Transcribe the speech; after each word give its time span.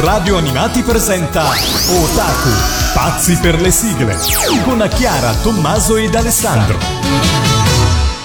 Radio 0.00 0.36
Animati 0.36 0.82
presenta 0.82 1.42
Otaku, 1.42 2.50
pazzi 2.94 3.36
per 3.42 3.60
le 3.60 3.72
sigle, 3.72 4.16
con 4.64 4.88
Chiara, 4.94 5.34
Tommaso 5.42 5.96
ed 5.96 6.14
Alessandro. 6.14 6.78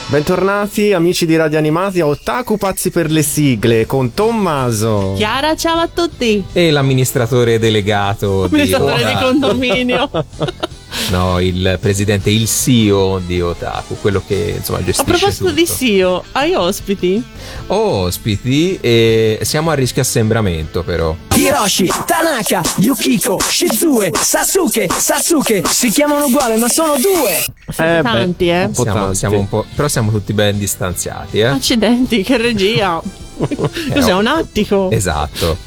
Bentornati 0.06 0.94
amici 0.94 1.26
di 1.26 1.36
Radio 1.36 1.58
Animati 1.58 2.00
a 2.00 2.06
Otaku 2.06 2.58
Pazzi 2.58 2.92
per 2.92 3.10
le 3.10 3.24
sigle 3.24 3.88
con 3.88 4.14
Tommaso. 4.14 5.14
Chiara, 5.16 5.56
ciao 5.56 5.80
a 5.80 5.88
tutti. 5.88 6.44
E 6.54 6.70
l'amministratore 6.70 7.58
delegato 7.58 8.44
Amministratore 8.44 8.98
di 8.98 9.06
di 9.06 9.16
condominio. 9.20 10.10
No, 11.14 11.40
il 11.40 11.78
presidente, 11.80 12.32
il 12.32 12.48
CEO 12.48 13.20
di 13.20 13.40
Otaku, 13.40 13.98
quello 14.02 14.20
che 14.26 14.56
insomma 14.58 14.80
A 14.80 14.84
gestisce 14.84 15.04
proposito 15.12 15.44
tutto. 15.46 15.56
di 15.56 15.68
CEO, 15.68 16.24
hai 16.32 16.56
ospiti? 16.56 17.24
Oh, 17.68 18.06
ospiti 18.06 18.80
e 18.82 19.38
siamo 19.44 19.70
a 19.70 19.76
rischio 19.76 20.02
assembramento 20.02 20.82
però. 20.82 21.16
Hiroshi, 21.36 21.88
Tanaka, 22.08 22.64
Yukiko, 22.78 23.40
Shizue, 23.40 24.10
Sasuke, 24.20 24.90
Sasuke 24.92 25.62
si 25.70 25.90
chiamano 25.92 26.26
uguali 26.26 26.60
ma 26.60 26.68
sono 26.68 26.94
due 26.96 27.44
Siete 27.70 28.00
tanti, 28.02 28.50
eh. 28.50 28.64
un 28.66 28.72
po' 28.72 28.82
Siamo, 28.82 29.00
tanti. 29.00 29.16
siamo 29.18 29.38
un 29.38 29.50
po', 29.50 29.66
però 29.76 29.88
siamo 29.88 30.10
tutti 30.10 30.34
ben 30.34 30.58
distanziati, 30.58 31.40
eh? 31.42 31.44
Accidenti, 31.46 32.24
che 32.24 32.38
regia. 32.38 33.00
Cos'è 33.38 34.14
un 34.14 34.26
attico? 34.28 34.90
Esatto. 34.90 35.58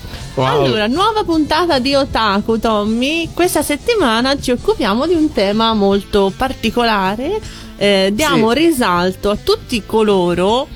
Allora, 0.45 0.87
nuova 0.87 1.25
puntata 1.25 1.79
di 1.79 1.95
Otaku, 1.95 2.59
Tommy. 2.59 3.31
Questa 3.33 3.63
settimana 3.63 4.39
ci 4.39 4.51
occupiamo 4.51 5.07
di 5.07 5.15
un 5.15 5.33
tema 5.33 5.73
molto 5.73 6.33
particolare. 6.37 7.41
Eh, 7.79 8.11
diamo 8.13 8.51
Sì. 8.53 8.59
risalto 8.59 9.31
a 9.31 9.37
tutti 9.43 9.83
coloro 9.87 10.69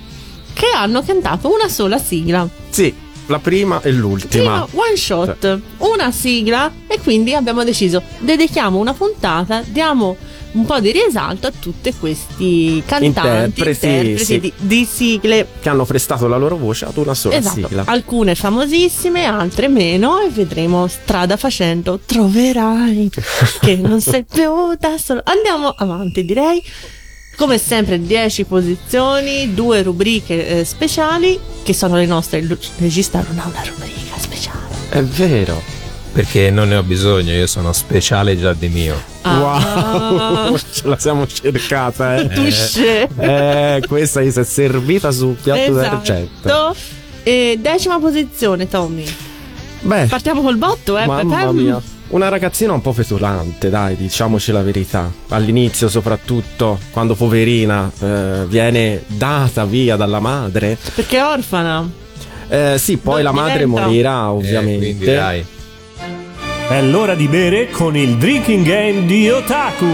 che 0.55 0.67
hanno 0.75 1.03
cantato 1.03 1.53
una 1.53 1.69
sola 1.69 1.99
sigla. 1.99 2.49
Sì, 2.71 2.95
la 3.27 3.39
prima 3.39 3.81
e 3.83 3.93
l'ultima. 3.93 4.67
Prima 4.67 4.83
one 4.87 4.97
shot, 4.97 5.61
una 5.79 6.11
sigla 6.11 6.73
e 6.87 6.99
quindi 7.03 7.35
abbiamo 7.35 7.63
deciso 7.63 8.03
dedichiamo 8.19 8.79
una 8.79 8.95
puntata, 8.95 9.63
diamo 9.67 10.17
un 10.53 10.65
po' 10.65 10.81
di 10.81 10.91
risalto 10.93 11.47
a 11.47 11.53
tutti 11.59 11.95
questi 11.99 12.83
cantanti, 12.87 13.61
Interpreti, 13.61 13.87
interpreti 13.87 14.25
sì. 14.25 14.41
di, 14.41 14.53
di 14.57 14.85
sigle. 14.85 15.47
Che 15.61 15.69
hanno 15.69 15.85
prestato 15.85 16.27
la 16.27 16.37
loro 16.37 16.57
voce 16.57 16.87
ad 16.87 16.97
una 16.97 17.15
sola 17.15 17.37
Esatto, 17.37 17.67
sigla. 17.69 17.83
alcune 17.87 18.35
famosissime, 18.35 19.25
altre 19.25 19.69
meno 19.69 20.21
e 20.21 20.29
vedremo 20.31 20.87
strada 20.89 21.37
facendo 21.37 22.01
troverai 22.05 23.11
che 23.61 23.77
non 23.77 24.01
sei 24.01 24.25
più 24.25 24.75
da 24.79 24.97
solo. 24.99 25.21
Andiamo 25.25 25.69
avanti, 25.69 26.25
direi. 26.25 26.63
Come 27.37 27.57
sempre 27.57 27.99
10 27.99 28.45
posizioni, 28.45 29.55
due 29.55 29.83
rubriche 29.83 30.59
eh, 30.59 30.65
speciali 30.67 31.39
che 31.63 31.73
sono 31.73 31.97
le 31.97 32.05
nostre. 32.05 32.41
Il 32.41 32.59
regista 32.77 33.25
non 33.27 33.39
ha 33.39 33.47
una 33.47 33.63
rubrica 33.65 34.19
speciale. 34.19 34.67
È 34.91 35.03
vero. 35.03 35.80
Perché 36.13 36.51
non 36.51 36.69
ne 36.69 36.77
ho 36.77 36.83
bisogno, 36.83 37.33
io 37.33 37.47
sono 37.47 37.73
speciale 37.73 38.39
già 38.39 38.53
di 38.53 38.69
mio. 38.69 39.01
Ah. 39.23 39.39
Wow, 40.49 40.57
ce 40.73 40.89
la 40.89 40.99
siamo 40.99 41.27
cercata, 41.27 42.17
eh. 42.17 42.29
Touché. 42.29 43.09
Eh, 43.17 43.83
questa 43.87 44.21
si 44.29 44.41
è 44.41 44.45
servita 44.45 45.13
sul 45.13 45.37
piatto. 45.41 45.79
Esatto. 45.79 46.77
E 47.23 47.59
decima 47.61 47.99
posizione, 48.01 48.67
Tommy. 48.69 49.05
Beh, 49.83 50.07
Partiamo 50.07 50.43
col 50.43 50.57
botto, 50.57 50.99
eh. 50.99 51.07
mamma 51.07 51.53
mia. 51.53 51.81
Una 52.09 52.29
ragazzina 52.29 52.73
un 52.73 52.81
po' 52.81 52.93
petulante, 52.93 53.71
dai, 53.71 53.95
diciamoci 53.95 54.51
la 54.51 54.63
verità. 54.63 55.09
All'inizio, 55.29 55.89
soprattutto, 55.89 56.81
quando 56.91 57.15
poverina 57.15 57.89
eh, 58.01 58.47
viene 58.49 59.05
data 59.07 59.65
via 59.65 59.95
dalla 59.95 60.19
madre. 60.19 60.77
Perché 60.93 61.19
è 61.19 61.25
orfana. 61.25 61.89
Eh, 62.49 62.75
sì, 62.79 62.97
poi 62.97 63.23
Non 63.23 63.33
la 63.35 63.41
madre 63.41 63.65
diventa- 63.65 63.83
morirà, 63.87 64.23
Eh, 64.23 64.27
ovviamente. 64.27 64.79
quindi 64.87 65.05
dai. 65.05 65.45
È 66.71 66.81
l'ora 66.83 67.17
di 67.17 67.27
bere 67.27 67.69
con 67.69 67.97
il 67.97 68.17
drinking 68.17 68.65
game 68.65 69.05
di 69.05 69.29
Otaku. 69.29 69.87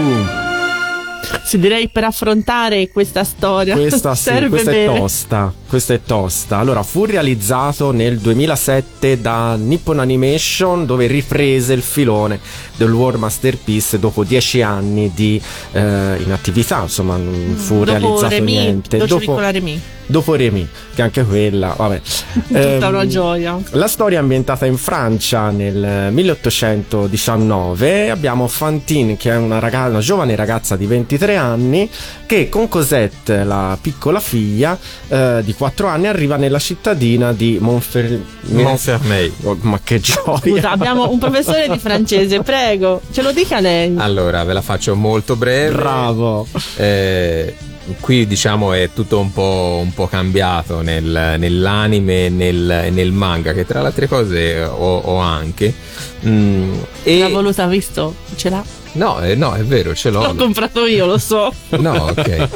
Sì, 1.43 1.57
direi 1.57 1.89
per 1.89 2.03
affrontare 2.03 2.89
questa 2.89 3.23
storia. 3.23 3.73
Questa 3.73 4.13
sì, 4.13 4.21
serve 4.21 4.49
questa 4.49 4.69
è 4.69 4.85
bere. 4.85 4.99
tosta. 4.99 5.51
Questa 5.67 5.93
è 5.93 6.01
tosta. 6.01 6.57
Allora, 6.59 6.81
fu 6.81 7.03
realizzato 7.05 7.91
nel 7.91 8.19
2007 8.19 9.19
da 9.19 9.55
Nippon 9.55 9.99
Animation, 9.99 10.85
dove 10.85 11.07
riprese 11.07 11.73
il 11.73 11.81
filone 11.81 12.39
del 12.77 12.91
War 12.91 13.17
Masterpiece 13.17 13.99
dopo 13.99 14.23
dieci 14.23 14.61
anni 14.61 15.11
di 15.13 15.41
eh, 15.73 16.17
inattività. 16.23 16.81
Insomma, 16.83 17.17
non 17.17 17.55
fu 17.57 17.75
Mm, 17.77 17.79
Dopo 17.79 17.91
realizzato 17.91 18.27
Remy, 18.29 18.51
niente. 18.51 18.97
Dopo, 19.05 19.39
Remy. 19.39 19.81
dopo 20.05 20.35
Remy, 20.35 20.67
che 20.95 21.01
anche 21.01 21.23
quella, 21.25 21.73
vabbè. 21.77 22.01
Tutta 22.47 22.59
Ehm, 22.77 22.87
una 22.87 23.05
gioia. 23.07 23.59
La 23.71 23.87
storia 23.87 24.19
è 24.19 24.21
ambientata 24.21 24.65
in 24.65 24.77
Francia 24.77 25.49
nel 25.49 26.11
1819. 26.13 28.09
Abbiamo 28.09 28.47
Fantine, 28.47 29.17
che 29.17 29.31
è 29.31 29.37
una, 29.37 29.59
raga- 29.59 29.87
una 29.87 29.99
giovane 29.99 30.35
ragazza 30.35 30.75
di 30.75 30.85
23 30.85 31.35
anni, 31.35 31.89
che 32.25 32.49
con 32.49 32.67
Cosette, 32.67 33.43
la 33.43 33.77
piccola 33.79 34.19
figlia 34.19 34.77
eh, 35.07 35.41
di 35.43 35.53
4 35.57 35.87
anni, 35.87 36.07
arriva 36.07 36.35
nella 36.35 36.59
cittadina 36.59 37.33
di 37.33 37.57
Montfer- 37.59 38.19
Montfermeil. 38.51 39.31
Oh, 39.43 39.57
ma 39.61 39.79
che 39.83 39.99
gioia! 39.99 40.37
Scusa, 40.39 40.71
abbiamo 40.71 41.09
un 41.09 41.17
professore 41.17 41.67
di 41.69 41.79
francese, 41.79 42.41
prego, 42.41 43.01
ce 43.11 43.21
lo 43.21 43.31
dica 43.31 43.59
lei. 43.59 43.95
Allora, 43.97 44.43
ve 44.43 44.53
la 44.53 44.61
faccio 44.61 44.95
molto 44.95 45.35
breve. 45.35 45.75
Bravo! 45.75 46.47
Eh, 46.77 47.55
qui 47.99 48.27
diciamo 48.27 48.73
è 48.73 48.89
tutto 48.93 49.19
un 49.19 49.31
po', 49.31 49.79
un 49.81 49.93
po' 49.93 50.07
cambiato 50.07 50.81
nel- 50.81 51.35
nell'anime 51.37 52.25
e 52.25 52.29
nel, 52.29 52.87
nel 52.91 53.11
manga, 53.11 53.53
che 53.53 53.65
tra 53.65 53.81
le 53.81 53.87
altre 53.87 54.07
cose 54.07 54.61
ho, 54.63 54.97
ho 54.99 55.17
anche. 55.17 55.73
Mm, 56.25 56.73
e- 57.03 57.19
L'ha 57.19 57.29
voluta, 57.29 57.65
visto? 57.67 58.13
Ce 58.35 58.49
l'ha? 58.49 58.63
No, 58.97 59.21
eh, 59.21 59.35
no, 59.35 59.53
è 59.53 59.63
vero, 59.63 59.95
ce 59.95 60.09
l'ho. 60.09 60.21
L'ho 60.23 60.35
comprato 60.35 60.85
io, 60.85 61.05
lo 61.05 61.17
so. 61.17 61.53
No, 61.77 61.93
ok. 62.09 62.49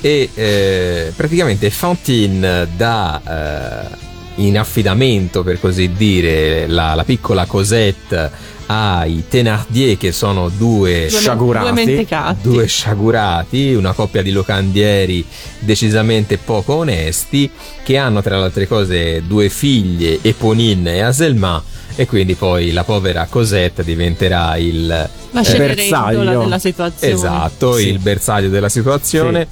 e 0.00 0.28
eh, 0.34 1.12
praticamente 1.16 1.70
Fantine 1.70 2.68
dà 2.76 3.88
eh, 3.92 4.42
in 4.42 4.58
affidamento, 4.58 5.42
per 5.42 5.60
così 5.60 5.92
dire, 5.92 6.66
la, 6.66 6.94
la 6.94 7.04
piccola 7.04 7.46
Cosette 7.46 8.52
ai 8.66 9.24
Thénardier, 9.28 9.96
che 9.96 10.10
sono 10.10 10.48
due 10.48 11.06
Due, 11.08 11.18
Sciagurati. 11.20 11.84
due 11.84 12.36
due 12.40 12.66
sciagurati, 12.66 13.74
una 13.74 13.92
coppia 13.92 14.22
di 14.22 14.30
locandieri 14.32 15.24
decisamente 15.58 16.38
poco 16.38 16.74
onesti, 16.74 17.50
che 17.82 17.96
hanno 17.96 18.22
tra 18.22 18.38
le 18.38 18.44
altre 18.44 18.66
cose 18.66 19.22
due 19.26 19.48
figlie, 19.48 20.18
Eponine 20.22 20.94
e 20.94 21.00
Aselma, 21.02 21.62
e 21.96 22.06
quindi 22.06 22.34
poi 22.34 22.72
la 22.72 22.84
povera 22.84 23.26
Cosette 23.30 23.84
diventerà 23.84 24.56
il, 24.56 24.86
La 24.86 25.40
eh, 25.42 25.56
bersaglio. 25.56 26.24
della 26.24 26.58
situazione. 26.58 27.12
Esatto, 27.12 27.76
Sì. 27.76 27.88
il 27.88 27.98
bersaglio 27.98 28.48
della 28.48 28.68
situazione. 28.68 29.46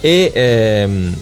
E 0.00 0.30
ehm, 0.34 1.14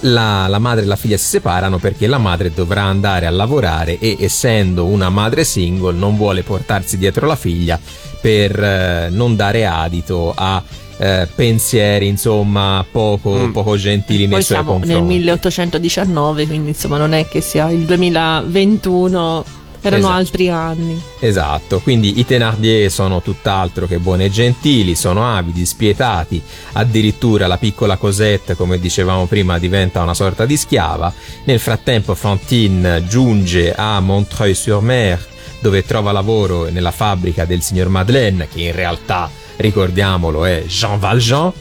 la, 0.00 0.46
la 0.46 0.58
madre 0.58 0.84
e 0.84 0.86
la 0.86 0.96
figlia 0.96 1.16
si 1.16 1.26
separano 1.26 1.78
perché 1.78 2.06
la 2.06 2.18
madre 2.18 2.52
dovrà 2.54 2.82
andare 2.82 3.26
a 3.26 3.30
lavorare 3.30 3.98
e 3.98 4.16
essendo 4.20 4.84
una 4.84 5.08
madre 5.10 5.42
single 5.44 5.92
non 5.96 6.16
vuole 6.16 6.42
portarsi 6.42 6.98
dietro 6.98 7.26
la 7.26 7.34
figlia 7.34 7.78
per 8.20 8.62
eh, 8.62 9.08
non 9.10 9.34
dare 9.36 9.66
adito 9.66 10.32
a 10.36 10.62
eh, 11.00 11.28
pensieri 11.34 12.06
insomma 12.08 12.84
poco, 12.90 13.30
Mm. 13.46 13.50
poco 13.52 13.76
gentili 13.76 14.24
Poi 14.26 14.34
nei 14.34 14.42
suoi 14.42 14.56
siamo 14.56 14.72
confronti. 14.72 14.94
nel 14.94 15.04
1819, 15.04 16.46
quindi 16.46 16.68
insomma 16.70 16.96
non 16.98 17.12
è 17.12 17.26
che 17.28 17.40
sia 17.40 17.70
il 17.70 17.84
2021, 17.84 19.44
erano 19.88 20.02
Esatto. 20.04 20.18
altri 20.18 20.48
anni. 20.48 21.02
Esatto, 21.18 21.80
quindi 21.80 22.18
i 22.20 22.24
Thénardier 22.24 22.90
sono 22.90 23.20
tutt'altro 23.20 23.86
che 23.86 23.98
buoni 23.98 24.24
e 24.24 24.30
gentili, 24.30 24.94
sono 24.94 25.26
avidi, 25.36 25.66
spietati, 25.66 26.40
addirittura 26.72 27.46
la 27.46 27.58
piccola 27.58 27.96
Cosette, 27.96 28.54
come 28.54 28.78
dicevamo 28.78 29.26
prima, 29.26 29.58
diventa 29.58 30.00
una 30.02 30.14
sorta 30.14 30.46
di 30.46 30.56
schiava. 30.56 31.12
Nel 31.44 31.58
frattempo 31.58 32.14
Fantine 32.14 33.04
giunge 33.06 33.74
a 33.74 33.98
Montreuil-sur-Mer, 34.00 35.26
dove 35.60 35.84
trova 35.84 36.12
lavoro 36.12 36.68
nella 36.70 36.92
fabbrica 36.92 37.44
del 37.44 37.62
signor 37.62 37.88
Madeleine, 37.88 38.46
che 38.52 38.60
in 38.62 38.72
realtà, 38.72 39.28
ricordiamolo, 39.56 40.44
è 40.44 40.62
Jean 40.66 40.98
Valjean. 41.00 41.52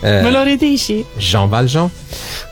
Eh, 0.00 0.20
Me 0.20 0.30
lo 0.30 0.42
ridici? 0.42 1.04
Jean 1.16 1.48
Valjean, 1.48 1.90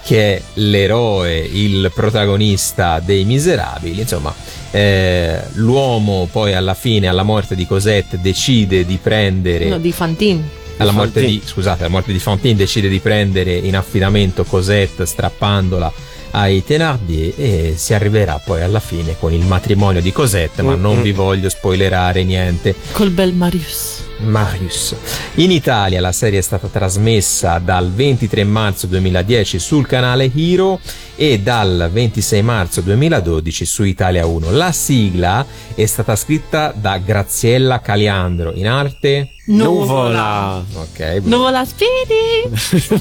che 0.05 0.37
è 0.37 0.43
l'eroe, 0.55 1.39
il 1.39 1.93
protagonista 1.95 2.99
dei 2.99 3.25
Miserabili. 3.25 4.01
Insomma, 4.01 4.35
eh, 4.77 5.41
l'uomo 5.55 6.29
poi 6.31 6.55
alla 6.55 6.75
fine, 6.75 7.07
alla 7.09 7.23
morte 7.23 7.55
di 7.55 7.67
Cosette, 7.67 8.21
decide 8.21 8.85
di 8.85 8.99
prendere. 9.03 9.69
No, 9.69 9.79
di 9.79 9.91
Fantine. 9.93 10.43
alla 10.77 10.93
morte 10.93 11.25
di, 11.25 11.41
scusate, 11.43 11.85
alla 11.85 11.93
morte 11.93 12.13
di 12.13 12.19
Fantine 12.19 12.55
decide 12.55 12.89
di 12.89 12.99
prendere 12.99 13.55
in 13.55 13.75
affidamento 13.75 14.45
Cosette 14.45 15.07
strappandola 15.07 15.91
ai 16.33 16.63
Thénardier 16.63 17.33
e 17.37 17.75
si 17.77 17.95
arriverà 17.95 18.39
poi 18.45 18.61
alla 18.61 18.81
fine 18.81 19.17
con 19.19 19.33
il 19.33 19.47
matrimonio 19.47 20.03
di 20.03 20.13
Cosette, 20.13 20.61
ma 20.61 20.75
non 20.75 20.97
Mm-mm. 20.97 21.03
vi 21.03 21.13
voglio 21.13 21.49
spoilerare 21.49 22.25
niente. 22.25 22.75
Col 22.93 23.11
bel 23.11 23.33
Marius. 23.33 24.05
Marius. 24.19 24.95
In 25.35 25.51
Italia 25.51 26.01
la 26.01 26.13
serie 26.13 26.39
è 26.39 26.43
stata 26.43 26.69
trasmessa 26.69 27.59
dal 27.59 27.91
23 27.91 28.45
marzo 28.45 28.87
2010 28.87 29.59
sul 29.59 29.87
canale 29.87 30.31
Hero 30.35 30.81
e 31.15 31.39
dal 31.41 31.89
26 31.93 32.43
marzo 32.43 32.81
2012 32.81 33.65
su 33.65 33.85
Italia 33.85 34.27
1. 34.27 34.51
La 34.51 34.73
sigla 34.73 35.45
è 35.75 35.87
stata 35.87 36.17
scritta 36.17 36.73
da 36.75 36.99
Graziella 36.99 37.81
Caliandro, 37.81 38.53
in 38.55 38.69
arte 38.69 39.33
Nuvola. 39.47 40.65
Ok, 40.75 41.21
Nuvola 41.23 41.65
Spiri! 41.65 42.49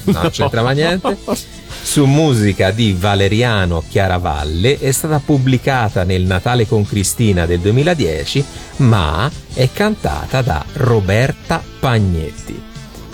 no, 0.04 0.22
non 0.22 0.30
c'entrava 0.30 0.72
niente. 0.72 1.18
Su 1.96 2.04
musica 2.04 2.72
di 2.72 2.92
Valeriano 2.92 3.82
Chiaravalle 3.88 4.78
è 4.80 4.92
stata 4.92 5.22
pubblicata 5.24 6.04
nel 6.04 6.24
Natale 6.24 6.68
con 6.68 6.86
Cristina 6.86 7.46
del 7.46 7.62
2010, 7.62 8.46
ma 8.80 9.32
è 9.54 9.70
cantata 9.72 10.42
da 10.42 10.66
Roberta 10.74 11.64
Pagnetti, 11.80 12.62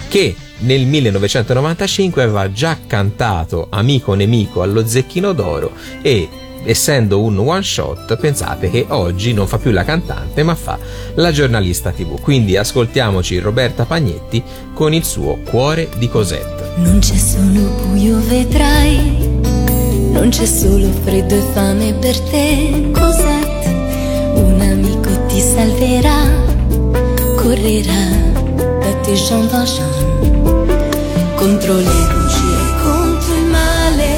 che 0.08 0.36
nel 0.62 0.88
1995 0.88 2.24
aveva 2.24 2.52
già 2.52 2.76
cantato 2.88 3.68
Amico 3.70 4.16
Nemico 4.16 4.64
allo 4.64 4.88
Zecchino 4.88 5.34
d'Oro 5.34 5.74
e 6.02 6.28
essendo 6.64 7.22
un 7.22 7.38
one 7.38 7.64
shot 7.64 8.16
pensate 8.18 8.70
che 8.70 8.86
oggi 8.90 9.34
non 9.34 9.48
fa 9.48 9.58
più 9.58 9.72
la 9.72 9.84
cantante 9.84 10.44
ma 10.44 10.56
fa 10.56 10.78
la 11.16 11.32
giornalista 11.32 11.92
tv 11.92 12.20
quindi 12.20 12.58
ascoltiamoci 12.58 13.40
Roberta 13.40 13.86
Pagnetti 13.86 14.44
con 14.74 14.94
il 14.94 15.04
suo 15.04 15.40
Cuore 15.44 15.90
di 15.98 16.10
Cosette 16.10 16.62
Non 16.78 17.00
c'è 17.00 17.16
solo 17.18 17.62
buio, 17.86 18.18
vedrai. 18.28 19.40
Non 20.12 20.30
c'è 20.30 20.46
solo 20.46 20.90
freddo 21.04 21.36
e 21.36 21.44
fame 21.54 21.94
per 21.94 22.20
te. 22.22 22.92
Cos'è? 22.94 23.40
Un 24.36 24.62
amico 24.62 25.10
ti 25.28 25.40
salverà. 25.42 26.24
Correrà 27.36 28.06
da 28.80 28.94
te 29.02 29.14
Jean 29.14 29.48
Valjean. 29.50 29.90
Contro 31.36 31.76
le 31.76 31.84
bugie, 31.84 32.58
contro 32.84 33.34
il 33.36 33.46
male. 33.52 34.10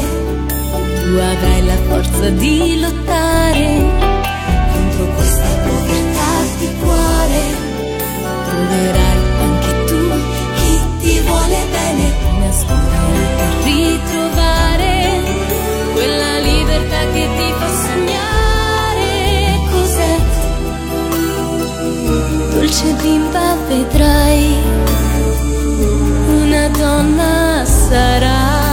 Tu 1.02 1.18
avrai 1.18 1.63
forza 2.04 2.30
di 2.30 2.80
lottare. 2.80 4.02
Contro 4.72 5.06
questa 5.16 5.48
povertà 5.66 6.32
di 6.60 6.70
cuore. 6.80 7.42
Troverai 8.46 9.18
anche 9.42 9.84
tu 9.86 10.02
chi 10.56 10.80
ti 11.00 11.20
vuole 11.22 11.60
bene 11.72 12.14
nascondere 12.40 13.24
per 13.38 13.54
ritrovare 13.64 14.94
quella 15.94 16.40
libertà 16.40 17.00
che 17.14 17.28
ti 17.38 17.54
fa 17.58 17.70
sognare 17.84 19.12
cos'è 19.72 20.16
dolce 22.54 22.94
bimba 23.02 23.56
vedrai 23.68 24.56
una 26.28 26.68
donna 26.70 27.66
sarai 27.66 28.73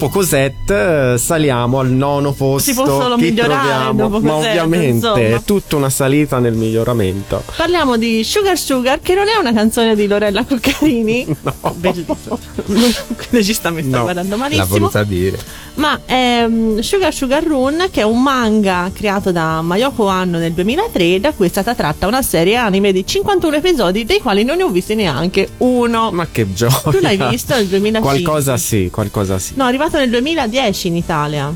dopo 0.00 0.08
Cosette 0.08 1.12
eh, 1.12 1.18
saliamo 1.18 1.78
al 1.78 1.90
nono 1.90 2.32
posto. 2.32 2.70
Si 2.70 2.74
può 2.74 2.86
solo 2.86 3.18
migliorare 3.18 3.68
troviamo? 3.68 4.08
dopo 4.08 4.20
Ma 4.20 4.30
Cosette, 4.32 4.48
ovviamente 4.60 4.86
insomma. 4.96 5.18
è 5.18 5.42
tutta 5.44 5.76
una 5.76 5.90
salita 5.90 6.38
nel 6.38 6.54
miglioramento. 6.54 7.42
Parliamo 7.54 7.98
di 7.98 8.24
Sugar 8.24 8.56
Sugar, 8.56 9.00
che 9.00 9.14
non 9.14 9.28
è 9.28 9.36
una 9.38 9.52
canzone 9.52 9.94
di 9.94 10.06
Lorella 10.06 10.44
Coccarini. 10.44 11.26
No. 11.42 11.74
Bellissimo. 11.74 12.38
Il 12.66 12.94
regista 13.30 13.70
mi 13.70 13.82
sta 13.82 13.96
No, 13.96 14.02
guardando 14.02 14.30
l'ha 14.30 14.36
malissimo. 14.36 14.66
voluta 14.66 15.02
dire 15.04 15.38
Ma 15.80 15.98
è 16.04 16.44
mm, 16.46 16.80
Sugar 16.80 17.12
Sugar 17.14 17.42
Run, 17.42 17.88
che 17.90 18.02
è 18.02 18.04
un 18.04 18.22
manga 18.22 18.90
creato 18.92 19.32
da 19.32 19.62
Mayoko 19.62 20.08
Anno 20.08 20.36
nel 20.36 20.52
2003, 20.52 21.20
da 21.20 21.32
cui 21.32 21.46
è 21.46 21.48
stata 21.48 21.74
tratta 21.74 22.06
una 22.06 22.20
serie 22.20 22.56
anime 22.56 22.92
di 22.92 23.06
51 23.06 23.56
episodi, 23.56 24.04
dei 24.04 24.20
quali 24.20 24.44
non 24.44 24.58
ne 24.58 24.64
ho 24.64 24.68
visti 24.68 24.94
neanche 24.94 25.48
uno. 25.58 26.10
Ma 26.10 26.26
che 26.30 26.52
gioia. 26.52 26.82
Tu 26.84 26.98
l'hai 27.00 27.16
visto 27.30 27.54
nel 27.54 27.64
2005? 27.66 28.00
Qualcosa 28.22 28.58
sì, 28.58 28.90
qualcosa 28.92 29.38
sì. 29.38 29.54
No, 29.56 29.64
è 29.64 29.68
arrivato 29.68 29.96
nel 29.96 30.10
2010 30.10 30.88
in 30.88 30.96
Italia. 30.96 31.50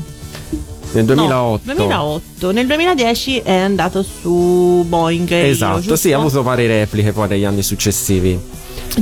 Nel 0.93 1.05
2008. 1.05 1.61
No, 1.65 1.73
2008. 1.75 2.51
Nel 2.51 2.65
2010 2.65 3.37
è 3.43 3.53
andato 3.53 4.01
su 4.01 4.83
Boeing. 4.87 5.29
Io, 5.29 5.37
Esatto, 5.37 5.79
giusto? 5.81 5.95
sì, 5.97 6.13
ha 6.13 6.17
avuto 6.17 6.41
varie 6.41 6.65
repliche 6.67 7.11
poi 7.11 7.27
negli 7.27 7.43
anni 7.45 7.61
successivi. 7.61 8.39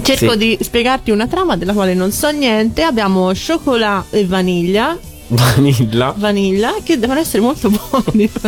Cerco 0.02 0.32
Sì. 0.32 0.38
di 0.38 0.58
spiegarti 0.60 1.12
una 1.12 1.28
trama 1.28 1.56
della 1.56 1.72
quale 1.72 1.94
non 1.94 2.12
so 2.12 2.30
niente. 2.32 2.82
Abbiamo 2.84 3.34
cioccolato 3.34 4.18
e 4.18 4.26
vaniglia. 4.26 4.98
Vanilla. 5.36 6.14
vaniglia, 6.18 6.76
che 6.84 6.98
devono 6.98 7.20
essere 7.20 7.42
molto 7.42 7.70
buoni. 7.70 8.30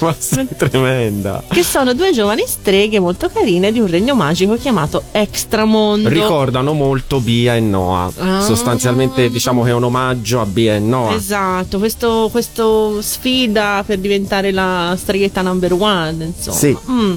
Ma 0.00 0.14
sei 0.16 0.46
tremenda. 0.56 1.42
che 1.48 1.62
sono 1.62 1.92
due 1.92 2.12
giovani 2.12 2.44
streghe 2.46 3.00
molto 3.00 3.28
carine 3.28 3.72
di 3.72 3.80
un 3.80 3.86
regno 3.88 4.14
magico 4.14 4.56
chiamato 4.56 5.02
Extramondo. 5.12 6.08
Ricordano 6.08 6.72
molto 6.72 7.20
Bia 7.20 7.56
e 7.56 7.60
Noah. 7.60 8.12
Ah. 8.18 8.40
Sostanzialmente 8.40 9.28
diciamo 9.30 9.62
che 9.64 9.70
è 9.70 9.74
un 9.74 9.84
omaggio 9.84 10.40
a 10.40 10.46
Bia 10.46 10.74
e 10.74 10.78
Noah. 10.78 11.14
Esatto, 11.14 11.78
questo, 11.78 12.28
questo 12.30 13.02
sfida 13.02 13.82
per 13.84 13.98
diventare 13.98 14.52
la 14.52 14.94
streghetta 14.96 15.42
number 15.42 15.72
one, 15.72 16.24
insomma. 16.24 16.56
Sì. 16.56 16.76
Mm. 16.90 17.14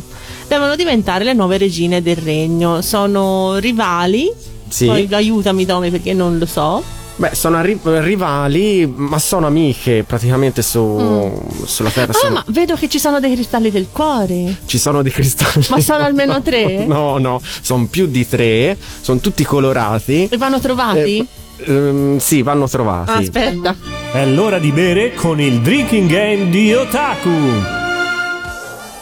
Devono 0.48 0.76
diventare 0.76 1.24
le 1.24 1.34
nuove 1.34 1.58
regine 1.58 2.02
del 2.02 2.18
regno. 2.18 2.82
Sono 2.82 3.58
rivali. 3.58 4.30
Sì. 4.68 4.86
Poi 4.86 5.08
aiutami 5.12 5.66
Tommy 5.66 5.90
perché 5.90 6.14
non 6.14 6.38
lo 6.38 6.46
so. 6.46 6.84
Beh, 7.18 7.36
sono 7.36 7.62
ri- 7.62 7.80
rivali, 7.84 8.92
ma 8.96 9.20
sono 9.20 9.46
amiche 9.48 10.04
praticamente 10.04 10.62
su, 10.64 11.40
sulla 11.66 11.90
Terra. 11.92 12.14
Ah, 12.14 12.16
sono- 12.16 12.34
ma 12.34 12.44
vedo 12.48 12.76
che 12.76 12.90
ci 12.90 12.98
sono 13.00 13.20
dei 13.20 13.34
cristalli 13.34 13.70
del 13.70 13.88
cuore. 13.92 14.58
Ci 14.66 14.78
sono 14.80 15.02
dei 15.04 15.12
cristalli. 15.12 15.66
Ma 15.70 15.80
sono 15.82 16.04
almeno 16.04 16.42
tre? 16.42 16.86
No, 16.92 17.18
no, 17.20 17.40
sono 17.62 17.86
più 17.90 18.08
di 18.08 18.28
tre, 18.28 18.76
sono 19.02 19.20
tutti 19.20 19.44
colorati. 19.44 20.28
E 20.32 20.38
vanno 20.38 20.60
trovati? 20.60 21.28
Eh, 21.58 21.72
ehm, 21.72 22.18
sì, 22.18 22.42
vanno 22.42 22.68
trovati. 22.68 23.12
Aspetta. 23.24 23.76
È 24.12 24.26
l'ora 24.26 24.58
di 24.58 24.72
bere 24.72 25.14
con 25.14 25.40
il 25.40 25.62
drinking 25.62 26.10
game 26.10 26.50
di 26.50 26.74
Otaku. 26.74 27.30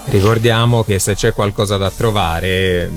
Ricordiamo 0.05 0.83
che 0.83 0.97
se 0.99 1.13
c'è 1.15 1.33
qualcosa 1.33 1.77
da 1.77 1.91
trovare, 1.95 2.89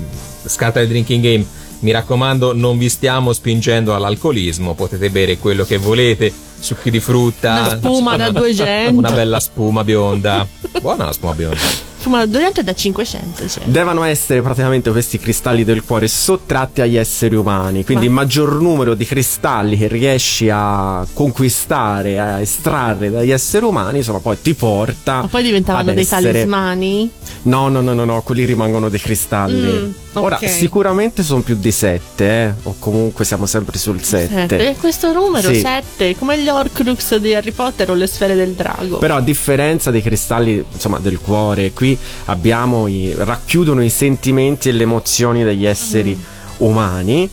scatta 0.45 0.79
il 0.81 0.87
drinking 0.87 1.23
game. 1.23 1.45
Mi 1.83 1.91
raccomando, 1.91 2.53
non 2.55 2.77
vi 2.77 2.87
stiamo 2.87 3.33
spingendo 3.33 3.93
all'alcolismo, 3.93 4.73
potete 4.73 5.09
bere 5.09 5.37
quello 5.37 5.65
che 5.65 5.75
volete, 5.77 6.31
succhi 6.57 6.89
di 6.89 7.01
frutta, 7.01 7.59
Una 7.59 7.77
spuma 7.77 8.15
da 8.17 8.31
200. 8.31 8.97
una 8.97 9.11
bella 9.11 9.39
spuma 9.41 9.83
bionda. 9.83 10.47
Buona 10.81 11.03
la 11.05 11.11
spuma 11.11 11.33
bionda. 11.33 11.82
Fuma 12.03 12.17
da 12.19 12.25
200 12.25 12.59
e 12.59 12.63
da 12.63 12.73
500. 12.73 13.47
Cioè. 13.47 13.63
Devono 13.63 14.03
essere 14.03 14.41
praticamente 14.41 14.91
questi 14.91 15.17
cristalli 15.17 15.63
del 15.63 15.85
cuore 15.85 16.09
sottratti 16.09 16.81
agli 16.81 16.97
esseri 16.97 17.35
umani. 17.35 17.85
Quindi 17.85 18.05
il 18.07 18.11
Ma- 18.11 18.21
maggior 18.21 18.59
numero 18.61 18.93
di 18.93 19.05
cristalli 19.05 19.77
che 19.77 19.87
riesci 19.87 20.49
a 20.51 21.05
conquistare, 21.13 22.19
a 22.19 22.41
estrarre 22.41 23.09
dagli 23.09 23.31
esseri 23.31 23.63
umani, 23.65 23.99
insomma, 23.99 24.19
poi 24.19 24.37
ti 24.41 24.53
porta. 24.53 25.21
Ma 25.21 25.27
poi 25.27 25.43
diventavano 25.43 25.93
dei 25.93 26.03
essere- 26.03 26.31
talismani? 26.31 27.09
No, 27.43 27.67
no, 27.69 27.79
no, 27.81 27.93
no, 27.93 28.03
no, 28.05 28.21
quelli 28.21 28.43
rimangono 28.45 28.89
dei 28.89 28.99
cristalli. 28.99 29.61
Mm, 29.71 29.91
Ora, 30.13 30.35
ok. 30.37 30.49
sicuramente 30.49 31.23
sono 31.23 31.41
più 31.41 31.55
di 31.55 31.71
sette, 31.71 32.25
eh? 32.25 32.53
o 32.63 32.75
comunque 32.79 33.25
siamo 33.25 33.45
sempre 33.45 33.77
sul 33.77 34.01
sette. 34.01 34.33
Sette. 34.47 34.69
E 34.69 34.75
questo 34.77 35.11
numero 35.13 35.47
Sì. 35.53 35.59
7, 35.59 36.15
come 36.17 36.37
gli 36.39 36.47
Horcrux 36.47 37.15
di 37.17 37.33
Harry 37.33 37.51
Potter 37.51 37.89
o 37.91 37.93
le 37.95 38.07
sfere 38.07 38.35
del 38.35 38.51
drago. 38.53 38.97
Però 38.97 39.15
a 39.15 39.21
differenza 39.21 39.89
dei 39.91 40.01
cristalli, 40.01 40.63
insomma, 40.71 40.99
del 40.99 41.19
cuore, 41.19 41.71
qui 41.71 41.92
abbiamo 42.25 42.87
i, 42.87 43.13
racchiudono 43.17 43.83
i 43.83 43.89
sentimenti 43.89 44.69
e 44.69 44.71
le 44.73 44.83
emozioni 44.83 45.43
degli 45.43 45.65
esseri 45.65 46.15
Mm. 46.15 46.65
umani. 46.65 47.29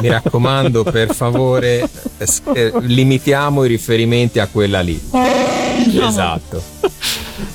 Mi 0.00 0.08
raccomando, 0.08 0.82
per 0.84 1.14
favore, 1.14 1.88
es- 2.18 2.42
eh, 2.54 2.72
limitiamo 2.80 3.64
i 3.64 3.68
riferimenti 3.68 4.38
a 4.38 4.46
quella 4.46 4.80
lì. 4.80 5.00
Esatto. 6.00 6.62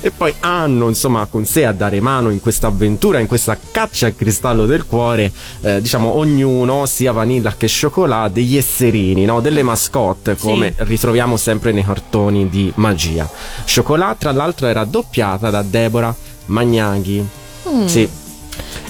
E 0.00 0.10
poi 0.10 0.32
hanno, 0.40 0.88
insomma, 0.88 1.26
con 1.26 1.44
sé 1.44 1.64
a 1.64 1.72
dare 1.72 2.00
mano 2.00 2.30
in 2.30 2.40
questa 2.40 2.68
avventura, 2.68 3.18
in 3.18 3.26
questa 3.26 3.58
caccia 3.70 4.06
al 4.06 4.14
cristallo 4.16 4.66
del 4.66 4.86
cuore, 4.86 5.32
eh, 5.62 5.80
diciamo, 5.80 6.16
ognuno, 6.16 6.86
sia 6.86 7.12
vanilla 7.12 7.54
che 7.56 7.68
cioccolato, 7.68 8.34
degli 8.34 8.56
esserini, 8.56 9.24
no? 9.24 9.40
Delle 9.40 9.62
mascotte, 9.62 10.36
come 10.36 10.74
ritroviamo 10.76 11.36
sempre 11.36 11.72
nei 11.72 11.84
cartoni 11.84 12.48
di 12.48 12.72
magia. 12.76 13.28
Cioccolato, 13.64 14.16
tra 14.18 14.32
l'altro, 14.32 14.66
era 14.66 14.84
doppiata 14.84 15.50
da 15.50 15.62
Deborah 15.62 16.14
Magnaghi. 16.46 17.26
Mm. 17.68 17.86
Sì. 17.86 18.08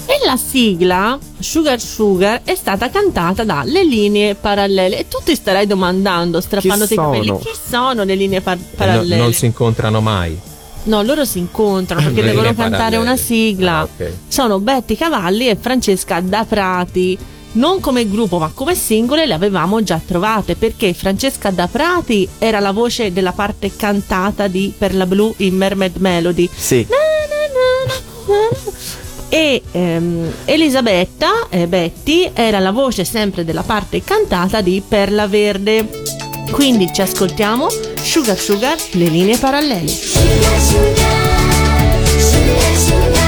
E 0.09 0.25
la 0.25 0.37
sigla 0.37 1.19
Sugar 1.37 1.81
Sugar 1.81 2.41
è 2.43 2.55
stata 2.55 2.89
cantata 2.89 3.43
dalle 3.43 3.83
linee 3.83 4.35
parallele. 4.35 4.99
E 4.99 5.07
tu 5.07 5.17
ti 5.23 5.35
starai 5.35 5.67
domandando, 5.67 6.39
strappandoti 6.39 6.93
i 6.93 6.95
capelli, 6.95 7.37
chi 7.39 7.49
sono 7.69 8.03
le 8.03 8.15
linee 8.15 8.39
par- 8.39 8.57
E 8.57 8.61
no- 8.61 8.67
parallele? 8.77 9.17
non 9.17 9.33
si 9.33 9.45
incontrano 9.45 9.99
mai. 9.99 10.39
No, 10.87 11.01
loro 11.03 11.25
si 11.25 11.39
incontrano 11.39 12.01
perché 12.01 12.21
Le 12.21 12.27
devono 12.27 12.53
cantare 12.53 12.97
una 12.97 13.17
sigla. 13.17 13.79
Ah, 13.79 13.83
ok. 13.83 14.11
Sono 14.27 14.59
Betty 14.59 14.95
Cavalli 14.95 15.49
e 15.49 15.57
Francesca 15.59 16.19
Da 16.21 16.45
Prati. 16.45 17.17
Non 17.53 17.79
come 17.79 18.07
gruppo, 18.07 18.37
ma 18.37 18.51
come 18.53 18.75
singole 18.75 19.25
le 19.25 19.33
avevamo 19.33 19.81
già 19.81 19.99
trovate 20.05 20.55
perché 20.55 20.93
Francesca 20.93 21.49
Da 21.49 21.67
Prati 21.67 22.27
era 22.37 22.59
la 22.59 22.71
voce 22.71 23.11
della 23.11 23.31
parte 23.31 23.75
cantata 23.75 24.47
di 24.47 24.73
Per 24.77 24.93
la 24.95 25.05
Blu 25.05 25.33
in 25.37 25.55
Mermaid 25.55 25.95
Melody. 25.97 26.49
Sì. 26.53 26.85
Na, 26.89 26.97
na, 26.97 28.35
na. 28.35 28.97
E 29.29 29.61
ehm, 29.71 30.31
Elisabetta 30.45 31.47
eh, 31.49 31.67
Betty 31.67 32.31
era 32.33 32.59
la 32.59 32.71
voce 32.71 33.03
sempre 33.03 33.43
della 33.43 33.63
parte 33.63 34.03
cantata 34.03 34.61
di 34.61 34.81
Perla 34.87 35.27
Verde. 35.27 36.26
Quindi 36.51 36.89
ci 36.91 37.01
ascoltiamo 37.01 37.67
Sugar 38.01 38.37
Sugar, 38.37 38.77
le 38.91 39.05
linee 39.05 39.37
parallele. 39.37 39.87
Sugar, 39.87 40.61
sugar, 40.61 42.19
sugar, 42.19 42.75
sugar, 42.75 43.27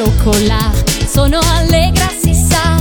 Cioccolà, 0.00 0.70
sono 1.12 1.40
allegra 1.52 2.08
si 2.22 2.32
sa, 2.32 2.80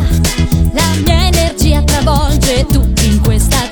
la 0.72 0.94
mia 1.04 1.26
energia 1.28 1.82
travolge 1.82 2.66
tutti 2.66 3.08
in 3.08 3.20
questa 3.20 3.69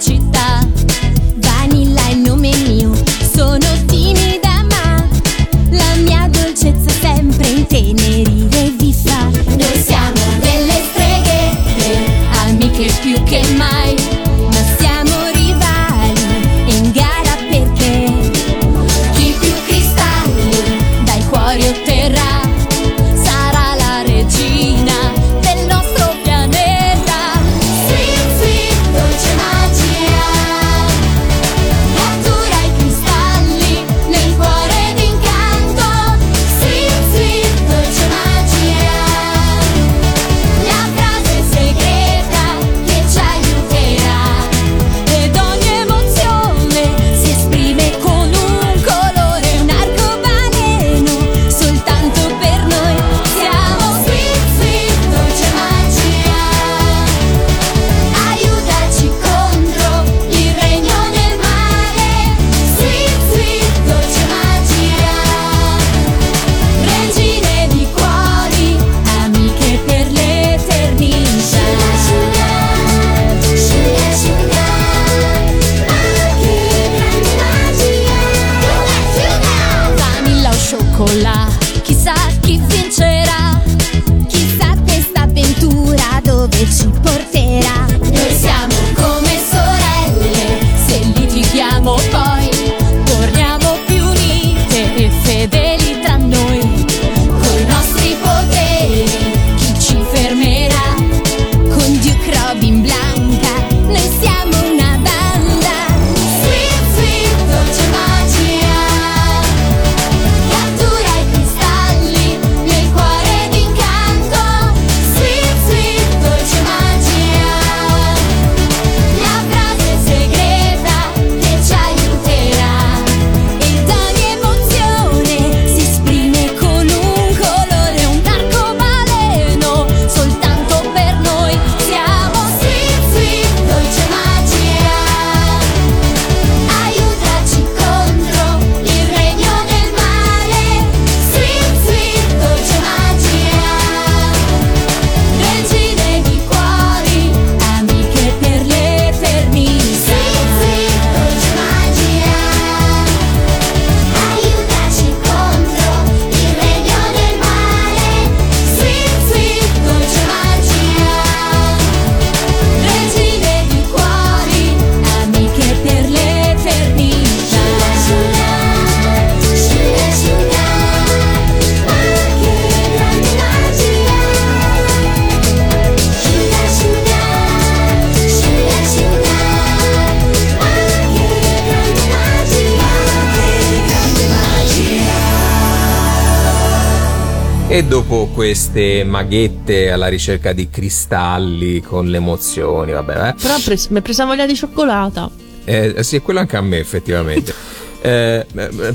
E 187.77 187.83
dopo 187.83 188.25
queste 188.33 189.03
maghette 189.03 189.91
alla 189.91 190.07
ricerca 190.07 190.51
di 190.51 190.67
cristalli 190.67 191.79
con 191.79 192.07
le 192.07 192.17
emozioni, 192.17 192.91
vabbè, 192.91 193.27
eh. 193.27 193.33
Però 193.39 193.53
pres- 193.63 193.89
mi 193.89 193.99
è 193.99 194.01
presa 194.01 194.25
voglia 194.25 194.47
di 194.47 194.55
cioccolata. 194.55 195.29
Eh, 195.63 196.01
sì, 196.01 196.19
quello 196.21 196.39
anche 196.39 196.57
a 196.57 196.61
me, 196.61 196.79
effettivamente. 196.79 197.53
Eh, 197.99 198.45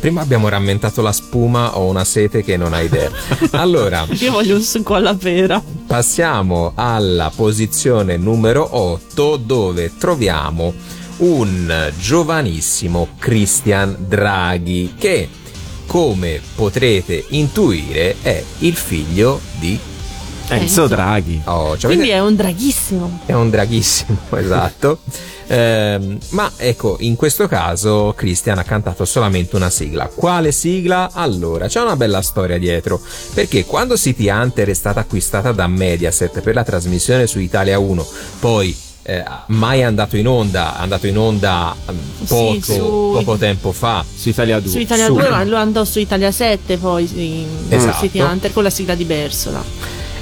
prima 0.00 0.20
abbiamo 0.22 0.48
rammentato 0.48 1.02
la 1.02 1.12
spuma, 1.12 1.76
ho 1.76 1.88
una 1.88 2.04
sete 2.04 2.42
che 2.44 2.56
non 2.56 2.72
hai 2.72 2.86
idea. 2.86 3.10
Allora, 3.50 4.06
Io 4.20 4.30
voglio 4.30 4.54
un 4.54 4.62
succo 4.62 4.94
alla 4.94 5.14
pera. 5.14 5.60
passiamo 5.86 6.72
alla 6.76 7.30
posizione 7.34 8.16
numero 8.16 8.66
8 8.76 9.36
dove 9.38 9.90
troviamo 9.98 10.72
un 11.18 11.92
giovanissimo 11.98 13.08
Christian 13.18 13.96
Draghi 14.06 14.94
che, 14.96 15.28
come 15.92 16.40
potrete 16.54 17.22
intuire, 17.28 18.16
è 18.22 18.42
il 18.60 18.74
figlio 18.74 19.38
di... 19.58 19.78
Enzo 20.48 20.86
Draghi. 20.86 21.42
Oh, 21.44 21.76
cioè, 21.76 21.90
Quindi 21.90 22.10
avete- 22.10 22.14
è 22.14 22.20
un 22.26 22.34
draghissimo. 22.34 23.20
è 23.26 23.32
un 23.34 23.50
draghissimo, 23.50 24.16
esatto. 24.38 25.00
Ehm, 25.48 26.16
ma 26.30 26.50
ecco, 26.56 26.96
in 27.00 27.14
questo 27.14 27.46
caso 27.46 28.14
Christian 28.16 28.56
ha 28.56 28.64
cantato 28.64 29.04
solamente 29.04 29.54
una 29.54 29.68
sigla. 29.68 30.06
Quale 30.06 30.50
sigla? 30.50 31.10
Allora, 31.12 31.66
c'è 31.68 31.82
una 31.82 31.96
bella 31.96 32.22
storia 32.22 32.56
dietro, 32.56 32.98
perché 33.34 33.66
quando 33.66 33.98
City 33.98 34.30
Hunter 34.30 34.68
è 34.68 34.74
stata 34.74 35.00
acquistata 35.00 35.52
da 35.52 35.66
Mediaset 35.66 36.40
per 36.40 36.54
la 36.54 36.64
trasmissione 36.64 37.26
su 37.26 37.38
Italia 37.38 37.78
1, 37.78 38.06
poi 38.40 38.74
eh, 39.02 39.22
mai 39.46 39.82
andato 39.82 40.16
in 40.16 40.26
onda, 40.28 40.76
è 40.78 40.82
andato 40.82 41.06
in 41.06 41.18
onda 41.18 41.74
mm, 41.74 42.24
poco, 42.26 42.52
Sì, 42.54 42.60
su- 42.62 43.10
poco 43.14 43.36
tempo 43.36 43.72
fa. 43.72 44.04
Su 44.14 44.28
Italia 44.28 44.60
2. 44.60 44.70
Su 44.70 44.78
Italia 44.78 45.06
Su. 45.06 45.14
2, 45.14 45.28
ma 45.28 45.44
lo 45.44 45.56
andò 45.56 45.84
su 45.84 45.98
Italia 45.98 46.30
7 46.30 46.76
poi 46.78 47.08
in 47.14 47.46
Esatto. 47.68 47.98
City 47.98 48.20
Hunter 48.20 48.52
con 48.52 48.62
la 48.62 48.70
sigla 48.70 48.94
di 48.94 49.04
Bersola. 49.04 49.62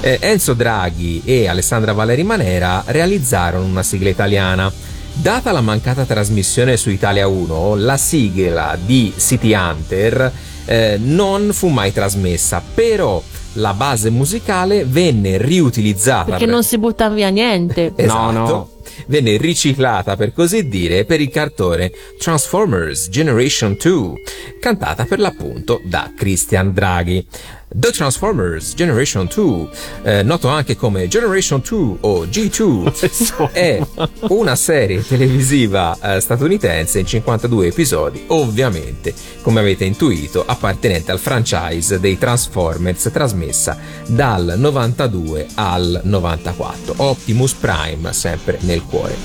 Eh, 0.01 0.17
Enzo 0.19 0.53
Draghi 0.53 1.21
e 1.23 1.47
Alessandra 1.47 1.93
Valeri 1.93 2.23
Manera 2.23 2.83
realizzarono 2.87 3.65
una 3.65 3.83
sigla 3.83 4.09
italiana. 4.09 4.71
Data 5.13 5.51
la 5.51 5.61
mancata 5.61 6.05
trasmissione 6.05 6.75
su 6.77 6.89
Italia 6.89 7.27
1, 7.27 7.75
la 7.75 7.97
sigla 7.97 8.77
di 8.83 9.13
City 9.17 9.53
Hunter 9.53 10.31
eh, 10.65 10.97
non 10.99 11.49
fu 11.53 11.67
mai 11.67 11.91
trasmessa, 11.91 12.63
però 12.73 13.21
la 13.55 13.73
base 13.73 14.09
musicale 14.09 14.85
venne 14.85 15.37
riutilizzata. 15.37 16.31
Perché 16.31 16.45
non 16.45 16.63
si 16.63 16.77
butta 16.77 17.09
via 17.09 17.29
niente. 17.29 17.91
Esatto. 17.97 18.31
No, 18.31 18.47
no. 18.47 18.69
Venne 19.07 19.37
riciclata 19.37 20.15
per 20.15 20.33
così 20.33 20.67
dire 20.67 21.05
per 21.05 21.21
il 21.21 21.29
cartone 21.29 21.91
Transformers 22.17 23.09
Generation 23.09 23.77
2, 23.79 24.13
cantata 24.59 25.05
per 25.05 25.19
l'appunto 25.19 25.81
da 25.83 26.11
Christian 26.15 26.73
Draghi. 26.73 27.25
The 27.73 27.91
Transformers 27.91 28.73
Generation 28.75 29.29
2, 29.33 29.67
eh, 30.03 30.23
noto 30.23 30.49
anche 30.49 30.75
come 30.75 31.07
Generation 31.07 31.61
2 31.65 31.97
o 32.01 32.25
G2, 32.25 33.49
è 33.53 33.81
una 34.27 34.57
serie 34.57 35.05
televisiva 35.07 35.97
eh, 36.01 36.19
statunitense 36.19 36.99
in 36.99 37.05
52 37.05 37.67
episodi, 37.67 38.25
ovviamente, 38.27 39.13
come 39.41 39.61
avete 39.61 39.85
intuito, 39.85 40.43
appartenente 40.45 41.11
al 41.11 41.19
franchise 41.19 41.97
dei 42.01 42.17
Transformers 42.17 43.09
trasmessa 43.13 43.77
dal 44.05 44.55
92 44.57 45.47
al 45.55 46.01
94. 46.03 46.95
Optimus 46.97 47.53
Prime 47.53 48.11
sempre 48.11 48.57
nel 48.63 48.83
cuore. 48.83 49.15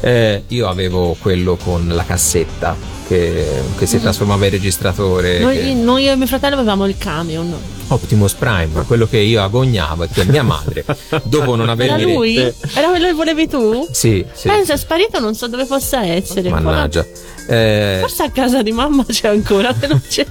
Eh, 0.00 0.42
io 0.48 0.68
avevo 0.68 1.16
quello 1.18 1.56
con 1.56 1.88
la 1.88 2.04
cassetta 2.04 2.76
che, 3.06 3.46
che 3.78 3.86
si 3.86 3.98
trasformava 3.98 4.44
in 4.44 4.50
registratore. 4.50 5.38
Noi, 5.38 5.56
che- 5.56 5.72
noi 5.72 6.06
e 6.08 6.16
mio 6.16 6.26
fratello 6.26 6.56
avevamo 6.56 6.86
il 6.86 6.96
camion. 6.98 7.54
Optimus 7.94 8.34
Prime, 8.34 8.84
quello 8.86 9.06
che 9.06 9.18
io 9.18 9.42
agognavo 9.42 10.04
e 10.04 10.08
che 10.08 10.24
mia 10.24 10.42
madre, 10.42 10.84
dopo 11.22 11.54
non 11.54 11.68
Era 11.68 11.72
avermi 11.72 12.12
lui? 12.12 12.36
Era 12.36 12.88
quello 12.88 13.06
che 13.06 13.12
volevi 13.12 13.48
tu? 13.48 13.88
Sì, 13.90 14.24
sì. 14.32 14.48
Pensa, 14.48 14.74
è 14.74 14.76
sparito, 14.76 15.20
non 15.20 15.34
so 15.34 15.46
dove 15.48 15.64
possa 15.64 16.04
essere. 16.04 16.50
Mannaggia. 16.50 17.06
Eh, 17.46 17.98
Forse 18.00 18.22
a 18.22 18.30
casa 18.30 18.62
di 18.62 18.72
mamma 18.72 19.04
c'è 19.04 19.28
ancora, 19.28 19.74
se 19.78 19.86
non 19.86 20.00
c'è. 20.08 20.26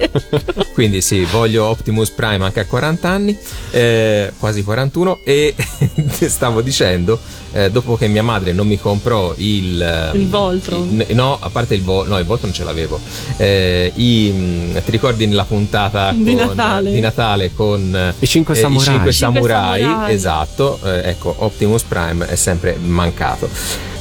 quindi 0.74 1.02
sì, 1.02 1.24
voglio 1.26 1.66
Optimus 1.66 2.10
Prime 2.12 2.44
anche 2.46 2.60
a 2.62 2.66
40 2.66 3.08
anni, 3.10 3.38
eh, 3.72 4.32
quasi 4.40 4.64
41, 4.64 5.20
e 5.24 5.54
stavo 6.28 6.62
dicendo, 6.62 7.20
eh, 7.52 7.70
dopo 7.70 7.96
che 7.98 8.08
mia 8.08 8.24
madre 8.24 8.52
non 8.52 8.66
mi 8.68 8.80
comprò 8.80 9.34
il... 9.38 9.82
eh, 9.82 10.18
Il 10.18 10.28
Voltron. 10.28 11.04
il- 11.08 11.16
no, 11.16 11.38
a 11.40 11.50
parte 11.50 11.76
il 11.76 11.84
Voltron, 11.84 12.14
no, 12.14 12.20
il 12.20 12.26
Voltron 12.26 12.52
ce 12.52 12.64
l'avevo. 12.64 13.00
Eh, 13.38 13.92
i, 13.96 14.32
mm, 14.34 14.78
ti 14.84 14.92
ricordi 14.92 15.28
nella 15.28 15.46
puntata 15.46 16.12
Di 16.16 16.36
con- 16.36 16.48
Natale. 16.56 16.92
di 16.92 17.00
Natale 17.00 17.52
con 17.54 17.96
eh, 17.96 18.14
I 18.18 18.28
cinque 18.28 18.56
i 18.56 18.60
samurai. 18.60 19.08
I 19.08 19.12
samurai, 19.14 19.82
samurai. 19.82 20.14
esatto, 20.14 20.80
eh, 20.84 21.10
ecco, 21.10 21.34
Optimus 21.40 21.84
Prime 21.84 22.26
è 22.28 22.36
sempre 22.36 22.76
mancato. 22.82 23.48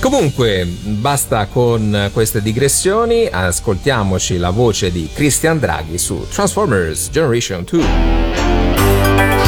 Comunque, 0.00 0.64
basta 0.66 1.46
con 1.46 2.10
queste 2.12 2.42
digressioni, 2.42 3.01
ascoltiamoci 3.02 4.36
la 4.36 4.50
voce 4.50 4.92
di 4.92 5.08
Christian 5.12 5.58
Draghi 5.58 5.98
su 5.98 6.24
Transformers 6.30 7.10
Generation 7.10 7.64
2. 7.68 9.41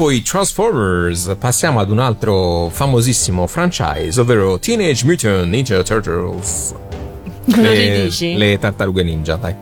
Dopo 0.00 0.10
i 0.10 0.22
Transformers 0.22 1.36
passiamo 1.38 1.78
ad 1.78 1.90
un 1.90 1.98
altro 1.98 2.70
famosissimo 2.70 3.46
franchise, 3.46 4.18
ovvero 4.18 4.58
Teenage 4.58 5.04
Mutant 5.04 5.46
Ninja 5.46 5.82
Turtles. 5.82 6.74
Me 7.44 7.56
lo 7.56 7.62
Le, 7.70 7.96
ridici? 7.98 8.34
le 8.34 8.58
tartarughe 8.58 9.02
ninja, 9.02 9.36
dai. 9.36 9.54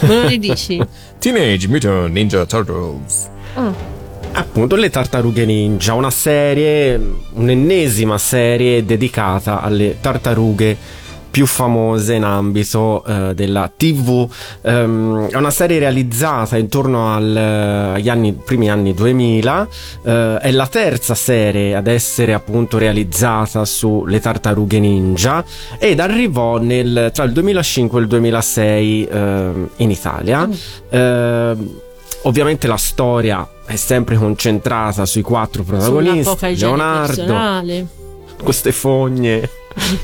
Me 0.00 0.20
lo 0.22 0.26
ridici? 0.28 0.78
Teenage 1.18 1.68
Mutant 1.68 2.12
Ninja 2.12 2.44
Turtles. 2.44 3.30
Appunto, 4.32 4.76
le 4.76 4.90
tartarughe 4.90 5.46
ninja, 5.46 5.94
una 5.94 6.10
serie, 6.10 7.00
un'ennesima 7.32 8.18
serie 8.18 8.84
dedicata 8.84 9.62
alle 9.62 9.96
tartarughe 10.02 10.76
più 11.38 11.46
famose 11.46 12.14
in 12.14 12.24
ambito 12.24 13.04
eh, 13.06 13.32
della 13.32 13.70
TV. 13.76 14.28
Ehm, 14.62 15.28
è 15.28 15.36
una 15.36 15.52
serie 15.52 15.78
realizzata 15.78 16.56
intorno 16.56 17.14
al, 17.14 17.36
eh, 17.36 17.94
agli 17.94 18.08
anni, 18.08 18.32
primi 18.32 18.68
anni 18.68 18.92
2000. 18.92 19.68
eh, 20.02 20.38
è 20.38 20.50
la 20.50 20.66
terza 20.66 21.14
serie 21.14 21.76
ad 21.76 21.86
essere 21.86 22.34
appunto 22.34 22.76
realizzata 22.76 23.64
sulle 23.64 24.18
tartarughe 24.18 24.80
ninja 24.80 25.44
ed 25.78 26.00
arrivò 26.00 26.58
nel- 26.58 27.12
tra 27.14 27.22
il 27.22 27.30
2005 27.30 28.00
e 28.00 28.02
il 28.02 28.08
2006 28.08 29.08
ehm, 29.08 29.68
in 29.76 29.90
Italia. 29.92 30.48
Ehm, 30.88 31.70
ovviamente 32.22 32.66
la 32.66 32.76
storia 32.76 33.48
è 33.64 33.76
sempre 33.76 34.16
concentrata 34.16 35.06
sui 35.06 35.22
quattro 35.22 35.62
protagonisti 35.62 36.56
Leonardo, 36.56 37.86
queste 38.42 38.72
fogne 38.72 39.48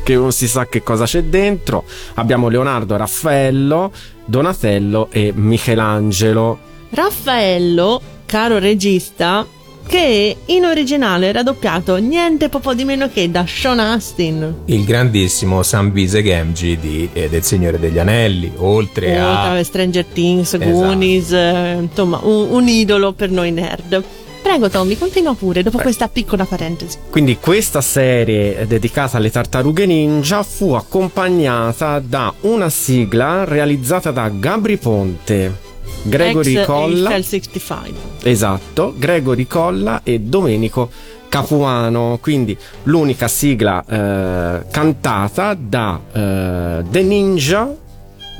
che 0.05 0.14
non 0.14 0.33
si 0.33 0.48
sa 0.48 0.66
che 0.66 0.83
cosa 0.83 1.05
c'è 1.05 1.22
dentro 1.24 1.85
abbiamo 2.14 2.48
Leonardo, 2.48 2.96
Raffaello 2.96 3.92
Donatello 4.24 5.09
e 5.11 5.33
Michelangelo 5.35 6.72
Raffaello, 6.94 8.00
caro 8.24 8.59
regista, 8.59 9.44
che 9.87 10.37
in 10.46 10.64
originale 10.64 11.27
era 11.27 11.42
doppiato 11.42 11.96
niente 11.96 12.48
po' 12.48 12.72
di 12.72 12.85
meno 12.85 13.09
che 13.09 13.31
da 13.31 13.44
Sean 13.46 13.81
Astin. 13.81 14.62
Il 14.66 14.85
grandissimo 14.85 15.62
Sambise 15.64 16.22
Gamgee 16.22 16.79
di, 16.79 17.09
eh, 17.12 17.29
del 17.29 17.42
Signore 17.42 17.81
degli 17.81 17.98
Anelli, 17.98 18.53
oltre 18.57 19.18
a... 19.18 19.46
Oltre 19.46 19.59
a 19.59 19.64
Stranger 19.64 20.05
Things, 20.05 20.55
Esatto. 20.55 20.70
Goonies, 20.70 21.33
eh, 21.33 21.79
insomma, 21.81 22.20
un, 22.22 22.46
un 22.50 22.68
idolo 22.68 23.12
per 23.12 23.31
noi 23.31 23.50
nerd. 23.50 24.03
Prego 24.44 24.68
Tommy, 24.68 24.98
continua 24.98 25.35
pure 25.35 25.62
dopo 25.62 25.78
questa 25.78 26.07
piccola 26.07 26.44
parentesi. 26.44 26.98
quindi 27.09 27.38
questa 27.38 27.80
serie 27.80 28.66
dedicata 28.66 29.16
alle 29.16 29.30
tartarughe 29.30 29.87
ninja 29.87 30.42
fu 30.42 30.74
accompagnata 30.74 31.98
da 31.98 32.30
una 32.42 32.68
sigla 32.68 33.44
realizzata 33.44 34.11
da 34.11 34.28
Gabri 34.28 34.76
Ponte 34.76 35.57
Gregory 36.02 36.57
Ex 36.59 36.66
Colla 36.66 37.14
Eiffel 37.14 37.24
65. 37.24 38.30
Esatto, 38.30 38.94
Gregory 38.98 39.46
Colla 39.46 40.02
e 40.04 40.20
Domenico 40.20 40.90
Capuano, 41.30 42.18
quindi 42.20 42.54
l'unica 42.83 43.28
sigla 43.28 43.83
eh, 43.83 44.66
cantata 44.70 45.57
da 45.59 45.98
eh, 46.12 46.85
The 46.87 47.02
Ninja 47.02 47.74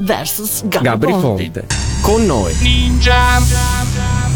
Versus 0.01 0.65
Gabri, 0.67 0.83
Gabri 0.83 1.11
Ponte. 1.13 1.61
Ponte. 1.61 1.67
Con 2.03 2.27
noi. 2.27 2.53
Ninja 2.61 3.41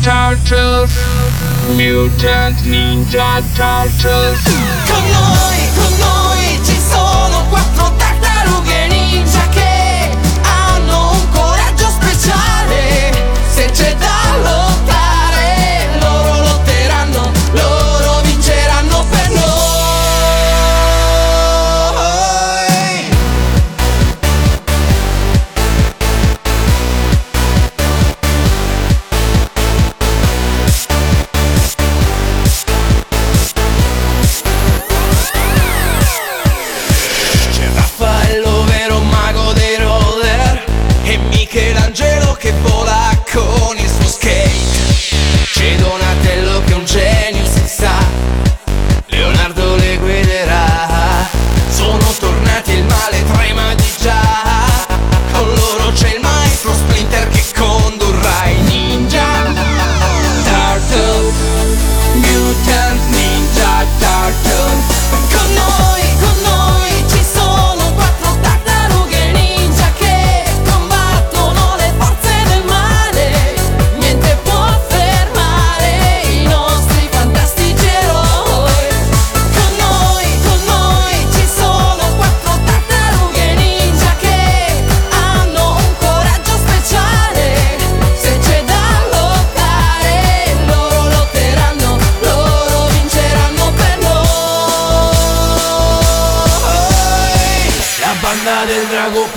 Turtles 0.00 1.57
Mutant 1.76 2.56
Ninja 2.64 3.42
Turtles. 3.54 4.42
Con 4.86 5.04
noi, 5.10 5.58
con 5.74 5.98
noi 5.98 6.27
ci 6.27 6.27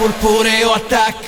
purpureo 0.02 0.74
attacca 0.74 1.21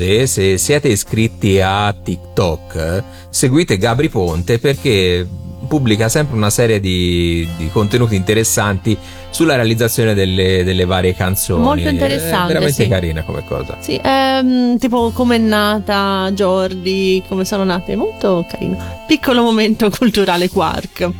cose, 0.00 0.26
se 0.26 0.58
siete 0.58 0.88
iscritti 0.88 1.60
a 1.60 1.92
TikTok, 1.92 3.04
seguite 3.28 3.76
Gabri 3.76 4.08
Ponte 4.08 4.58
perché 4.58 5.28
pubblica 5.68 6.08
sempre 6.08 6.36
una 6.36 6.50
serie 6.50 6.80
di, 6.80 7.46
di 7.56 7.68
contenuti 7.70 8.16
interessanti 8.16 8.96
sulla 9.28 9.54
realizzazione 9.54 10.14
delle, 10.14 10.64
delle 10.64 10.84
varie 10.86 11.14
canzoni. 11.14 11.62
Molto 11.62 11.86
È 11.86 11.92
interessante, 11.92 12.52
veramente 12.54 12.82
sì. 12.82 12.88
carina 12.88 13.22
come 13.22 13.44
cosa. 13.46 13.76
Sì, 13.80 14.00
ehm, 14.02 14.78
tipo 14.78 15.10
come 15.10 15.36
è 15.36 15.38
nata 15.38 16.30
Jordi, 16.32 17.22
come 17.28 17.44
sono 17.44 17.64
nate, 17.64 17.94
molto 17.94 18.44
carino. 18.48 19.04
Piccolo 19.06 19.42
momento 19.42 19.90
culturale 19.90 20.48
Quark. 20.48 21.10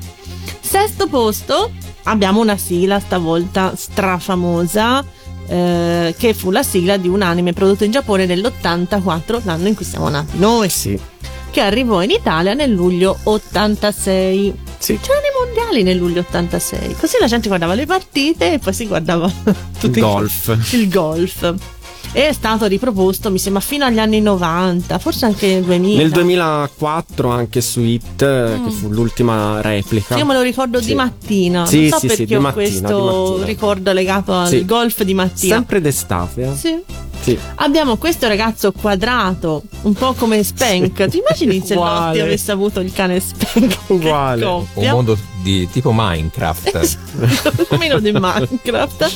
Sesto 0.61 1.07
posto, 1.07 1.71
abbiamo 2.05 2.40
una 2.40 2.57
sigla 2.57 2.99
stavolta 2.99 3.75
strafamosa, 3.77 5.05
eh, 5.51 6.15
che 6.17 6.33
fu 6.33 6.51
la 6.53 6.63
sigla 6.63 6.97
di 6.97 7.09
un 7.09 7.23
anime 7.23 7.53
prodotto 7.53 7.83
in 7.85 7.91
Giappone 7.91 8.25
nell'84, 8.25 9.41
l'anno 9.45 9.67
in 9.69 9.75
cui 9.75 9.85
siamo 9.85 10.09
nati 10.09 10.39
noi, 10.39 10.69
Sì. 10.69 10.97
che 11.51 11.61
arrivò 11.61 12.03
in 12.03 12.11
Italia 12.11 12.55
nel 12.55 12.71
luglio 12.71 13.19
86. 13.25 14.55
Sì. 14.79 14.99
C'erano 15.03 15.25
i 15.27 15.45
mondiali 15.47 15.83
nel 15.83 15.97
luglio 15.99 16.21
86, 16.21 16.95
così 16.99 17.17
la 17.21 17.27
gente 17.27 17.49
guardava 17.49 17.75
le 17.75 17.85
partite 17.87 18.53
e 18.55 18.59
poi 18.59 18.73
si 18.73 18.87
guardava 18.87 19.31
tutti 19.81 19.99
i- 19.99 20.03
golf. 20.03 20.57
il 20.73 20.89
golf. 20.89 21.55
E 22.12 22.27
è 22.29 22.33
stato 22.33 22.66
riproposto, 22.66 23.31
mi 23.31 23.38
sembra, 23.38 23.61
fino 23.61 23.85
agli 23.85 24.01
anni 24.01 24.20
90, 24.20 24.99
forse 24.99 25.27
anche 25.27 25.46
nel 25.46 25.62
2000. 25.62 25.99
Nel 26.03 26.11
2004 26.11 27.29
anche 27.31 27.61
su 27.61 27.83
It, 27.83 28.20
eh, 28.23 28.61
che 28.64 28.70
fu 28.73 28.88
l'ultima 28.88 29.61
replica. 29.61 30.16
Mm. 30.16 30.18
Io 30.18 30.27
me 30.27 30.35
lo 30.35 30.42
ricordo 30.42 30.81
Sì. 30.81 30.87
di 30.87 30.94
mattina. 30.96 31.66
Sì, 31.66 31.83
non 31.83 31.88
so 31.90 31.99
sì, 32.01 32.07
perché 32.09 32.27
sì, 32.27 32.35
ho 32.35 32.40
mattina, 32.40 32.62
questo 32.90 33.42
ricordo 33.44 33.92
legato 33.92 34.33
al 34.35 34.49
Sì. 34.49 34.64
golf 34.64 35.03
di 35.03 35.14
mattina. 35.14 35.55
Sempre 35.55 35.81
d'estate. 35.81 36.42
eh. 36.51 36.57
Sì. 36.57 36.83
Sì. 37.20 37.38
Abbiamo 37.57 37.96
questo 37.96 38.27
ragazzo 38.29 38.73
quadrato, 38.73 39.62
un 39.83 39.92
po' 39.92 40.14
come 40.14 40.42
Spank. 40.42 41.07
Ti 41.07 41.18
immagini 41.18 41.62
se. 41.64 41.75
Lotti 41.75 42.18
avesse 42.18 42.51
avuto 42.51 42.81
il 42.81 42.92
cane 42.92 43.20
Spank? 43.20 43.77
Uguale. 43.88 44.44
Un 44.44 44.66
mondo 44.90 45.16
di 45.42 45.68
tipo 45.70 45.92
Minecraft. 45.94 46.96
un 47.70 47.79
meno 47.79 48.01
di 48.01 48.11
Minecraft 48.12 49.11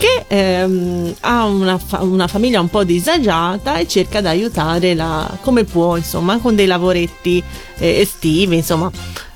che 0.00 0.24
ehm, 0.28 1.14
ha 1.20 1.44
una, 1.44 1.76
fa- 1.76 2.00
una 2.00 2.26
famiglia 2.26 2.58
un 2.58 2.68
po' 2.68 2.84
disagiata 2.84 3.76
e 3.76 3.86
cerca 3.86 4.22
di 4.22 4.28
aiutare 4.28 4.94
la, 4.94 5.30
come 5.42 5.64
può 5.64 5.96
insomma 5.96 6.38
con 6.38 6.54
dei 6.54 6.64
lavoretti 6.64 7.42
eh, 7.76 8.00
estivi 8.00 8.56
insomma 8.56 8.90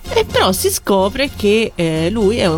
e 0.08 0.24
però 0.24 0.52
si 0.52 0.70
scopre 0.70 1.30
che 1.36 1.72
eh, 1.74 2.08
lui 2.10 2.38
è, 2.38 2.50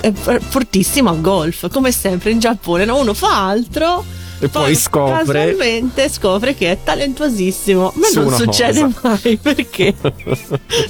è 0.00 0.12
fortissimo 0.12 1.08
a 1.08 1.14
golf 1.14 1.70
come 1.70 1.90
sempre 1.90 2.32
in 2.32 2.38
Giappone 2.38 2.84
no? 2.84 2.98
uno 2.98 3.14
fa 3.14 3.46
altro 3.48 4.04
E 4.40 4.48
poi 4.48 4.74
scopre- 4.74 5.24
casualmente 5.24 6.08
scopre 6.10 6.54
che 6.54 6.72
è 6.72 6.78
talentuosissimo 6.82 7.88
a 7.88 7.92
me 7.94 8.06
Su 8.08 8.20
non 8.22 8.32
succede 8.32 8.80
cosa. 8.80 8.98
mai 9.22 9.36
perché? 9.40 9.94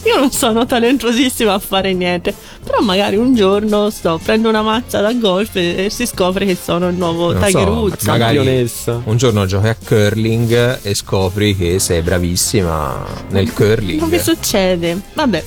Io 0.04 0.16
non 0.18 0.30
sono 0.32 0.66
talentuosissima 0.66 1.52
a 1.52 1.58
fare 1.58 1.92
niente 1.92 2.34
però 2.64 2.80
magari 2.80 3.16
un 3.16 3.34
giorno 3.34 3.90
sto 3.90 4.18
prendo 4.22 4.48
una 4.48 4.62
mazza 4.62 5.00
da 5.00 5.12
golf 5.12 5.54
e, 5.56 5.84
e 5.84 5.90
si 5.90 6.06
scopre 6.06 6.46
che 6.46 6.56
sono 6.60 6.88
il 6.88 6.96
nuovo 6.96 7.32
Non 7.32 7.42
Tiger 7.44 7.66
so, 7.66 7.70
Woods. 7.72 8.04
magari 8.06 8.68
un 9.04 9.16
giorno 9.16 9.44
giochi 9.46 9.66
a 9.68 9.76
curling 9.76 10.78
e 10.82 10.94
scopri 10.94 11.54
che 11.56 11.78
sei 11.78 12.00
bravissima 12.02 13.04
nel 13.30 13.52
curling. 13.52 14.00
non 14.00 14.08
mi 14.08 14.18
succede? 14.18 14.98
Vabbè 15.12 15.44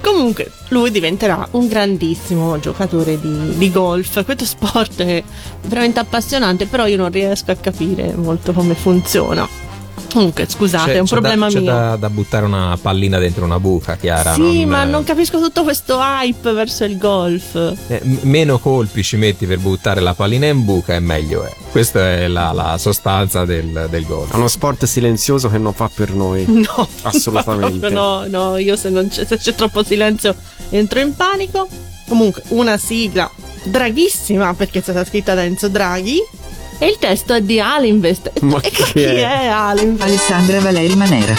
comunque 0.00 0.50
lui 0.68 0.90
diventerà 0.90 1.46
un 1.52 1.68
grandissimo 1.68 2.58
giocatore 2.58 3.20
di, 3.20 3.56
di 3.56 3.70
golf. 3.70 4.24
Questo 4.24 4.44
sport 4.44 5.02
è 5.02 5.22
veramente 5.62 6.00
appassionante 6.00 6.66
però 6.66 6.86
io 6.86 6.96
non 6.96 7.10
riesco 7.10 7.50
a 7.50 7.56
capire 7.56 8.14
molto 8.14 8.52
come 8.52 8.74
funziona 8.74 9.65
comunque 10.12 10.46
scusate 10.48 10.90
C'è- 10.92 10.96
è 10.96 10.98
un 11.00 11.06
c'è 11.06 11.14
da- 11.14 11.20
problema 11.20 11.48
c'è 11.48 11.60
mio 11.60 11.70
da, 11.72 11.96
da 11.96 12.10
buttare 12.10 12.44
una 12.44 12.78
pallina 12.80 13.18
dentro 13.18 13.44
una 13.44 13.58
buca, 13.60 13.96
Chiara. 13.96 14.32
sì 14.34 14.60
non- 14.60 14.68
ma 14.70 14.84
non 14.84 15.04
capisco 15.04 15.40
tutto 15.40 15.62
questo 15.62 15.98
hype 16.00 16.52
verso 16.52 16.84
il 16.84 16.96
golf 16.98 17.54
eh, 17.88 18.00
m- 18.02 18.18
meno 18.22 18.58
colpi 18.58 19.02
ci 19.02 19.16
metti 19.16 19.46
per 19.46 19.58
buttare 19.58 20.00
la 20.00 20.14
pallina 20.14 20.46
in 20.46 20.64
buca 20.64 20.94
e 20.94 21.00
meglio 21.00 21.44
è. 21.44 21.54
Questa 21.70 22.00
è 22.00 22.26
la, 22.28 22.52
la 22.52 22.78
sostanza 22.78 23.44
del, 23.44 23.88
del 23.90 24.06
golf. 24.06 24.32
È 24.32 24.36
uno 24.36 24.48
sport 24.48 24.84
silenzioso 24.86 25.48
che 25.50 25.58
non 25.58 25.72
fa 25.74 25.90
per 25.94 26.10
noi. 26.14 26.44
No, 26.66 26.88
Assolutamente. 27.02 27.90
No, 27.90 28.24
no, 28.26 28.56
io 28.56 28.76
se, 28.76 28.88
non 28.88 29.08
c'è, 29.08 29.24
se 29.26 29.36
c'è 29.36 29.54
troppo 29.54 29.82
silenzio 29.84 30.34
entro 30.70 31.00
in 31.00 31.14
panico. 31.14 31.68
Comunque, 32.08 32.42
una 32.48 32.76
sigla 32.78 33.28
draghissima 33.64 34.54
perché 34.54 34.78
è 34.78 34.82
stata 34.82 35.04
scritta 35.04 35.34
da 35.34 35.42
Enzo 35.42 35.68
Draghi. 35.68 36.18
E 36.78 36.86
il 36.88 36.98
testo 36.98 37.32
è 37.34 37.40
di 37.40 37.58
Alinvest. 37.58 38.40
Ma 38.40 38.60
e 38.60 38.70
chi 38.70 38.82
chi 38.82 39.00
è? 39.00 39.42
è 39.42 39.46
Alinvest? 39.46 40.02
Alessandra 40.08 40.60
Valeri 40.60 40.94
Manera. 40.94 41.34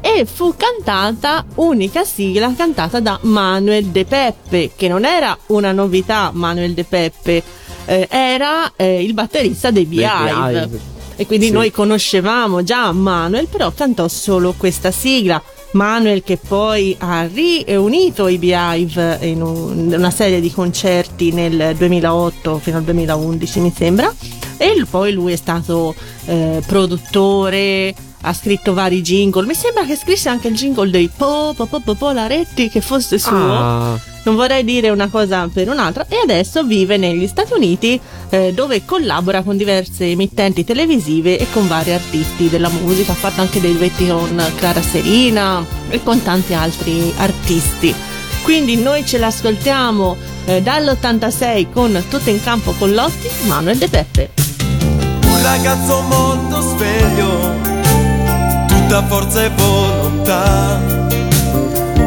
E 0.00 0.24
fu 0.24 0.54
cantata, 0.56 1.44
unica 1.56 2.04
sigla 2.04 2.52
cantata 2.56 3.00
da 3.00 3.18
Manuel 3.22 3.86
De 3.86 4.04
Peppe, 4.04 4.72
che 4.74 4.88
non 4.88 5.04
era 5.04 5.36
una 5.46 5.72
novità, 5.72 6.30
Manuel 6.32 6.72
De 6.72 6.84
Peppe, 6.84 7.42
eh, 7.84 8.08
era 8.10 8.72
eh, 8.76 9.02
il 9.02 9.12
batterista 9.14 9.70
dei. 9.70 9.84
Beehive. 9.84 10.94
E 11.16 11.26
quindi 11.26 11.46
Sì. 11.46 11.52
noi 11.52 11.70
conoscevamo 11.70 12.62
già 12.62 12.90
Manuel, 12.92 13.46
però 13.46 13.70
cantò 13.72 14.08
solo 14.08 14.54
questa 14.56 14.90
sigla. 14.90 15.40
Manuel 15.76 16.22
che 16.22 16.38
poi 16.38 16.96
ha 16.98 17.28
riunito 17.32 18.26
i 18.26 18.38
Beehive 18.38 19.18
in, 19.22 19.42
un- 19.42 19.78
in 19.90 19.94
una 19.94 20.10
serie 20.10 20.40
di 20.40 20.50
concerti 20.50 21.30
nel 21.32 21.74
2008 21.76 22.58
fino 22.58 22.78
al 22.78 22.82
2011 22.82 23.60
mi 23.60 23.72
sembra. 23.76 24.12
E 24.56 24.84
poi 24.88 25.12
lui 25.12 25.32
è 25.32 25.36
stato 25.36 25.94
eh, 26.24 26.62
produttore 26.66 27.94
ha 28.22 28.32
scritto 28.32 28.74
vari 28.74 29.02
jingle. 29.02 29.46
Mi 29.46 29.54
sembra 29.54 29.84
che 29.84 29.96
scrisse 29.96 30.28
anche 30.28 30.48
il 30.48 30.54
jingle 30.54 30.90
dei 30.90 31.08
Po 31.14 31.54
Po 31.56 31.66
Po 31.66 31.80
Po 31.80 31.94
Polaretti 31.94 32.68
che 32.68 32.80
fosse 32.80 33.18
suo. 33.18 33.52
Ah, 33.52 33.98
non 34.24 34.34
vorrei 34.34 34.64
dire 34.64 34.90
una 34.90 35.08
cosa 35.08 35.48
per 35.52 35.68
un'altra. 35.68 36.06
E 36.08 36.16
adesso 36.22 36.64
vive 36.64 36.96
negli 36.96 37.26
Stati 37.26 37.52
Uniti 37.52 38.00
eh, 38.30 38.52
dove 38.52 38.84
collabora 38.84 39.42
con 39.42 39.56
diverse 39.56 40.06
emittenti 40.06 40.64
televisive 40.64 41.38
e 41.38 41.46
con 41.52 41.68
vari 41.68 41.92
artisti 41.92 42.48
della 42.48 42.68
musica, 42.68 43.12
ha 43.12 43.16
fatto 43.16 43.40
anche 43.40 43.60
dei 43.60 43.76
duetti 43.76 44.08
con 44.08 44.42
Clara 44.56 44.82
Serina 44.82 45.64
e 45.88 46.02
con 46.02 46.22
tanti 46.22 46.54
altri 46.54 47.12
artisti. 47.16 47.94
Quindi 48.42 48.76
noi 48.76 49.04
ce 49.04 49.18
l'ascoltiamo 49.18 50.16
eh, 50.44 50.62
dall'86 50.62 51.72
con 51.72 52.04
Tutto 52.08 52.30
in 52.30 52.40
campo 52.40 52.72
con 52.78 52.94
Lotti, 52.94 53.28
Manuel 53.46 53.76
De 53.76 53.88
Peppe. 53.88 54.30
Un 55.22 55.42
ragazzo 55.42 56.00
molto 56.02 56.60
sveglio, 56.60 57.65
tutta 58.96 59.02
forza 59.08 59.44
e 59.44 59.50
volontà. 59.50 60.80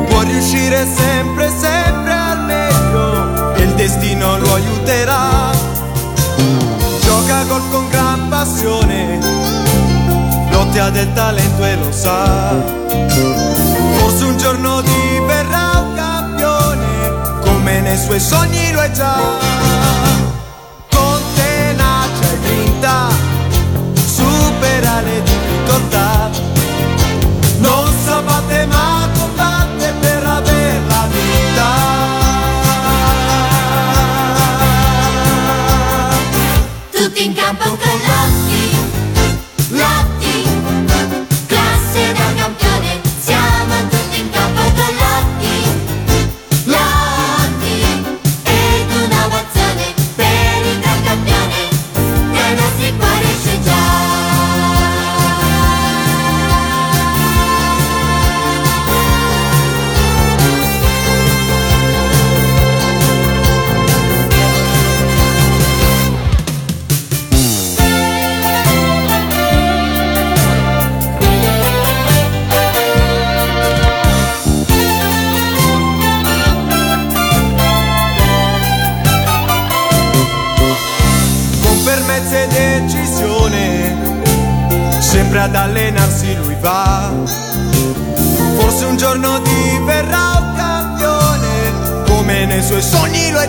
Può 0.08 0.22
riuscire 0.22 0.88
sempre, 0.88 1.52
sempre 1.56 2.14
al 2.14 2.46
meglio 2.46 3.54
e 3.54 3.62
il 3.62 3.74
destino 3.74 4.38
lo 4.38 4.54
aiuterà. 4.56 5.52
Gioca 7.02 7.44
golf 7.44 7.70
con 7.72 7.88
gran 7.90 8.28
passione, 8.30 9.20
Lotti 10.52 10.80
ha 10.80 10.90
del 10.90 11.12
talento 11.14 11.64
e 11.64 11.76
lo 11.76 11.92
sa. 11.92 12.56
Forse 13.98 14.24
un 14.24 14.38
giorno 14.38 14.82
diverrà 14.82 15.86
un 15.86 15.94
campione, 15.94 17.42
come 17.42 17.82
nei 17.82 17.98
suoi 17.98 18.20
sogni 18.20 18.72
lo 18.72 18.82
è 18.82 18.92
già 18.92 20.19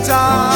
sogni 0.04 0.49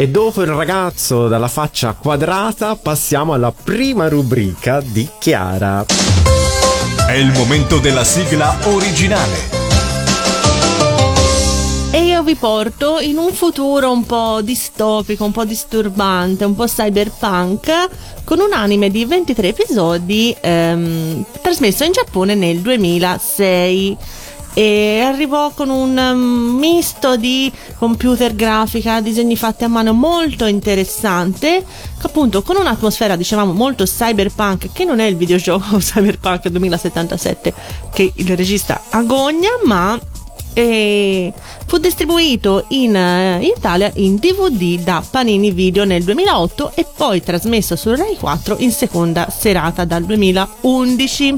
E 0.00 0.08
dopo 0.08 0.42
il 0.42 0.46
ragazzo 0.46 1.26
dalla 1.26 1.48
faccia 1.48 1.92
quadrata 1.92 2.76
passiamo 2.76 3.32
alla 3.32 3.50
prima 3.50 4.08
rubrica 4.08 4.80
di 4.80 5.08
Chiara. 5.18 5.84
È 7.04 7.14
il 7.14 7.32
momento 7.32 7.78
della 7.80 8.04
sigla 8.04 8.56
originale. 8.66 9.56
E 11.90 12.04
io 12.04 12.22
vi 12.22 12.36
porto 12.36 13.00
in 13.00 13.16
un 13.16 13.32
futuro 13.32 13.90
un 13.90 14.06
po' 14.06 14.40
distopico, 14.40 15.24
un 15.24 15.32
po' 15.32 15.44
disturbante, 15.44 16.44
un 16.44 16.54
po' 16.54 16.66
cyberpunk, 16.66 17.88
con 18.22 18.38
un 18.38 18.52
anime 18.52 18.90
di 18.90 19.04
23 19.04 19.48
episodi 19.48 20.32
ehm, 20.40 21.24
trasmesso 21.42 21.82
in 21.82 21.90
Giappone 21.90 22.36
nel 22.36 22.60
2006 22.60 23.96
e 24.54 25.00
arrivò 25.00 25.50
con 25.50 25.68
un 25.68 25.96
um, 25.96 26.58
misto 26.58 27.16
di 27.16 27.52
computer 27.78 28.34
grafica, 28.34 29.00
disegni 29.00 29.36
fatti 29.36 29.64
a 29.64 29.68
mano 29.68 29.92
molto 29.92 30.46
interessante, 30.46 31.64
appunto 32.02 32.42
con 32.42 32.56
un'atmosfera 32.56 33.16
dicevamo 33.16 33.52
molto 33.52 33.84
cyberpunk 33.84 34.70
che 34.72 34.84
non 34.84 34.98
è 34.98 35.04
il 35.04 35.16
videogioco 35.16 35.76
Cyberpunk 35.78 36.48
2077 36.48 37.54
che 37.92 38.12
il 38.14 38.36
regista 38.36 38.82
agogna, 38.90 39.50
ma 39.64 39.98
e 40.58 41.32
fu 41.66 41.78
distribuito 41.78 42.64
in, 42.70 42.96
eh, 42.96 43.36
in 43.36 43.52
Italia 43.56 43.92
in 43.94 44.16
DVD 44.16 44.80
da 44.80 45.04
Panini 45.08 45.52
Video 45.52 45.84
nel 45.84 46.02
2008 46.02 46.72
e 46.74 46.84
poi 46.96 47.22
trasmesso 47.22 47.76
su 47.76 47.94
Rai 47.94 48.16
4 48.16 48.56
in 48.58 48.72
seconda 48.72 49.28
serata 49.30 49.84
dal 49.84 50.04
2011. 50.04 51.34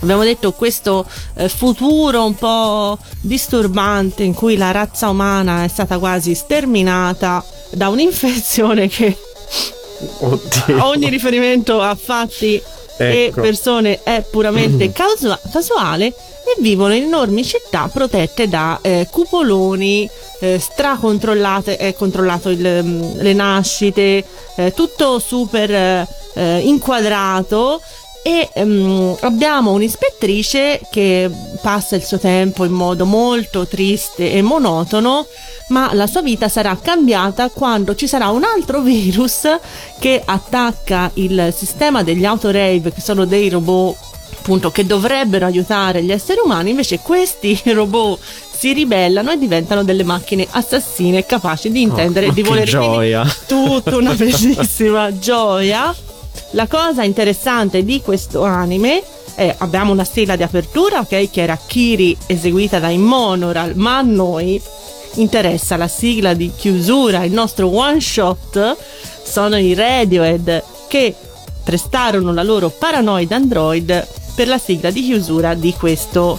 Abbiamo 0.00 0.24
detto 0.24 0.52
questo 0.52 1.06
eh, 1.34 1.48
futuro 1.48 2.24
un 2.24 2.34
po' 2.34 2.98
disturbante 3.20 4.22
in 4.22 4.34
cui 4.34 4.56
la 4.56 4.70
razza 4.72 5.08
umana 5.08 5.64
è 5.64 5.68
stata 5.68 5.98
quasi 5.98 6.34
sterminata 6.34 7.44
da 7.70 7.88
un'infezione 7.88 8.88
che 8.88 9.16
Oddio. 10.18 10.84
ogni 10.84 11.08
riferimento 11.08 11.80
a 11.80 11.94
fatti 11.94 12.60
e 12.98 13.24
Ecco. 13.26 13.40
persone 13.40 14.02
è 14.02 14.24
puramente 14.28 14.90
causua- 14.92 15.38
casuale 15.50 16.06
e 16.06 16.60
vivono 16.60 16.94
in 16.94 17.04
enormi 17.04 17.44
città 17.44 17.88
protette 17.92 18.48
da 18.48 18.78
eh, 18.82 19.06
cupoloni 19.10 20.08
eh, 20.40 20.58
stracontrollate, 20.58 21.76
è 21.76 21.94
controllato 21.94 22.48
il, 22.48 22.80
mm, 22.82 23.20
le 23.20 23.32
nascite, 23.32 24.24
eh, 24.56 24.72
tutto 24.74 25.20
super 25.20 25.70
eh, 25.70 26.08
eh, 26.34 26.58
inquadrato 26.58 27.80
e 28.22 28.48
ehm, 28.52 29.16
abbiamo 29.20 29.72
un'ispettrice 29.72 30.80
che 30.90 31.30
passa 31.60 31.96
il 31.96 32.04
suo 32.04 32.18
tempo 32.18 32.64
in 32.64 32.72
modo 32.72 33.04
molto 33.04 33.66
triste 33.66 34.32
e 34.32 34.42
monotono, 34.42 35.26
ma 35.68 35.92
la 35.94 36.06
sua 36.06 36.22
vita 36.22 36.48
sarà 36.48 36.78
cambiata 36.80 37.48
quando 37.50 37.94
ci 37.94 38.06
sarà 38.06 38.28
un 38.28 38.44
altro 38.44 38.80
virus 38.80 39.48
che 39.98 40.22
attacca 40.24 41.10
il 41.14 41.52
sistema 41.56 42.02
degli 42.02 42.24
autorave, 42.24 42.92
che 42.92 43.00
sono 43.00 43.24
dei 43.24 43.48
robot 43.48 44.10
appunto 44.42 44.72
che 44.72 44.84
dovrebbero 44.84 45.46
aiutare 45.46 46.02
gli 46.02 46.10
esseri 46.10 46.40
umani, 46.44 46.70
invece 46.70 46.98
questi 46.98 47.60
robot 47.72 48.18
si 48.56 48.72
ribellano 48.72 49.30
e 49.32 49.38
diventano 49.38 49.84
delle 49.84 50.04
macchine 50.04 50.46
assassine 50.50 51.26
capaci 51.26 51.70
di 51.70 51.82
intendere 51.82 52.26
Oh, 52.26 52.30
e 52.30 52.32
di 52.34 52.42
che 52.42 52.48
volere 52.48 52.70
Quindi 52.70 52.86
gioia. 52.86 53.36
tutta 53.46 53.96
una 53.96 54.14
bellissima 54.14 55.16
gioia. 55.18 55.94
La 56.50 56.66
cosa 56.66 57.02
interessante 57.02 57.84
di 57.84 58.00
questo 58.02 58.44
anime 58.44 59.02
è 59.34 59.54
abbiamo 59.58 59.92
una 59.92 60.04
sigla 60.04 60.36
di 60.36 60.42
apertura, 60.42 61.00
ok, 61.00 61.30
che 61.30 61.42
era 61.42 61.58
Kiri 61.66 62.16
eseguita 62.26 62.78
dai 62.78 62.98
Monoral, 62.98 63.72
ma 63.76 63.98
a 63.98 64.02
noi 64.02 64.60
interessa 65.14 65.76
la 65.76 65.88
sigla 65.88 66.34
di 66.34 66.52
chiusura, 66.54 67.24
il 67.24 67.32
nostro 67.32 67.74
one 67.74 68.00
shot 68.00 68.76
sono 69.22 69.58
i 69.58 69.74
Radiohead 69.74 70.62
che 70.88 71.14
prestarono 71.62 72.32
la 72.32 72.42
loro 72.42 72.68
Paranoid 72.68 73.30
Android 73.32 74.06
per 74.34 74.48
la 74.48 74.58
sigla 74.58 74.90
di 74.90 75.02
chiusura 75.02 75.54
di 75.54 75.72
questo 75.74 76.38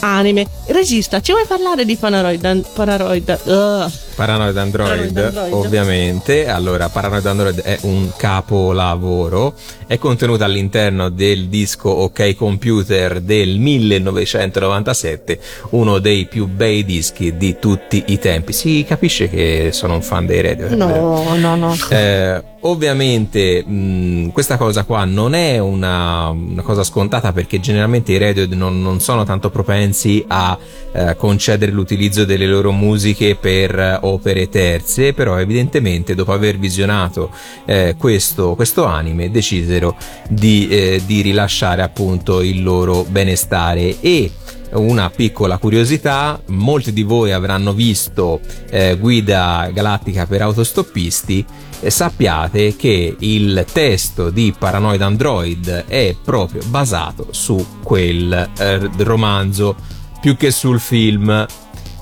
anime. 0.00 0.46
Regista, 0.66 1.20
ci 1.20 1.32
vuoi 1.32 1.46
parlare 1.46 1.84
di 1.84 1.96
Paranoid? 1.96 2.64
Paranoid 2.74 3.40
Ugh. 3.44 3.92
Paranoid 4.14 4.56
Android, 4.56 5.12
Paranoid 5.12 5.16
Android. 5.16 5.52
ovviamente. 5.52 6.48
Allora, 6.48 6.88
Paranoid 6.88 7.26
Android 7.26 7.60
è 7.60 7.78
un 7.82 8.10
capolavoro. 8.16 9.54
È 9.86 9.98
contenuto 9.98 10.44
all'interno 10.44 11.08
del 11.10 11.48
disco 11.48 11.90
OK 11.90 12.34
Computer 12.34 13.20
del 13.20 13.58
1997, 13.58 15.38
uno 15.70 15.98
dei 15.98 16.26
più 16.26 16.46
bei 16.46 16.84
dischi 16.84 17.36
di 17.36 17.58
tutti 17.58 18.04
i 18.06 18.18
tempi. 18.18 18.52
Si 18.52 18.84
capisce 18.86 19.28
che 19.28 19.70
sono 19.72 19.94
un 19.94 20.02
fan 20.02 20.26
dei 20.26 20.40
radio. 20.40 20.74
No, 20.74 21.34
no, 21.36 21.56
no. 21.56 21.76
Eh, 21.90 22.42
ovviamente 22.66 23.64
mh, 23.64 24.30
questa 24.32 24.56
cosa 24.56 24.84
qua 24.84 25.04
non 25.04 25.34
è 25.34 25.58
una, 25.58 26.28
una 26.28 26.62
cosa 26.62 26.82
scontata 26.82 27.32
perché 27.32 27.60
generalmente 27.60 28.12
i 28.12 28.18
radio 28.18 28.46
non, 28.50 28.80
non 28.80 29.00
sono 29.00 29.24
tanto 29.24 29.50
propensi 29.50 30.24
a 30.28 30.56
eh, 30.92 31.16
concedere 31.16 31.72
l'utilizzo 31.72 32.24
delle 32.24 32.46
loro 32.46 32.72
musiche 32.72 33.36
per 33.36 33.78
eh, 33.78 33.98
opere 34.04 34.48
terze, 34.48 35.12
però 35.12 35.38
evidentemente 35.38 36.14
dopo 36.14 36.32
aver 36.32 36.58
visionato 36.58 37.30
eh, 37.64 37.94
questo, 37.98 38.54
questo 38.54 38.84
anime 38.84 39.30
decisero 39.30 39.96
di, 40.28 40.68
eh, 40.68 41.02
di 41.04 41.20
rilasciare 41.20 41.82
appunto 41.82 42.40
il 42.40 42.62
loro 42.62 43.04
benestare. 43.04 44.00
E 44.00 44.30
una 44.74 45.08
piccola 45.10 45.58
curiosità, 45.58 46.40
molti 46.46 46.92
di 46.92 47.02
voi 47.02 47.32
avranno 47.32 47.72
visto 47.72 48.40
eh, 48.70 48.96
Guida 48.98 49.70
Galattica 49.72 50.26
per 50.26 50.42
autostoppisti. 50.42 51.44
E 51.80 51.90
sappiate 51.90 52.76
che 52.76 53.14
il 53.18 53.64
testo 53.70 54.30
di 54.30 54.54
Paranoid 54.58 55.02
Android 55.02 55.84
è 55.86 56.16
proprio 56.24 56.62
basato 56.66 57.28
su 57.30 57.64
quel 57.82 58.50
eh, 58.58 58.90
romanzo 58.98 59.76
più 60.20 60.36
che 60.36 60.50
sul 60.50 60.80
film. 60.80 61.46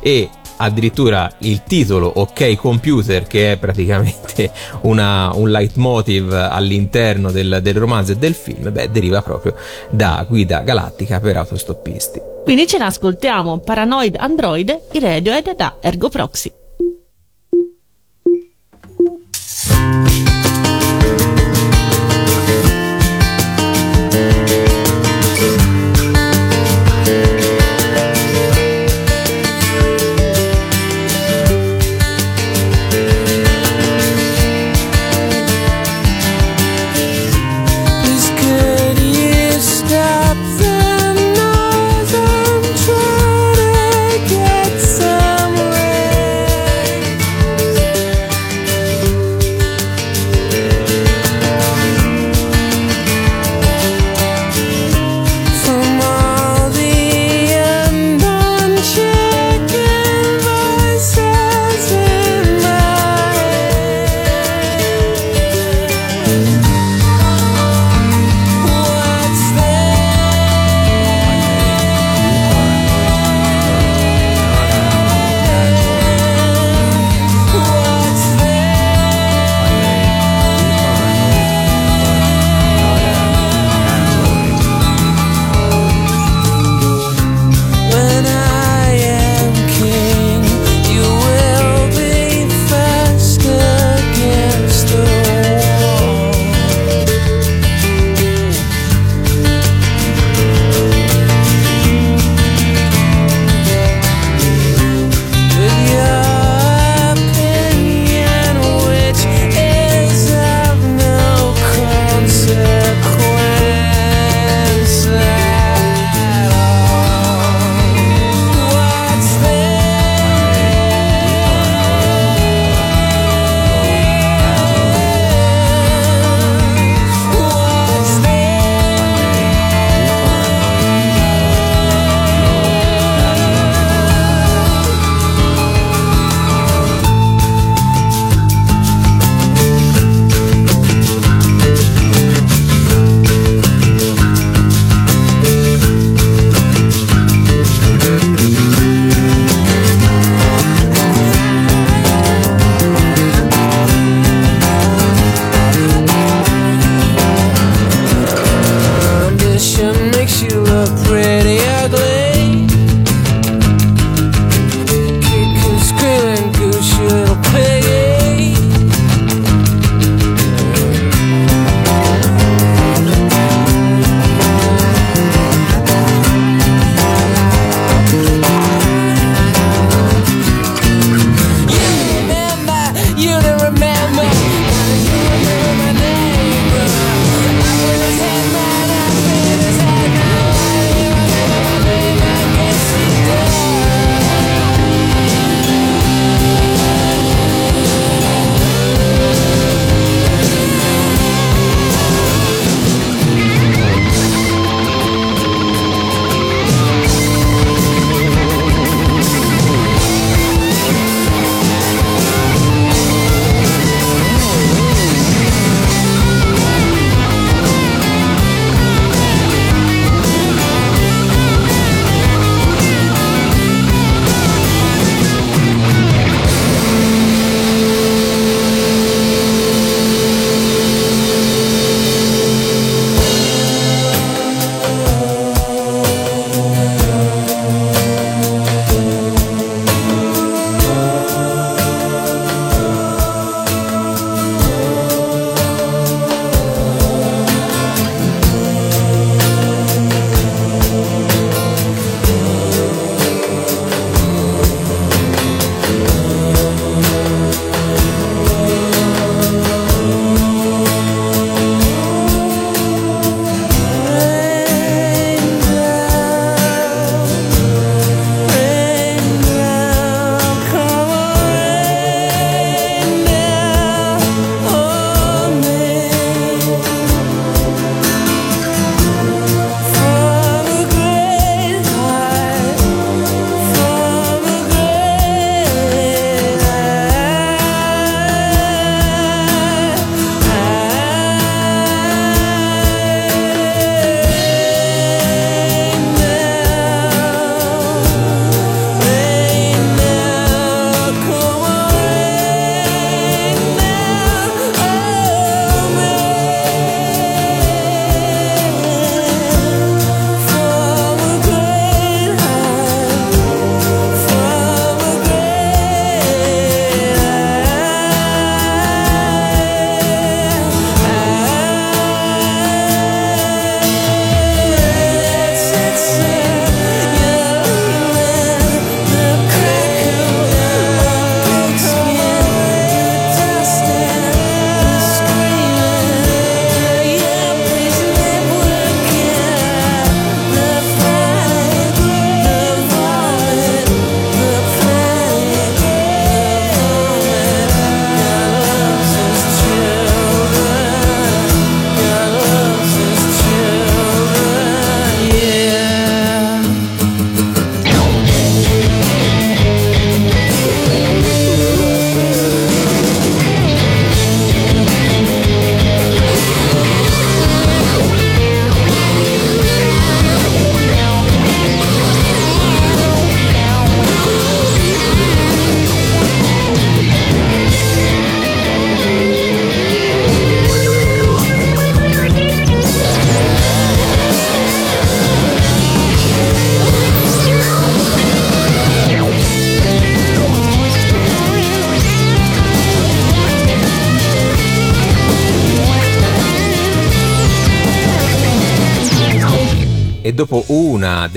E 0.00 0.30
addirittura 0.56 1.30
il 1.38 1.62
titolo 1.64 2.10
OK 2.16 2.56
Computer 2.56 3.26
che 3.26 3.52
è 3.52 3.56
praticamente 3.56 4.50
una, 4.82 5.30
un 5.34 5.50
leitmotiv 5.50 6.32
all'interno 6.32 7.30
del, 7.30 7.60
del 7.62 7.74
romanzo 7.74 8.12
e 8.12 8.16
del 8.16 8.34
film 8.34 8.70
beh, 8.72 8.90
deriva 8.90 9.22
proprio 9.22 9.54
da 9.90 10.24
Guida 10.28 10.60
Galattica 10.60 11.20
per 11.20 11.36
autostoppisti 11.36 12.20
Quindi 12.44 12.66
ce 12.66 12.78
l'ascoltiamo 12.78 13.58
Paranoid 13.58 14.16
Android, 14.18 14.80
i 14.92 14.98
Radiohead 14.98 15.54
da 15.54 15.76
Ergo 15.80 16.08
Proxy. 16.08 16.52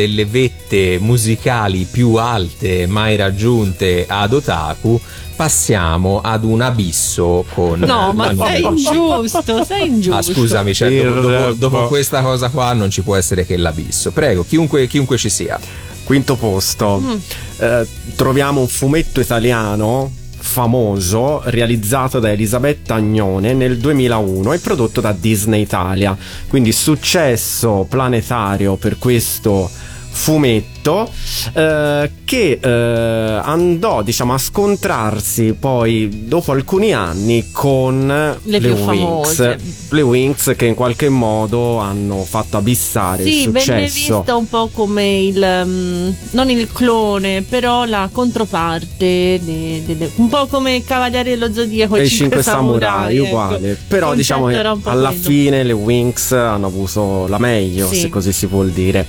Delle 0.05 0.25
vette 0.25 0.97
musicali 0.99 1.87
più 1.89 2.13
alte 2.15 2.85
mai 2.85 3.15
raggiunte 3.15 4.05
ad 4.07 4.33
Otaku, 4.33 4.99
passiamo 5.35 6.21
ad 6.21 6.43
un 6.43 6.61
abisso 6.61 7.43
con 7.53 7.79
No, 7.79 8.13
ma 8.13 8.31
la 8.31 8.45
sei 8.45 8.61
nuova- 8.61 8.75
ingiusto, 8.77 9.63
sei 9.65 9.87
ingiusto. 9.87 10.31
Ah, 10.31 10.33
scusami, 10.35 10.73
cioè, 10.73 11.03
dopo, 11.03 11.19
dopo- 11.29 11.53
dopo 11.53 11.87
questa 11.87 12.21
cosa 12.21 12.49
qua 12.49 12.71
non 12.73 12.89
ci 12.89 13.01
può 13.01 13.15
essere 13.15 13.45
che 13.45 13.57
l'abisso. 13.57 14.11
Prego, 14.11 14.45
chiunque, 14.47 14.87
chiunque 14.87 15.17
ci 15.17 15.29
sia. 15.29 15.59
Quinto 16.03 16.35
posto. 16.35 16.99
Mm. 17.03 17.15
Eh, 17.57 17.87
troviamo 18.15 18.61
un 18.61 18.67
fumetto 18.67 19.19
italiano 19.19 20.11
famoso 20.37 21.41
realizzato 21.45 22.19
da 22.19 22.29
Elisabetta 22.31 22.93
Agnone 22.93 23.53
nel 23.53 23.77
2001 23.79 24.53
e 24.53 24.59
prodotto 24.59 25.01
da 25.01 25.11
Disney 25.19 25.61
Italia. 25.63 26.15
Quindi 26.47 26.71
successo 26.71 27.85
planetario 27.89 28.75
per 28.75 28.97
questo 28.99 29.69
fumetto 30.15 31.11
eh, 31.53 32.09
che 32.23 32.57
eh, 32.61 33.39
andò 33.43 34.01
diciamo 34.01 34.33
a 34.33 34.37
scontrarsi 34.37 35.53
poi 35.59 36.23
dopo 36.25 36.53
alcuni 36.53 36.93
anni 36.93 37.49
con 37.51 38.07
Le 38.41 38.59
più 38.59 38.75
famose. 38.77 39.59
le 39.89 40.01
Wings 40.01 40.53
che 40.55 40.65
in 40.67 40.73
qualche 40.73 41.09
modo 41.09 41.79
hanno 41.79 42.23
fatto 42.23 42.55
abissare 42.55 43.23
Sì, 43.23 43.41
il 43.43 43.51
venne 43.51 43.87
successo 43.89 44.17
vista 44.19 44.35
un 44.37 44.47
po' 44.47 44.69
come 44.71 45.17
il 45.19 45.63
mm, 45.65 46.09
non 46.31 46.49
il 46.49 46.71
clone, 46.71 47.41
però 47.41 47.83
la 47.83 48.07
controparte, 48.11 49.39
de- 49.43 49.83
de- 49.85 49.97
de- 49.97 50.11
un 50.15 50.29
po' 50.29 50.47
come 50.47 50.81
Cavalieri 50.85 51.31
dello 51.31 51.53
Zodiaco 51.53 51.97
e 51.97 52.03
i 52.03 52.05
i 52.05 52.09
cinque 52.09 52.41
samurai 52.41 53.17
ecco. 53.17 53.25
uguale 53.25 53.77
però 53.87 54.11
Il 54.11 54.17
diciamo 54.17 54.45
che 54.47 54.61
concetto 54.61 54.89
alla 54.89 55.09
quello. 55.09 55.23
fine 55.23 55.63
le 55.63 55.73
Wings 55.73 56.31
hanno 56.31 56.67
avuto 56.67 57.27
la 57.27 57.37
meglio 57.37 57.87
Sì. 57.89 57.99
se 58.01 58.09
così 58.09 58.31
si 58.31 58.45
vuol 58.45 58.69
dire 58.69 59.05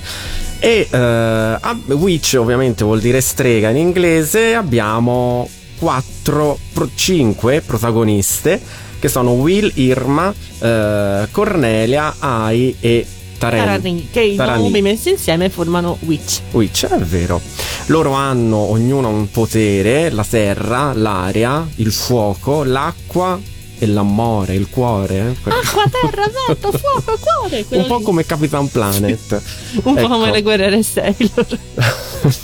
e 0.59 0.87
eh, 0.89 0.97
a- 0.97 1.77
Witch 1.87 2.35
ovviamente 2.39 2.83
vuol 2.83 2.99
dire 2.99 3.21
strega 3.21 3.69
in 3.69 3.77
inglese 3.77 4.53
abbiamo 4.55 5.47
4 5.79 6.57
5 6.95 7.61
protagoniste 7.61 8.59
che 8.99 9.07
sono 9.09 9.31
Will, 9.33 9.71
Irma, 9.75 10.33
eh, 10.59 11.27
Cornelia, 11.31 12.15
Ai 12.17 12.75
e 12.79 13.05
Taren. 13.37 13.59
Tarani, 13.63 14.07
che 14.11 14.21
i 14.21 14.35
nomi 14.35 14.81
messi 14.81 15.11
insieme 15.11 15.49
formano 15.49 15.97
Witch. 16.01 16.39
Witch, 16.51 16.87
è 16.87 16.97
vero. 16.97 17.39
Loro 17.87 18.13
hanno 18.13 18.57
ognuno 18.57 19.09
un 19.09 19.29
potere, 19.29 20.09
la 20.09 20.25
terra, 20.27 20.93
l'aria, 20.93 21.65
il 21.75 21.91
fuoco, 21.91 22.63
l'acqua 22.63 23.39
e 23.79 23.85
l'amore, 23.85 24.53
il 24.55 24.69
cuore. 24.69 25.15
eh. 25.17 25.49
Acqua, 25.49 25.83
terra, 25.89 26.23
vento, 26.47 26.71
fuoco, 26.77 27.17
cuore. 27.19 27.65
un 27.69 27.85
po' 27.87 27.97
lì. 27.97 28.03
come 28.03 28.25
Capitan 28.25 28.67
Planet. 28.69 29.41
Un 29.83 29.93
po' 29.93 29.99
Ecco. 29.99 30.07
come 30.07 30.31
le 30.31 30.41
guerriere 30.41 30.81
Sailor. 30.83 31.47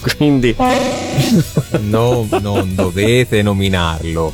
Quindi 0.17 0.55
No, 1.81 2.27
non 2.41 2.75
dovete 2.75 3.41
nominarlo. 3.41 4.33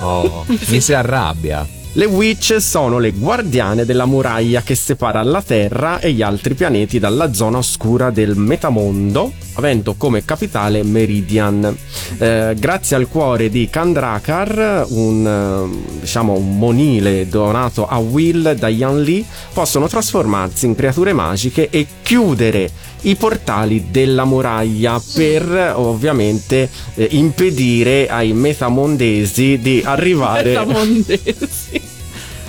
Oh, 0.00 0.44
mi 0.68 0.80
si 0.80 0.92
arrabbia. 0.92 1.66
Le 1.98 2.04
Witch 2.04 2.58
sono 2.58 3.00
le 3.00 3.10
guardiane 3.10 3.84
della 3.84 4.06
muraglia 4.06 4.62
che 4.62 4.76
separa 4.76 5.20
la 5.24 5.42
Terra 5.42 5.98
e 5.98 6.12
gli 6.12 6.22
altri 6.22 6.54
pianeti 6.54 7.00
dalla 7.00 7.32
zona 7.32 7.58
oscura 7.58 8.10
del 8.10 8.36
metamondo, 8.36 9.32
avendo 9.54 9.94
come 9.94 10.24
capitale 10.24 10.84
Meridian. 10.84 11.76
Eh, 12.18 12.54
grazie 12.56 12.94
al 12.94 13.08
cuore 13.08 13.48
di 13.48 13.68
Kandrakar, 13.68 14.86
un, 14.90 15.26
eh, 15.26 15.98
diciamo, 15.98 16.34
un 16.34 16.56
monile 16.56 17.26
donato 17.26 17.88
a 17.88 17.98
Will 17.98 18.52
da 18.52 18.68
Yan 18.68 19.02
Li, 19.02 19.26
possono 19.52 19.88
trasformarsi 19.88 20.66
in 20.66 20.76
creature 20.76 21.12
magiche 21.12 21.68
e 21.68 21.84
chiudere 22.02 22.70
i 23.02 23.16
portali 23.16 23.86
della 23.90 24.24
muraglia 24.24 25.02
per 25.14 25.72
ovviamente 25.74 26.68
eh, 26.94 27.08
impedire 27.10 28.08
ai 28.08 28.32
metamondesi 28.32 29.58
di 29.58 29.82
arrivare 29.84 30.50
Metamondesi. 30.50 31.87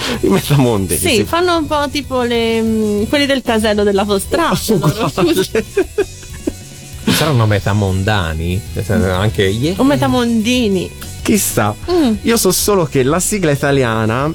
i 0.22 0.28
metamondesi 0.28 1.07
Sì, 1.07 1.24
fanno 1.24 1.57
un 1.57 1.68
po' 1.68 1.86
tipo 1.91 2.22
le, 2.24 2.62
mm, 2.62 3.03
quelli 3.10 3.26
del 3.26 3.41
casello 3.41 3.84
della 3.84 4.05
Fostrada. 4.05 4.57
loro. 4.68 5.12
Saranno 7.12 7.45
metamondani? 7.47 8.62
Anche 9.12 9.45
ieri. 9.45 9.76
o 9.80 9.84
metamondini. 9.84 10.89
chissà 11.22 11.76
Mm. 11.91 12.14
io 12.22 12.38
so 12.38 12.51
solo 12.51 12.86
che 12.86 13.03
la 13.03 13.20
sigla 13.20 13.51
italiana 13.51 14.32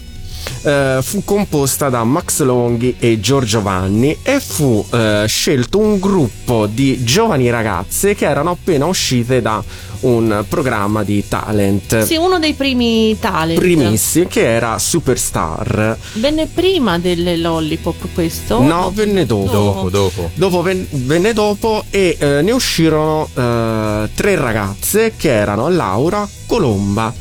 eh, 0.62 0.98
fu 1.02 1.24
composta 1.24 1.88
da 1.88 2.04
Max 2.04 2.42
Longhi 2.42 2.96
e 2.98 3.18
Giorgio 3.20 3.62
Vanni 3.62 4.16
e 4.22 4.38
fu 4.40 4.84
eh, 4.92 5.24
scelto 5.26 5.78
un 5.78 5.98
gruppo 5.98 6.66
di 6.66 7.02
giovani 7.02 7.48
ragazze 7.50 8.14
che 8.14 8.26
erano 8.26 8.50
appena 8.50 8.84
uscite 8.86 9.40
da 9.40 9.62
un 10.04 10.44
programma 10.48 11.02
di 11.02 11.26
talent 11.28 12.02
Sì, 12.04 12.16
uno 12.16 12.38
dei 12.38 12.54
primi 12.54 13.16
talent. 13.18 13.58
primissimi 13.58 14.26
che 14.26 14.44
era 14.46 14.78
Superstar 14.78 15.96
Venne 16.14 16.46
prima 16.46 16.98
delle 16.98 17.36
Lollipop 17.36 18.08
questo? 18.12 18.60
no 18.62 18.90
venne 18.94 19.24
dopo 19.26 19.50
Dopo, 19.50 19.88
dopo. 19.90 20.30
Dopo 20.34 20.62
ven- 20.62 20.86
venne 20.90 21.32
dopo 21.32 21.84
e 21.90 22.16
eh, 22.18 22.42
ne 22.42 22.52
uscirono 22.52 23.28
eh, 23.34 24.08
tre 24.14 24.36
ragazze 24.36 25.14
che 25.16 25.30
erano 25.30 25.68
Laura, 25.68 26.28
Colomba 26.46 27.12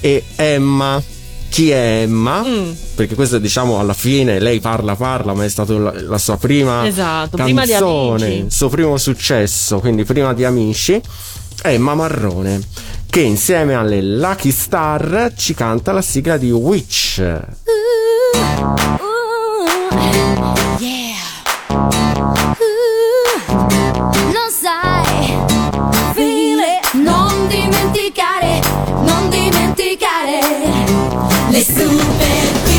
e 0.00 0.24
Emma. 0.36 1.02
Chi 1.50 1.70
è 1.70 2.02
Emma? 2.02 2.42
Mm. 2.46 2.70
Perché 2.94 3.14
questo 3.16 3.38
diciamo 3.38 3.80
alla 3.80 3.92
fine 3.92 4.38
lei 4.38 4.60
parla 4.60 4.94
parla, 4.94 5.34
ma 5.34 5.44
è 5.44 5.48
stata 5.48 5.72
la, 5.74 5.92
la 6.00 6.18
sua 6.18 6.36
prima 6.36 6.86
Esatto, 6.86 7.36
prima 7.36 7.64
di 7.64 7.70
canzone, 7.72 8.24
Amici. 8.24 8.40
il 8.44 8.52
suo 8.52 8.68
primo 8.68 8.96
successo, 8.96 9.80
quindi 9.80 10.04
prima 10.04 10.32
di 10.32 10.44
Amici. 10.44 11.00
Emma 11.62 11.94
Marrone 11.94 12.60
che 13.10 13.20
insieme 13.20 13.74
alle 13.74 14.00
Lucky 14.00 14.52
Star 14.52 15.32
ci 15.36 15.52
canta 15.52 15.90
la 15.90 16.00
sigla 16.00 16.36
di 16.36 16.52
Witch. 16.52 17.18
Non 24.26 24.48
sai, 24.48 25.36
file, 26.14 26.80
non 26.92 27.48
dimenticare, 27.48 28.60
non 29.02 29.28
dimenticare 29.28 30.38
le 31.50 31.64
super 31.64 32.69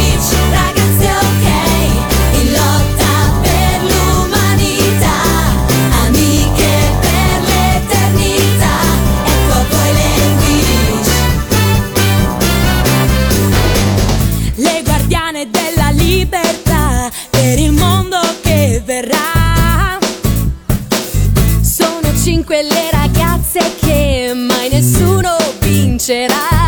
vincerà. 26.12 26.52
Ad 26.52 26.61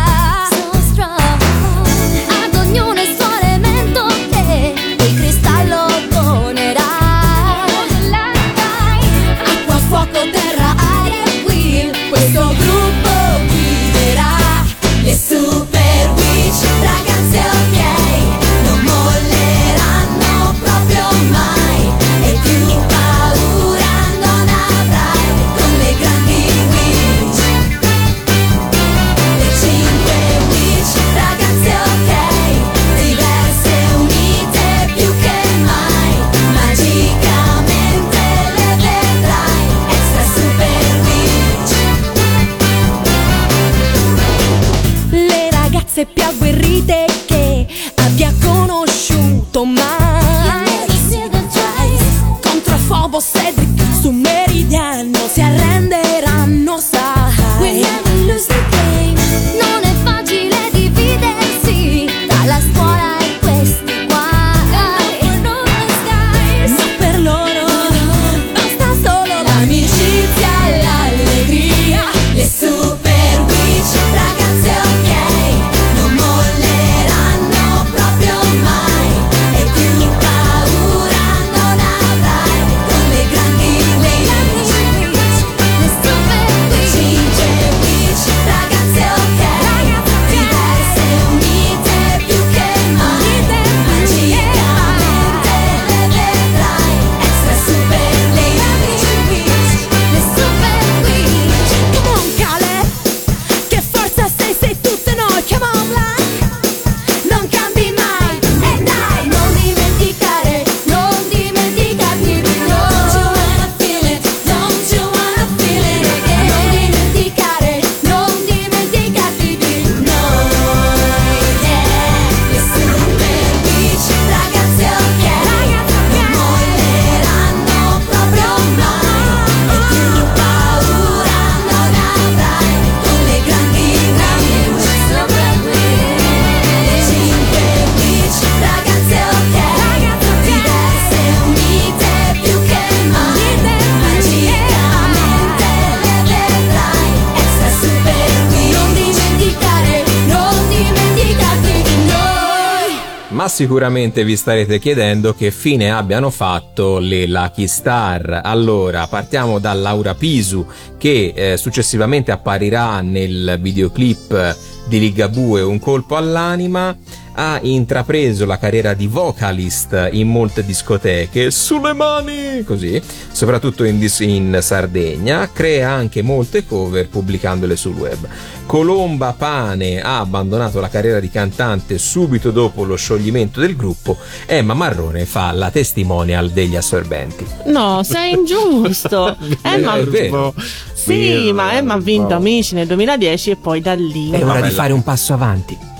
sicuramente 153.64 154.24
vi 154.24 154.36
starete 154.36 154.78
chiedendo 154.78 155.32
che 155.32 155.50
fine 155.50 155.90
abbiano 155.90 156.28
fatto 156.28 156.98
le 156.98 157.26
Lucky 157.26 157.66
Star. 157.66 158.42
Allora, 158.44 159.06
partiamo 159.06 159.58
da 159.58 159.72
Laura 159.72 160.14
Pisu, 160.14 160.66
che 160.98 161.32
eh, 161.34 161.56
successivamente 161.56 162.30
apparirà 162.30 163.00
nel 163.00 163.56
videoclip 163.62 164.54
di 164.86 164.98
Ligabue 164.98 165.62
Un 165.62 165.78
colpo 165.78 166.14
all'anima. 166.16 166.94
Ha 167.36 167.58
intrapreso 167.62 168.46
la 168.46 168.58
carriera 168.58 168.94
di 168.94 169.06
vocalist 169.08 170.08
in 170.12 170.28
molte 170.28 170.64
discoteche, 170.64 171.50
sulle 171.50 171.92
mani, 171.92 172.62
così, 172.64 173.00
soprattutto 173.32 173.82
in, 173.84 173.98
dis- 173.98 174.20
in 174.20 174.58
Sardegna. 174.60 175.50
Crea 175.52 175.90
anche 175.90 176.22
molte 176.22 176.64
cover 176.64 177.08
pubblicandole 177.08 177.74
sul 177.76 177.94
web. 177.94 178.28
Colomba 178.66 179.34
Pane 179.36 180.00
ha 180.00 180.20
abbandonato 180.20 180.80
la 180.80 180.88
carriera 180.88 181.18
di 181.20 181.28
cantante 181.28 181.98
subito 181.98 182.50
dopo 182.50 182.84
lo 182.84 182.96
scioglimento 182.96 183.60
del 183.60 183.74
gruppo. 183.76 184.16
Emma 184.46 184.74
Marrone 184.74 185.24
fa 185.26 185.50
la 185.52 185.70
testimonial 185.70 186.50
degli 186.50 186.76
assorbenti. 186.76 187.44
No, 187.66 188.02
sei 188.04 188.32
ingiusto. 188.34 189.36
Emma, 189.62 189.96
È 189.96 190.04
vero. 190.04 190.54
sì, 190.92 191.50
ma 191.52 191.74
Emma 191.74 191.94
ha 191.94 191.98
vinto 191.98 192.34
Amici 192.34 192.74
nel 192.74 192.86
2010 192.86 193.50
e 193.50 193.56
poi 193.56 193.80
da 193.80 193.94
lì. 193.94 194.30
È 194.30 194.44
ora 194.44 194.60
di 194.60 194.70
fare 194.70 194.92
un 194.92 195.02
passo 195.02 195.32
avanti. 195.34 195.92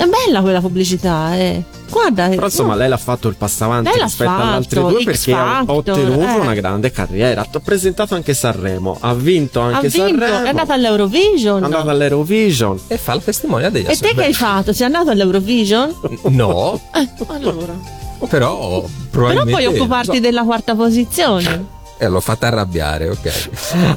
È 0.00 0.06
bella 0.06 0.40
quella 0.40 0.60
pubblicità, 0.60 1.36
eh. 1.36 1.62
Guarda, 1.90 2.28
Però 2.28 2.44
insomma 2.46 2.72
no. 2.72 2.78
lei 2.78 2.88
l'ha 2.88 2.96
fatto 2.96 3.28
il 3.28 3.34
passo 3.34 3.64
avanti 3.64 3.90
Lei 3.90 4.00
rispetto 4.02 4.30
alle 4.30 4.52
altre 4.52 4.80
due 4.80 5.00
X 5.02 5.04
perché 5.04 5.32
ha 5.34 5.62
ottenuto 5.66 6.20
eh. 6.26 6.38
una 6.38 6.54
grande 6.54 6.90
carriera. 6.90 7.44
Ha 7.52 7.60
presentato 7.60 8.14
anche 8.14 8.32
Sanremo, 8.32 8.96
ha 8.98 9.12
vinto 9.12 9.60
ha 9.60 9.66
anche 9.66 9.88
vinto, 9.88 10.06
Sanremo. 10.20 10.44
è 10.44 10.48
andata 10.48 10.72
all'Eurovision. 10.72 11.60
è 11.60 11.64
andata 11.64 11.90
all'Eurovision. 11.90 12.80
E 12.86 12.96
fa 12.96 13.14
la 13.14 13.20
testimonial 13.20 13.70
degli 13.72 13.86
E 13.88 13.96
te 13.96 14.14
che 14.14 14.24
hai 14.24 14.32
fatto? 14.32 14.72
Sei 14.72 14.86
andato 14.86 15.10
all'Eurovision? 15.10 15.94
No, 16.28 16.80
Eh, 16.94 17.08
allora. 17.26 17.74
però 18.20 18.26
Però 18.28 18.84
probabilmente... 19.10 19.50
puoi 19.50 19.66
occuparti 19.66 20.14
so- 20.16 20.20
della 20.22 20.44
quarta 20.44 20.74
posizione. 20.74 21.78
Eh, 22.02 22.08
l'ho 22.08 22.20
fatta 22.20 22.46
arrabbiare, 22.46 23.10
ok. 23.10 23.48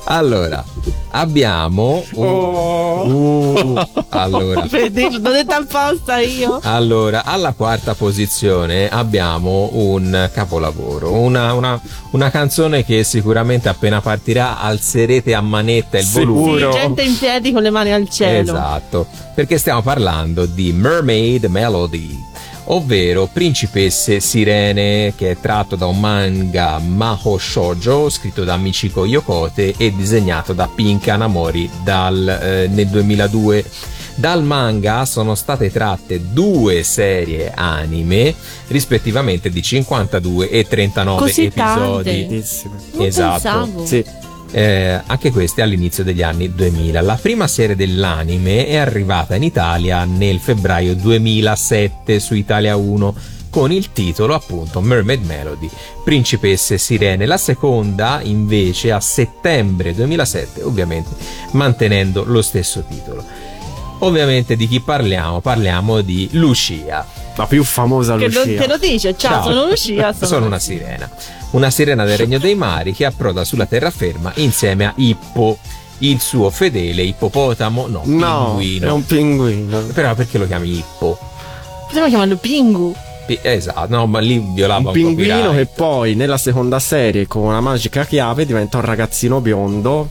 Allora, 0.05 0.63
abbiamo... 1.11 2.03
un- 2.15 2.91
Uh, 3.03 3.81
allora, 4.09 4.61
l'ho 4.69 5.31
detto 5.31 5.53
apposta 5.53 6.19
io. 6.19 6.59
Allora, 6.63 7.23
alla 7.25 7.51
quarta 7.53 7.93
posizione 7.95 8.87
abbiamo 8.89 9.69
un 9.73 10.29
capolavoro, 10.33 11.11
una, 11.11 11.53
una- 11.53 11.79
una 12.11 12.29
canzone 12.29 12.85
che 12.85 13.03
sicuramente 13.03 13.67
appena 13.69 13.99
partirà 14.01 14.59
alzerete 14.59 15.33
a 15.33 15.41
manetta 15.41 15.97
il 15.97 16.07
volume. 16.07 16.71
Sì, 16.71 16.77
gente 16.79 17.01
in 17.03 17.17
piedi 17.17 17.51
con 17.51 17.61
le 17.61 17.69
mani 17.71 17.91
al 17.91 18.09
cielo. 18.09 18.51
Esatto, 18.51 19.07
perché 19.35 19.57
stiamo 19.57 19.81
parlando 19.81 20.45
di 20.45 20.71
Mermaid 20.71 21.45
Melody, 21.45 22.17
ovvero 22.66 23.30
Principesse 23.32 24.20
Sirene, 24.20 25.14
che 25.16 25.32
è 25.32 25.38
tratto 25.39 25.76
da 25.76 25.86
un 25.86 25.99
manga 25.99 26.78
Maho 26.80 27.38
Shoujo 27.38 28.09
scritto 28.09 28.43
da 28.43 28.57
Michiko 28.57 29.05
Yokote 29.05 29.74
e 29.78 29.93
disegnato 29.95 30.53
da 30.53 30.68
Pink 30.74 31.07
Anamori 31.07 31.70
dal, 31.84 32.28
eh, 32.28 32.68
nel 32.68 32.88
2002. 32.88 33.66
Dal 34.16 34.43
manga 34.43 35.05
sono 35.05 35.34
state 35.34 35.72
tratte 35.72 36.22
due 36.32 36.84
serie 36.84 37.51
anime, 37.53 38.36
rispettivamente 38.68 39.49
di 39.49 39.61
52 39.64 40.49
e 40.51 40.68
39 40.68 41.20
Così 41.20 41.45
episodi. 41.45 42.28
tante. 42.28 42.43
Non 42.93 43.05
Esatto. 43.07 43.32
pensavo. 43.41 43.86
Sì. 43.88 44.05
Eh, 44.55 45.01
anche 45.07 45.31
queste 45.31 45.63
all'inizio 45.63 46.03
degli 46.03 46.21
anni 46.21 46.53
2000. 46.53 47.01
La 47.01 47.17
prima 47.19 47.47
serie 47.47 47.75
dell'anime 47.75 48.67
è 48.67 48.75
arrivata 48.75 49.33
in 49.35 49.41
Italia 49.41 50.05
nel 50.05 50.39
febbraio 50.39 50.93
2007 50.95 52.19
su 52.19 52.35
Italia 52.35 52.75
1 52.75 53.15
con 53.49 53.71
il 53.71 53.91
titolo 53.91 54.35
appunto 54.35 54.79
Mermaid 54.81 55.25
Melody, 55.25 55.69
Principesse 56.03 56.77
Sirene. 56.77 57.25
La 57.25 57.37
seconda 57.37 58.19
invece 58.23 58.91
a 58.91 58.99
settembre 58.99 59.93
2007, 59.95 60.61
ovviamente 60.61 61.09
mantenendo 61.51 62.23
lo 62.23 62.41
stesso 62.43 62.83
titolo. 62.87 63.23
Ovviamente 63.99 64.55
di 64.55 64.67
chi 64.67 64.81
parliamo? 64.81 65.39
Parliamo 65.39 66.01
di 66.01 66.29
Lucia. 66.33 67.05
La 67.35 67.47
più 67.47 67.63
famosa 67.63 68.17
Che 68.17 68.27
Lucia. 68.27 68.61
te 68.61 68.67
lo 68.67 68.77
dice, 68.77 69.15
ciao, 69.17 69.43
sono 69.43 69.65
Lucia. 69.65 70.13
Sono, 70.13 70.25
Sono 70.27 70.45
una 70.45 70.59
sirena. 70.59 71.09
Una 71.53 71.69
sirena 71.69 72.03
del 72.03 72.17
regno 72.17 72.39
dei 72.39 72.55
mari 72.55 72.93
che 72.93 73.05
approda 73.05 73.43
sulla 73.43 73.65
terraferma 73.67 74.31
insieme 74.35 74.85
a 74.85 74.93
Ippo, 74.95 75.57
il 75.99 76.19
suo 76.19 76.49
fedele 76.49 77.03
ippopotamo, 77.03 77.87
no, 77.87 78.01
No, 78.05 78.45
pinguino. 78.55 78.87
è 78.87 78.91
un 78.91 79.05
pinguino. 79.05 79.79
Però 79.93 80.15
perché 80.15 80.37
lo 80.39 80.47
chiami 80.47 80.77
Ippo? 80.77 81.17
Possiamo 81.85 82.07
chiamarlo 82.07 82.37
Pingu. 82.37 82.95
Pi- 83.27 83.39
esatto, 83.41 83.87
no, 83.95 84.07
ma 84.07 84.19
lì 84.19 84.43
violava 84.53 84.79
Un 84.79 84.85
un, 84.87 84.93
pinguino 84.93 85.51
che 85.53 85.67
poi 85.67 86.15
nella 86.15 86.37
seconda 86.37 86.79
serie 86.79 87.27
con 87.27 87.43
una 87.43 87.61
magica 87.61 88.03
chiave 88.03 88.45
diventa 88.47 88.77
un 88.77 88.83
ragazzino 88.85 89.39
biondo, 89.39 90.09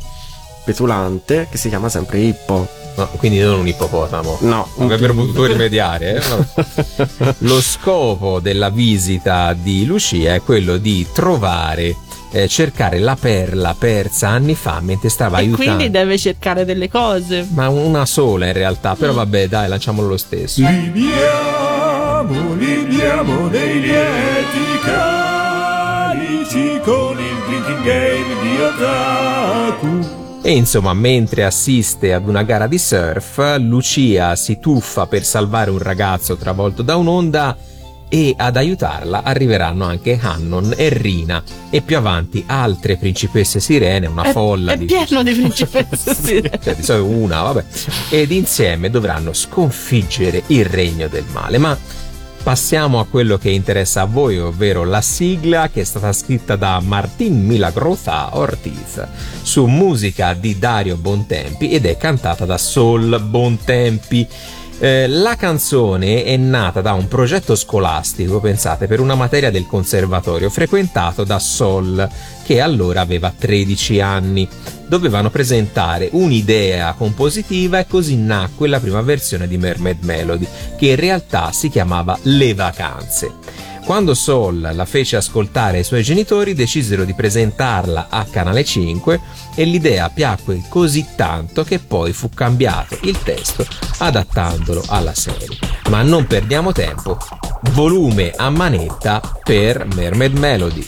petulante, 0.64 1.49
che 1.51 1.59
si 1.59 1.68
chiama 1.68 1.88
sempre 1.88 2.20
Ippo. 2.20 2.68
No, 2.95 3.09
quindi 3.16 3.38
non 3.38 3.61
un 3.61 3.66
ippopotamo. 3.66 4.38
No, 4.43 4.68
un 4.76 4.84
Avrebbero 4.84 5.14
potuto 5.14 5.47
rimediare. 5.47 6.16
eh? 6.16 6.20
Vabbè. 6.28 7.34
Lo 7.49 7.61
scopo 7.62 8.38
della 8.40 8.68
visita 8.68 9.55
di 9.55 9.86
Lucia 9.86 10.34
è 10.34 10.43
quello 10.43 10.76
di 10.76 11.07
trovare, 11.12 11.97
eh, 12.32 12.49
cercare 12.49 12.99
la 12.99 13.16
perla 13.18 13.74
persa 13.78 14.28
anni 14.28 14.55
fa 14.55 14.80
mentre 14.82 15.09
stava 15.09 15.38
E 15.38 15.40
aiutando. 15.45 15.64
quindi 15.74 15.90
deve 15.90 16.18
cercare 16.18 16.64
delle 16.66 16.90
cose. 16.90 17.47
Ma 17.55 17.68
una 17.68 18.05
sola 18.05 18.47
in 18.47 18.53
realtà, 18.53 18.93
Mm. 18.93 18.99
però 18.99 19.12
vabbè, 19.14 19.49
dai, 19.49 19.68
lanciamolo 19.68 20.09
lo 20.09 20.16
stesso. 20.18 20.61
Libiamo, 20.61 22.55
libiamo 22.55 23.49
dei 23.49 23.80
lieti 23.80 24.78
carici 24.84 26.78
con 26.84 27.16
il 27.18 27.36
drinking 27.49 27.82
game 27.84 28.40
di 28.43 28.61
Otaku. 28.61 30.20
E 30.45 30.51
insomma, 30.57 30.93
mentre 30.93 31.45
assiste 31.45 32.12
ad 32.12 32.26
una 32.26 32.43
gara 32.43 32.66
di 32.66 32.76
surf, 32.76 33.59
Lucia 33.59 34.34
si 34.34 34.59
tuffa 34.59 35.07
per 35.07 35.24
salvare 35.24 35.70
un 35.70 35.78
ragazzo 35.78 36.36
travolto 36.36 36.82
da 36.82 36.97
un'onda 36.97 37.57
e 38.09 38.34
ad 38.36 38.57
aiutarla 38.57 39.22
arriveranno 39.22 39.84
anche 39.84 40.18
Hannon 40.20 40.74
e 40.76 40.88
Rina 40.88 41.43
e 41.70 41.80
più 41.80 41.97
avanti 41.97 42.43
altre 42.45 42.97
principesse 42.97 43.61
sirene, 43.61 44.09
una 44.09 44.24
È, 44.24 44.32
folla 44.32 44.72
è 44.72 44.78
di 44.78 44.86
pieno 44.86 45.22
di 45.22 45.32
principesse 45.38 46.12
sirene. 46.12 46.59
cioè 46.61 46.74
di 46.74 46.82
solito 46.82 47.07
una, 47.07 47.43
vabbè. 47.43 47.64
Ed 48.11 48.32
insieme 48.32 48.90
dovranno 48.90 49.32
sconfiggere 49.32 50.43
il 50.49 50.64
regno 50.64 51.07
del 51.07 51.24
male. 51.32 51.59
Ma 51.59 51.78
passiamo 52.43 52.99
a 52.99 53.07
quello 53.07 53.38
che 53.38 53.51
interessa 53.51 54.03
a 54.03 54.07
voi, 54.07 54.38
ovvero 54.38 54.84
la 54.84 55.01
sigla 55.01 55.68
che 55.68 55.82
è 55.82 55.84
stata 55.84 56.12
scritta 56.12 56.57
da 56.57 56.80
Martin 56.80 57.47
Milagrosa 57.47 58.36
Ortiz 58.36 59.07
su 59.43 59.66
musica 59.66 60.34
di 60.34 60.59
Dario 60.59 60.97
Bontempi 60.97 61.70
ed 61.70 61.86
è 61.86 61.97
cantata 61.97 62.45
da 62.45 62.59
Sol 62.59 63.20
Bontempi. 63.22 64.26
Eh, 64.78 65.07
la 65.07 65.36
canzone 65.36 66.24
è 66.24 66.36
nata 66.36 66.80
da 66.80 66.93
un 66.95 67.07
progetto 67.07 67.55
scolastico, 67.55 68.40
pensate, 68.40 68.88
per 68.88 68.99
una 68.99 69.14
materia 69.14 69.53
del 69.53 69.66
conservatorio 69.66 70.51
frequentato 70.51 71.22
da 71.22 71.38
Sol, 71.38 72.09
che 72.43 72.61
allora 72.61 73.01
aveva 73.01 73.32
13 73.36 74.01
anni. 74.01 74.49
Dovevano 74.86 75.30
presentare 75.30 76.09
un'idea 76.12 76.93
compositiva 76.93 77.78
e 77.78 77.86
così 77.86 78.16
nacque 78.16 78.68
la 78.68 78.80
prima 78.80 79.01
versione 79.01 79.49
di 79.49 79.57
Mermaid 79.57 80.03
Melody, 80.03 80.47
che 80.76 80.88
in 80.88 80.97
realtà 80.97 81.51
si 81.53 81.68
chiamava 81.68 82.18
Le 82.22 82.55
vacanze. 82.55 83.70
Quando 83.84 84.14
Sol 84.14 84.70
la 84.72 84.84
fece 84.84 85.16
ascoltare 85.16 85.78
ai 85.78 85.84
suoi 85.84 86.03
genitori, 86.05 86.55
decisero 86.55 87.05
di 87.05 87.14
presentarla 87.14 88.07
a 88.11 88.24
Canale 88.30 88.64
5 88.64 89.20
e 89.57 89.64
l'idea 89.64 90.09
piacque 90.09 90.62
così 90.68 91.05
tanto 91.16 91.64
che 91.64 91.80
poi 91.80 92.12
fu 92.12 92.30
cambiato 92.30 92.97
il 93.03 93.20
testo 93.22 93.66
adattandolo 93.99 94.84
alla 94.86 95.14
serie. 95.14 95.59
Ma 95.90 96.03
non 96.03 96.26
perdiamo 96.26 96.72
tempo, 96.72 97.18
volume 97.72 98.32
a 98.36 98.51
manetta 98.51 99.20
per 99.43 99.86
Mermaid 99.95 100.38
Melody. 100.38 100.86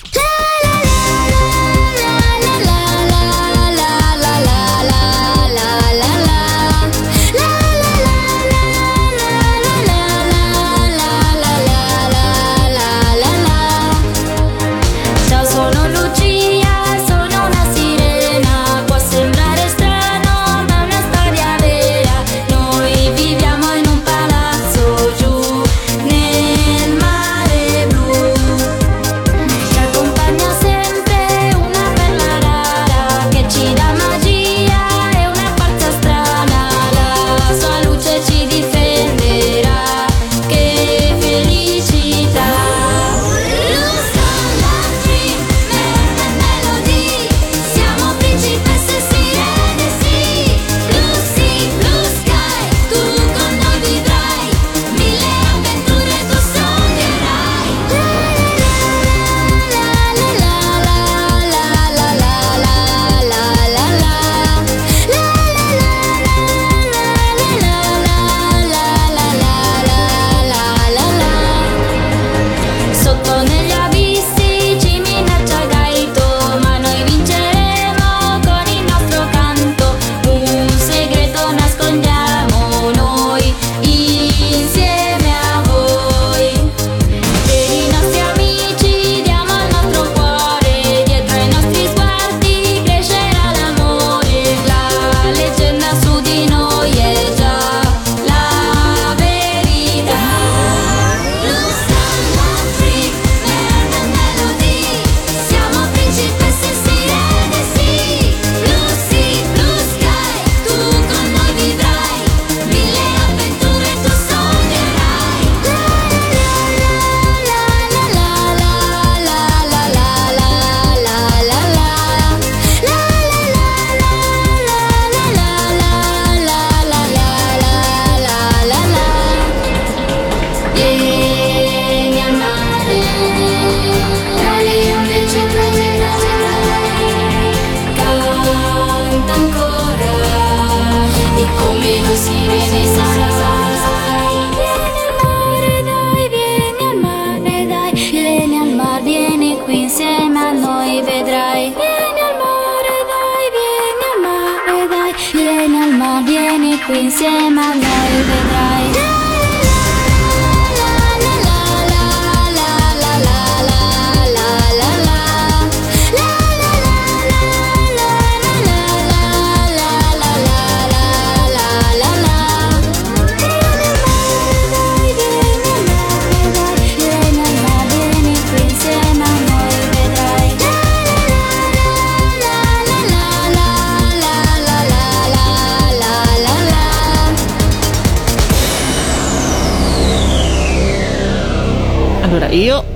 Insieme 157.15 157.61
a 157.61 157.75
noi 157.75 158.25
vedrai. 158.27 158.64
Vieni 158.64 158.64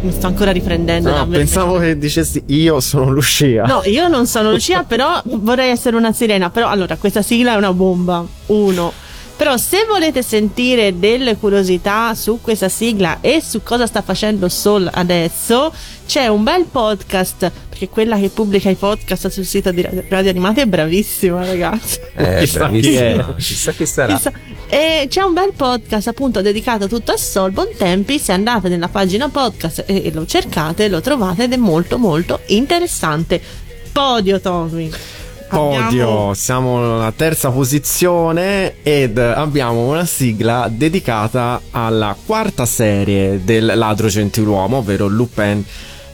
mi 0.09 0.15
sto 0.15 0.27
ancora 0.27 0.51
riprendendo. 0.51 1.11
No, 1.15 1.27
pensavo 1.29 1.79
che 1.79 1.97
dicessi 1.99 2.43
io 2.47 2.81
sono 2.81 3.11
Lucia. 3.11 3.65
No, 3.65 3.83
io 3.85 4.09
non 4.09 4.27
sono 4.27 4.51
Lucia, 4.53 4.83
però 4.85 5.21
vorrei 5.25 5.71
essere 5.71 5.97
una 5.97 6.13
sirena. 6.13 6.51
Però 6.51 6.69
allora, 6.69 6.97
questa 6.97 7.23
sigla 7.23 7.55
è 7.55 7.57
una 7.57 7.73
bomba. 7.73 8.25
Uno. 8.47 8.93
Però 9.37 9.57
se 9.57 9.85
volete 9.89 10.23
sentire 10.23 10.99
delle 10.99 11.37
curiosità 11.37 12.13
su 12.17 12.41
questa 12.41 12.69
sigla 12.69 13.19
e 13.21 13.41
su 13.41 13.63
cosa 13.63 13.87
sta 13.87 14.03
facendo 14.03 14.49
Soul 14.49 14.91
adesso, 14.93 15.73
c'è 16.09 16.27
un 16.27 16.43
bel 16.43 16.65
podcast, 16.65 17.53
perché 17.69 17.89
quella 17.89 18.19
che 18.19 18.31
pubblica 18.31 18.69
i 18.69 18.75
podcast 18.75 19.29
sul 19.29 19.45
sito 19.45 19.71
di 19.71 19.87
Radio 20.09 20.31
Animati 20.31 20.59
è 20.59 20.67
bravissima, 20.67 21.45
ragazzi. 21.47 22.01
Eh, 22.17 22.39
Chissà 22.41 22.69
chi 22.69 22.97
è. 22.97 23.15
bravissima. 23.15 23.35
Chissà 23.37 23.73
chi 23.73 23.87
sarà. 23.87 24.15
Chissà. 24.17 24.33
E 24.71 25.07
c'è 25.09 25.23
un 25.23 25.33
bel 25.33 25.53
podcast 25.57 26.09
appunto 26.09 26.43
dedicato 26.43 26.89
tutto 26.89 27.13
a 27.13 27.17
Soul 27.17 27.53
Bontempi. 27.53 28.19
Se 28.19 28.33
andate 28.33 28.69
nella 28.69 28.89
pagina 28.89 29.29
podcast 29.29 29.85
e, 29.87 30.05
e 30.07 30.13
lo 30.13 30.27
cercate, 30.27 30.89
lo 30.89 31.01
trovate 31.01 31.45
ed 31.45 31.53
è 31.53 31.57
molto 31.57 31.99
molto 31.99 32.41
interessante. 32.47 33.41
Podio, 33.91 34.41
Tommy. 34.41 34.91
Podio, 35.49 35.81
Abbiamo- 35.81 36.35
siamo 36.35 36.97
alla 36.97 37.13
terza 37.17 37.51
posizione 37.51 38.83
ed 38.83 39.17
abbiamo 39.17 39.89
una 39.89 40.05
sigla 40.05 40.69
dedicata 40.71 41.63
alla 41.71 42.15
quarta 42.27 42.67
serie 42.67 43.41
del 43.43 43.73
ladro 43.75 44.09
gentiluomo, 44.09 44.77
ovvero 44.79 45.07
Lupin 45.07 45.65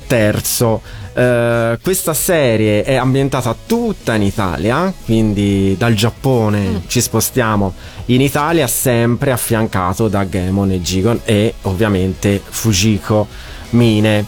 terzo. 0.06 0.80
Eh, 1.14 1.78
questa 1.82 2.14
serie 2.14 2.82
è 2.82 2.94
ambientata 2.96 3.54
tutta 3.66 4.14
in 4.14 4.22
Italia, 4.22 4.92
quindi 5.04 5.76
dal 5.78 5.94
Giappone 5.94 6.82
ci 6.86 7.00
spostiamo 7.00 7.74
in 8.06 8.20
Italia, 8.20 8.66
sempre 8.66 9.30
affiancato 9.30 10.08
da 10.08 10.28
Gemon 10.28 10.72
e 10.72 10.82
Gigon 10.82 11.20
e 11.24 11.54
ovviamente 11.62 12.40
Fujiko 12.44 13.26
Mine. 13.70 14.26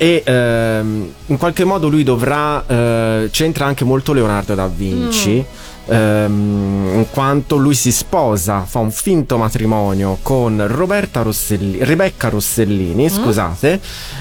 E 0.00 0.22
ehm, 0.24 1.12
in 1.26 1.36
qualche 1.36 1.64
modo 1.64 1.88
lui 1.88 2.04
dovrà. 2.04 2.64
eh, 2.66 3.28
c'entra 3.32 3.66
anche 3.66 3.84
molto 3.84 4.12
Leonardo 4.12 4.54
da 4.54 4.68
Vinci. 4.68 5.44
Ehm, 5.88 6.90
in 6.94 7.06
quanto 7.10 7.56
lui 7.56 7.74
si 7.74 7.90
sposa, 7.92 8.64
fa 8.64 8.78
un 8.78 8.90
finto 8.90 9.36
matrimonio 9.38 10.18
con 10.22 10.62
Roberta 10.68 11.22
Rosselli, 11.22 11.78
Rebecca 11.82 12.28
Rossellini, 12.28 13.08
scusate, 13.08 13.80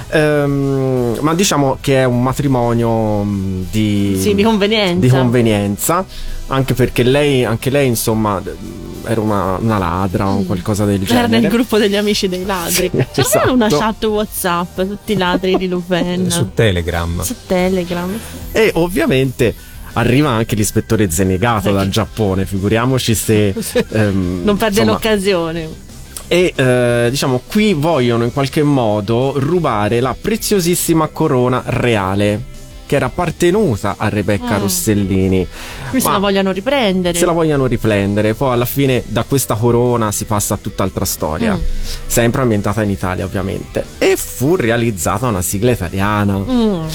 ehm, 0.10 1.18
ma 1.22 1.34
diciamo 1.34 1.78
che 1.82 1.98
è 2.02 2.04
un 2.06 2.22
matrimonio 2.24 3.24
mh, 3.24 3.66
di, 3.70 4.18
Sì, 4.20 4.34
di 4.36 4.44
convenienza. 4.44 5.00
di 5.00 5.10
convenienza, 5.10 6.06
anche 6.48 6.74
perché 6.74 7.04
lei, 7.04 7.44
anche 7.46 7.70
lei 7.70 7.88
insomma, 7.88 8.40
d- 8.40 8.54
era 9.10 9.22
una, 9.22 9.58
una 9.58 9.78
ladra 9.78 10.28
o 10.28 10.44
qualcosa 10.44 10.84
del 10.84 11.02
Era 11.04 11.22
genere. 11.22 11.40
nel 11.40 11.50
gruppo 11.50 11.78
degli 11.78 11.96
amici 11.96 12.28
dei 12.28 12.46
ladri. 12.46 12.74
Sì, 12.74 12.90
C'era 12.92 13.06
esatto. 13.16 13.54
una 13.54 13.68
chat 13.70 14.04
WhatsApp, 14.04 14.82
tutti 14.82 15.14
i 15.14 15.18
ladri 15.18 15.56
di 15.58 15.68
Lupin. 15.70 16.30
Su 16.30 16.50
Telegram. 16.54 17.22
su 17.22 17.34
Telegram. 17.46 18.20
E 18.52 18.72
ovviamente 18.76 19.56
arriva 19.98 20.30
anche 20.30 20.56
l'ispettore 20.56 21.10
Zenegato 21.10 21.72
dal 21.72 21.90
Giappone, 21.90 22.46
figuriamoci 22.46 23.16
se... 23.16 23.54
ehm, 23.92 24.42
Non 24.44 24.58
perde 24.58 24.80
insomma, 24.82 24.92
l'occasione. 24.92 25.70
E 26.30 26.54
eh, 26.56 27.08
diciamo 27.10 27.42
qui 27.48 27.74
vogliono 27.74 28.24
in 28.26 28.34
qualche 28.34 28.62
modo 28.62 29.34
rubare 29.38 30.00
la 30.02 30.16
preziosissima 30.20 31.08
corona 31.08 31.64
reale 31.68 32.56
che 32.86 32.96
era 32.96 33.08
appartenuta 33.08 33.96
a 33.98 34.08
Rebecca 34.10 34.56
Ah. 34.56 34.58
Rossellini. 34.60 35.46
Qui 35.90 36.00
se 36.02 36.10
la 36.10 36.18
vogliono 36.20 36.52
riprendere. 36.52 37.18
se 37.18 37.26
la 37.26 37.34
vogliono 37.34 37.66
riprendere, 37.66 38.34
poi 38.34 38.54
alla 38.54 38.66
fine 38.66 39.04
da 39.08 39.24
questa 39.24 39.56
corona 39.56 40.12
si 40.14 40.24
passa 40.26 40.54
a 40.54 40.58
tutt'altra 40.58 41.04
storia, 41.06 41.54
Mm. 41.56 41.60
sempre 42.08 42.42
ambientata 42.42 42.84
in 42.84 42.90
Italia 42.90 43.26
ovviamente. 43.26 43.84
E 43.98 44.16
fu 44.18 44.56
realizzata 44.56 45.28
una 45.28 45.42
sigla 45.42 45.72
italiana 45.72 46.38
Mm. 46.38 46.86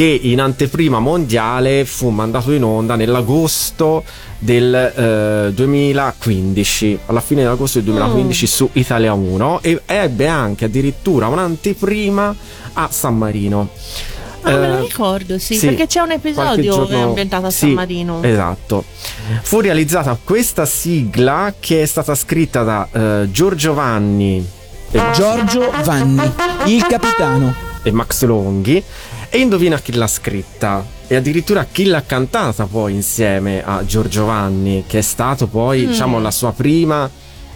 Che 0.00 0.18
in 0.22 0.40
anteprima 0.40 0.98
mondiale 0.98 1.84
fu 1.84 2.08
mandato 2.08 2.52
in 2.52 2.64
onda 2.64 2.96
nell'agosto 2.96 4.02
del 4.38 4.74
eh, 4.74 5.52
2015, 5.52 7.00
alla 7.04 7.20
fine 7.20 7.42
dell'agosto 7.42 7.80
del 7.80 7.88
2015 7.92 8.46
su 8.46 8.70
Italia 8.72 9.12
1 9.12 9.58
e 9.60 9.82
ebbe 9.84 10.26
anche 10.26 10.64
addirittura 10.64 11.26
un'anteprima 11.26 12.34
a 12.72 12.88
San 12.90 13.18
Marino. 13.18 13.68
Ah, 14.40 14.52
me 14.56 14.68
lo 14.68 14.76
Eh, 14.78 14.80
ricordo, 14.80 15.38
sì, 15.38 15.56
sì, 15.58 15.66
perché 15.66 15.86
c'è 15.86 16.00
un 16.00 16.12
episodio 16.12 16.54
che 16.54 16.60
è 16.60 16.92
giorno- 16.92 17.08
ambientato 17.08 17.44
a 17.44 17.50
sì, 17.50 17.58
San 17.58 17.70
Marino. 17.72 18.22
Esatto. 18.22 18.84
Fu 19.42 19.60
realizzata 19.60 20.18
questa 20.24 20.64
sigla 20.64 21.52
che 21.60 21.82
è 21.82 21.84
stata 21.84 22.14
scritta 22.14 22.62
da 22.62 22.88
eh, 22.90 23.30
Giorgio 23.30 23.74
Vanni 23.74 24.42
e, 24.92 25.02
Giorgio 25.12 25.70
Vanni, 25.84 26.22
il 26.68 26.86
capitano. 26.86 27.54
e 27.82 27.90
Max 27.92 28.24
Longhi. 28.24 28.82
E 29.30 29.38
indovina 29.38 29.78
chi 29.78 29.92
l'ha 29.94 30.06
scritta. 30.06 30.84
E 31.06 31.14
addirittura 31.16 31.64
chi 31.70 31.84
l'ha 31.86 32.02
cantata 32.02 32.66
poi 32.66 32.94
insieme 32.94 33.62
a 33.64 33.84
Giorgio 33.84 34.26
Vanni, 34.26 34.84
che 34.86 34.98
è 34.98 35.02
stato 35.02 35.46
poi, 35.46 35.86
diciamo, 35.86 36.20
la 36.20 36.30
sua 36.30 36.52
prima 36.52 37.08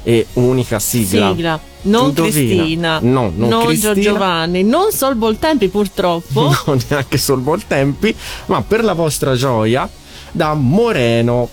e 0.02 0.26
unica 0.34 0.78
sigla. 0.78 1.30
Sigla. 1.30 1.60
Non 1.82 2.08
Indovina. 2.08 2.30
Cristina. 2.32 2.98
No, 3.02 3.32
non 3.34 3.64
Cristina. 3.66 3.92
Giorgio 3.92 4.16
Vanni. 4.16 4.62
Non 4.62 4.92
Sol 4.92 5.16
Boltempi, 5.16 5.68
purtroppo. 5.68 6.54
non 6.66 6.80
neanche 6.88 7.18
sul 7.18 7.42
Voltempi, 7.42 8.14
ma 8.46 8.62
per 8.62 8.82
la 8.84 8.92
vostra 8.94 9.34
gioia 9.34 9.88
da 10.30 10.54
Moreno 10.54 11.48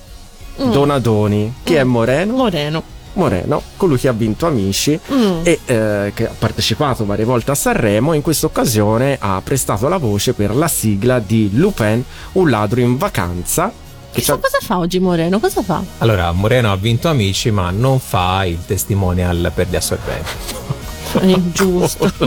Mm. 0.62 0.72
Donadoni. 0.72 1.54
Chi 1.64 1.74
è 1.74 1.84
Moreno? 1.84 2.36
Moreno. 2.36 2.84
Moreno, 3.14 3.62
colui 3.78 3.98
che 3.98 4.08
ha 4.08 4.14
vinto 4.14 4.46
Amici 4.48 5.00
Mm. 5.12 5.40
e 5.44 5.60
eh, 5.66 6.12
che 6.14 6.28
ha 6.28 6.34
partecipato 6.38 7.06
varie 7.06 7.26
volte 7.26 7.52
a 7.52 7.56
Sanremo. 7.56 8.14
In 8.14 8.22
questa 8.22 8.46
occasione 8.46 9.18
ha 9.20 9.42
prestato 9.44 9.88
la 9.88 9.98
voce 9.98 10.34
per 10.34 10.56
la 10.56 10.68
sigla 10.68 11.20
di 11.20 11.50
Lupin, 11.54 12.04
un 12.34 12.50
ladro 12.50 12.80
in 12.80 12.98
vacanza. 12.98 13.72
Che 14.12 14.20
Chissà 14.20 14.36
cosa 14.38 14.58
fa 14.62 14.78
oggi 14.78 15.00
Moreno? 15.00 15.40
Cosa 15.40 15.62
fa? 15.62 15.82
Allora, 16.00 16.32
Moreno 16.34 16.72
ha 16.72 16.76
vinto 16.76 17.08
Amici, 17.08 17.50
ma 17.52 17.70
non 17.72 18.00
fa 18.00 18.44
il 18.46 18.60
testimonial 18.66 19.52
per 19.56 19.68
gli 19.70 19.76
assorbenti. 19.78 20.30
È 21.20 21.26
ingiusto. 21.26 22.10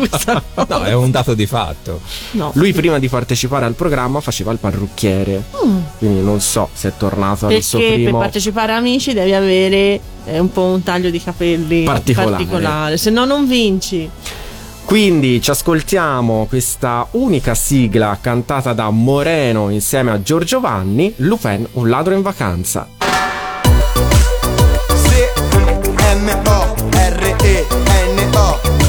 No, 0.69 0.83
è 0.83 0.93
un 0.95 1.11
dato 1.11 1.35
di 1.35 1.47
fatto. 1.47 2.01
no. 2.33 2.51
Lui 2.55 2.73
prima 2.73 2.99
di 2.99 3.09
partecipare 3.09 3.65
al 3.65 3.75
programma 3.75 4.21
faceva 4.21 4.51
il 4.53 4.59
parrucchiere, 4.59 5.43
Mm. 5.65 5.79
quindi 5.99 6.21
non 6.23 6.41
so 6.41 6.69
se 6.73 6.89
è 6.89 6.93
tornato 6.97 7.47
al 7.47 7.61
suo 7.63 7.79
Perché 7.79 7.95
per 7.95 8.03
primo... 8.05 8.19
partecipare 8.19 8.73
a 8.73 8.77
Amici 8.77 9.13
devi 9.13 9.33
avere 9.35 10.01
eh, 10.27 10.39
un 10.39 10.51
po' 10.51 10.63
un 10.63 10.83
taglio 10.83 11.11
di 11.11 11.23
capelli 11.23 11.85
Particolare. 11.85 12.97
se 12.97 13.11
no 13.11 13.25
non 13.25 13.47
vinci. 13.47 14.09
Quindi 14.85 15.41
ci 15.41 15.51
ascoltiamo 15.51 16.47
questa 16.49 17.07
unica 17.13 17.55
sigla 17.55 18.19
cantata 18.21 18.73
da 18.75 18.91
Moreno 18.91 19.71
insieme 19.71 20.11
a 20.11 20.21
Giorgio 20.23 20.61
Vanni, 20.61 21.13
Lupin, 21.17 21.67
un 21.73 21.89
ladro 21.89 22.15
in 22.15 22.23
vacanza. 22.23 22.87
Oh. 28.47 28.84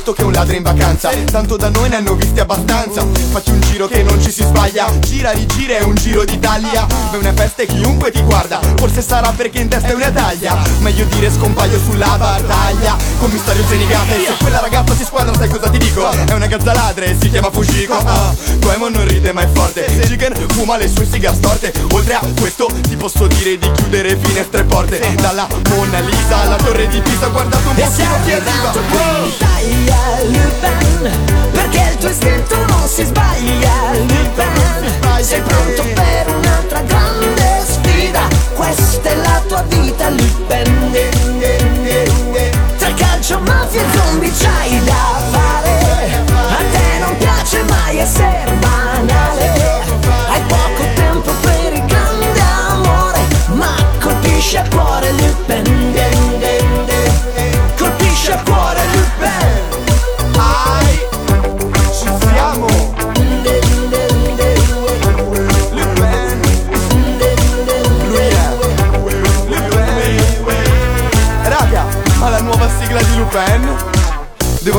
Detto 0.00 0.12
che 0.14 0.22
è 0.22 0.24
un 0.24 0.32
ladro 0.32 0.56
in 0.56 0.62
vacanza. 0.62 1.10
Tanto 1.30 1.56
da 1.56 1.68
noi 1.68 1.90
ne 1.90 1.96
hanno 1.96 2.14
visti 2.14 2.40
abbastanza. 2.40 3.04
Facci 3.30 3.50
un 3.50 3.60
giro 3.60 3.86
che 3.86 4.02
non 4.02 4.20
ci 4.20 4.30
si 4.30 4.42
sbaglia. 4.42 4.90
Gira, 5.00 5.30
rigira, 5.32 5.76
è 5.76 5.82
un 5.82 5.94
giro 5.94 6.24
d'Italia. 6.24 6.86
È 7.10 7.16
una 7.16 7.32
festa 7.34 7.62
e 7.62 7.66
chiunque 7.66 8.10
ti 8.10 8.22
guarda. 8.22 8.60
Forse 8.76 9.02
sarà 9.02 9.30
perché 9.36 9.60
in 9.60 9.68
testa 9.68 9.88
è 9.88 9.94
una 9.94 10.10
taglia. 10.10 10.56
Meglio 10.78 11.04
dire 11.04 11.30
scompaio 11.30 11.78
sulla 11.78 12.16
battaglia. 12.16 12.96
Commissario 13.18 13.62
Zenigata 13.68 14.14
E 14.14 14.24
se 14.24 14.34
quella 14.40 14.60
ragazza 14.60 14.94
si 14.94 15.04
squadra 15.04 15.34
sai 15.34 15.48
cosa 15.48 15.68
ti 15.68 15.78
dico? 15.78 16.08
È 16.08 16.32
una 16.32 16.46
gazza 16.46 16.72
ladra 16.72 17.04
e 17.04 17.16
si 17.20 17.28
chiama 17.28 17.50
Fujiko. 17.50 17.94
Ah, 17.94 18.34
Goemon 18.58 18.92
non 18.92 19.06
ride 19.06 19.32
ma 19.32 19.42
è 19.42 19.48
forte. 19.52 19.84
Jigen 20.06 20.34
fuma 20.48 20.78
le 20.78 20.88
sue 20.88 21.06
siga 21.06 21.34
storte. 21.34 21.72
Oltre 21.92 22.14
a 22.14 22.22
questo 22.38 22.68
ti 22.88 22.96
posso 22.96 23.26
dire 23.26 23.58
di 23.58 23.70
chiudere 23.72 24.16
finestre 24.16 24.60
e 24.60 24.64
porte. 24.64 25.14
Dalla 25.16 25.46
Mona 25.68 25.98
Lisa 26.00 26.40
alla 26.40 26.56
torre 26.56 26.88
di 26.88 27.00
Pisa 27.00 27.26
Guardate 27.26 27.68
un 27.68 27.74
pochino 27.74 28.18
chi 28.24 28.32
arriva 28.32 29.49
Wow. 29.60 30.26
Lupin 30.30 31.10
Perché 31.52 31.90
il 31.92 31.98
tuo 31.98 32.08
istinto 32.08 32.56
non 32.66 32.88
si 32.88 33.04
sbaglia 33.04 33.92
Lupin. 33.92 35.22
Sei 35.22 35.40
pronto 35.42 35.82
per 35.94 36.34
un'altra 36.34 36.80
grande 36.80 37.62
sfida? 37.66 38.26
Questa 38.54 39.08
è 39.08 39.14
la 39.16 39.42
tua 39.46 39.62
vita 39.68 40.08
Lupin 40.08 41.39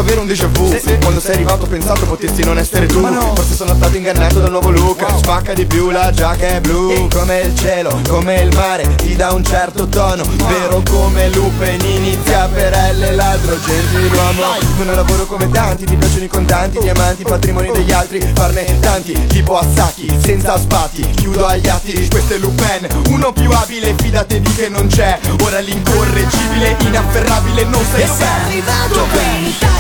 Devo 0.02 0.14
avere 0.14 0.20
un 0.22 0.28
déjà 0.28 0.48
vu. 0.48 0.98
Quando 1.00 1.20
sei 1.20 1.36
arrivato 1.36 1.66
ho 1.66 1.68
pensato 1.68 2.06
potessi 2.08 2.44
non 2.44 2.58
essere 2.58 2.88
tu. 2.88 3.02
Forse 3.36 3.54
sono 3.54 3.76
stato 3.76 3.98
ingannato 3.98 4.40
dal 4.40 4.50
nuovo 4.50 4.72
look. 4.72 5.06
Spacca 5.18 5.54
di 5.54 5.66
più 5.66 5.92
la 5.92 6.10
giacca 6.12 6.48
è 6.48 6.60
blu 6.60 7.08
Come 7.10 7.42
il 7.42 7.56
cielo, 7.56 8.02
come 8.08 8.42
il 8.42 8.56
mare 8.56 8.96
Ti 8.96 9.16
dà 9.16 9.32
un 9.32 9.44
certo 9.44 9.88
tono. 9.88 10.24
Vero 10.48 10.82
come 10.90 11.30
Lupin 11.30 11.80
Inizia 11.86 12.50
per 12.52 12.74
L 12.96 13.16
ladro 13.16 13.60
Gentiluomo 13.64 14.42
Non 14.84 14.96
lavoro 14.96 15.26
come 15.26 15.50
tanti 15.52 15.86
Ti 15.86 15.96
piacciono 15.96 16.24
i 16.24 16.28
contanti 16.28 16.80
Diamanti, 16.80 17.24
patrimoni 17.24 17.72
degli 17.72 17.92
altri 17.92 18.22
Farne 18.34 18.80
tanti 18.80 19.28
Tipo 19.28 19.58
a 19.58 19.66
sacchi 19.76 20.12
Senza 20.24 20.58
spati 20.58 21.08
Chiudo 21.12 21.46
agli 21.46 21.68
atti 21.68 22.08
Questo 22.08 22.34
è 22.34 22.38
Lupin 22.38 22.88
Uno 23.10 23.32
più 23.34 23.52
abile 23.52 23.94
Fidate 23.98 24.42
di 24.42 24.54
che 24.54 24.68
non 24.70 24.88
c'è. 24.88 25.20
Ora 25.44 25.60
l'incorreggibile 25.60 26.78
Inafferrabile 26.80 27.64
Non 27.66 27.84
sei 27.92 28.02
E 28.02 28.08
sei 28.08 28.28
arrivato 28.46 29.06
qui 29.12 29.31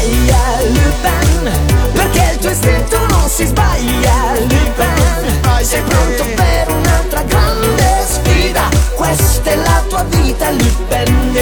Italia 0.01 0.37
Lupin 0.67 1.51
Perché 1.93 2.31
il 2.33 2.37
tuo 2.39 2.49
istinto 2.49 3.05
non 3.07 3.29
si 3.29 3.45
sbaglia 3.45 4.33
Lupin 4.39 5.39
Sei 5.61 5.81
pronto 5.83 6.25
per 6.35 6.69
un'altra 6.69 7.21
grande 7.21 8.03
sfida? 8.05 8.67
Questa 8.95 9.49
è 9.51 9.55
la 9.55 9.83
tua 9.87 10.03
vita 10.05 10.49
Lupin 10.49 11.35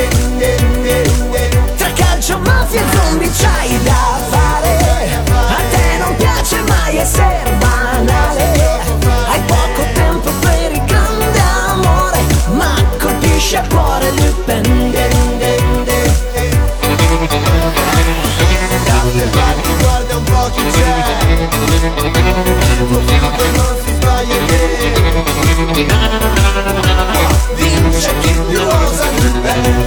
Tra 1.77 1.91
calcio, 1.93 2.39
mafia 2.39 2.81
e 2.81 2.83
zombie 2.95 3.29
c'hai 3.31 3.83
da 3.83 4.19
fare. 4.29 4.77
A 5.31 5.61
te 5.71 5.97
non 5.99 6.15
piace 6.17 6.61
mai 6.67 6.97
essere 6.97 7.55
banale. 7.59 8.81
Hai 9.29 9.41
poco 9.45 9.83
tempo 9.93 10.31
per 10.41 10.71
il 10.71 10.83
grande 10.85 11.39
amore 11.67 12.19
Ma 12.51 12.75
colpisce 12.99 13.57
a 13.57 13.67
cuore 13.67 14.08
c'è 27.99 28.17
Tuo 28.17 28.23
figlio 28.23 28.63
non 28.63 28.87
si 28.95 29.78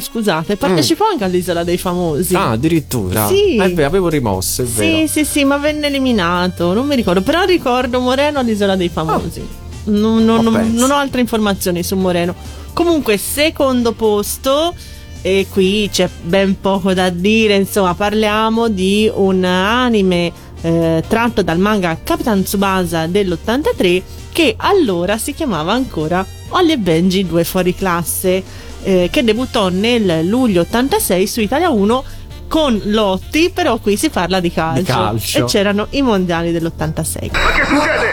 Scusate, 0.00 0.56
partecipò 0.56 1.06
anche 1.10 1.24
all'Isola 1.24 1.64
dei 1.64 1.78
Famosi. 1.78 2.34
Ah, 2.34 2.50
addirittura. 2.50 3.26
Sì. 3.28 3.56
Eh 3.56 3.70
beh, 3.70 3.84
avevo 3.84 4.08
rimosso, 4.08 4.62
è 4.62 4.64
vero. 4.64 4.98
Sì, 4.98 5.08
sì, 5.08 5.24
sì, 5.24 5.44
ma 5.44 5.56
venne 5.58 5.86
eliminato. 5.86 6.72
Non 6.72 6.86
mi 6.86 6.94
ricordo. 6.96 7.22
Però 7.22 7.44
ricordo 7.44 8.00
Moreno 8.00 8.38
all'Isola 8.38 8.76
dei 8.76 8.88
Famosi. 8.88 9.46
Non, 9.84 10.24
non- 10.24 10.44
Ma 10.44 10.60
non- 10.60 10.74
non 10.74 10.90
ho 10.90 10.94
altre 10.96 11.20
informazioni 11.20 11.82
su 11.82 11.96
Moreno. 11.96 12.34
Comunque, 12.72 13.16
secondo 13.16 13.92
posto. 13.92 14.74
E 15.20 15.46
qui 15.50 15.88
c'è 15.92 16.08
ben 16.22 16.60
poco 16.60 16.94
da 16.94 17.08
dire. 17.10 17.56
Insomma, 17.56 17.94
parliamo 17.94 18.68
di 18.68 19.10
un 19.12 19.42
anime 19.44 20.32
eh, 20.60 21.02
tratto 21.06 21.42
dal 21.42 21.58
manga 21.58 21.98
Capitan 22.02 22.42
Tsubasa 22.42 23.06
dell'83 23.06 24.02
che 24.32 24.54
allora 24.56 25.16
si 25.18 25.32
chiamava 25.34 25.72
ancora 25.72 26.24
Ollie 26.50 26.74
e 26.74 26.78
Benji 26.78 27.26
2 27.26 27.44
fuori 27.44 27.74
classe 27.74 28.42
eh, 28.88 29.08
che 29.12 29.22
debuttò 29.22 29.68
nel 29.68 30.26
luglio 30.26 30.62
86 30.62 31.26
su 31.26 31.40
Italia 31.42 31.68
1 31.68 32.04
con 32.48 32.80
Lotti, 32.84 33.50
però 33.52 33.76
qui 33.76 33.98
si 33.98 34.08
parla 34.08 34.40
di 34.40 34.50
calcio, 34.50 34.80
Di 34.80 34.86
calcio. 34.86 35.38
e 35.40 35.44
c'erano 35.44 35.86
i 35.90 36.00
mondiali 36.00 36.50
dell'86. 36.52 37.30
Ma 37.32 37.50
che 37.52 37.64
succede? 37.66 38.12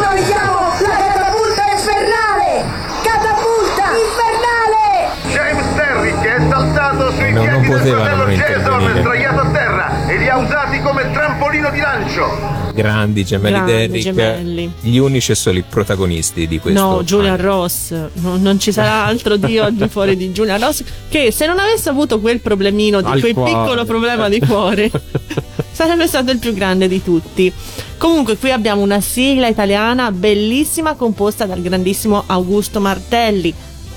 Noi 0.00 0.24
siamo 0.24 0.54
la 0.80 0.96
catapulta 0.96 1.62
infernale! 1.70 2.64
Catapulta 3.02 3.84
infernale! 3.92 5.10
James 5.32 5.74
Terry 5.74 6.20
che 6.22 6.34
è 6.36 6.48
saltato 6.48 7.10
sui 7.12 7.32
No, 7.32 7.44
non 7.44 7.60
piedi 7.60 7.82
del 7.82 7.92
fratello 7.94 8.24
non 8.24 8.34
Jason, 8.34 8.56
intervenire. 8.56 9.00
sdraiato 9.00 9.40
a 9.40 9.46
terra 9.50 10.06
e 10.06 10.16
li 10.16 10.28
ha 10.30 10.36
usati 10.38 10.80
come 10.80 11.10
trampolino 11.12 11.68
di 11.70 11.80
lancio. 11.80 12.63
Grandi 12.74 13.24
gemelli 13.24 13.52
Grandi 13.54 13.72
Derrick, 13.72 14.02
gemelli. 14.02 14.72
gli 14.80 14.96
unici 14.96 15.32
e 15.32 15.34
soli 15.34 15.62
protagonisti 15.68 16.46
di 16.48 16.58
questo. 16.58 16.80
No, 16.82 17.02
Julian 17.04 17.34
anime. 17.34 17.48
Ross, 17.48 17.92
no- 18.14 18.36
non 18.36 18.58
ci 18.58 18.72
sarà 18.72 19.04
altro 19.04 19.36
di 19.36 19.58
oggi 19.58 19.88
fuori 19.88 20.16
di 20.16 20.30
Julian 20.30 20.58
Ross 20.60 20.82
che 21.08 21.30
se 21.32 21.46
non 21.46 21.58
avesse 21.58 21.88
avuto 21.88 22.18
quel 22.20 22.40
problemino, 22.40 23.00
di 23.00 23.06
Al 23.10 23.20
quel 23.20 23.32
cuore. 23.34 23.50
piccolo 23.50 23.84
problema 23.84 24.28
di 24.28 24.40
cuore, 24.40 24.90
sarebbe 25.72 26.06
stato 26.06 26.30
il 26.32 26.38
più 26.38 26.52
grande 26.52 26.88
di 26.88 27.02
tutti. 27.02 27.52
Comunque 27.96 28.36
qui 28.36 28.50
abbiamo 28.50 28.82
una 28.82 29.00
sigla 29.00 29.46
italiana 29.48 30.10
bellissima 30.10 30.94
composta 30.94 31.46
dal 31.46 31.62
grandissimo 31.62 32.24
Augusto 32.26 32.80
Martelli. 32.80 33.54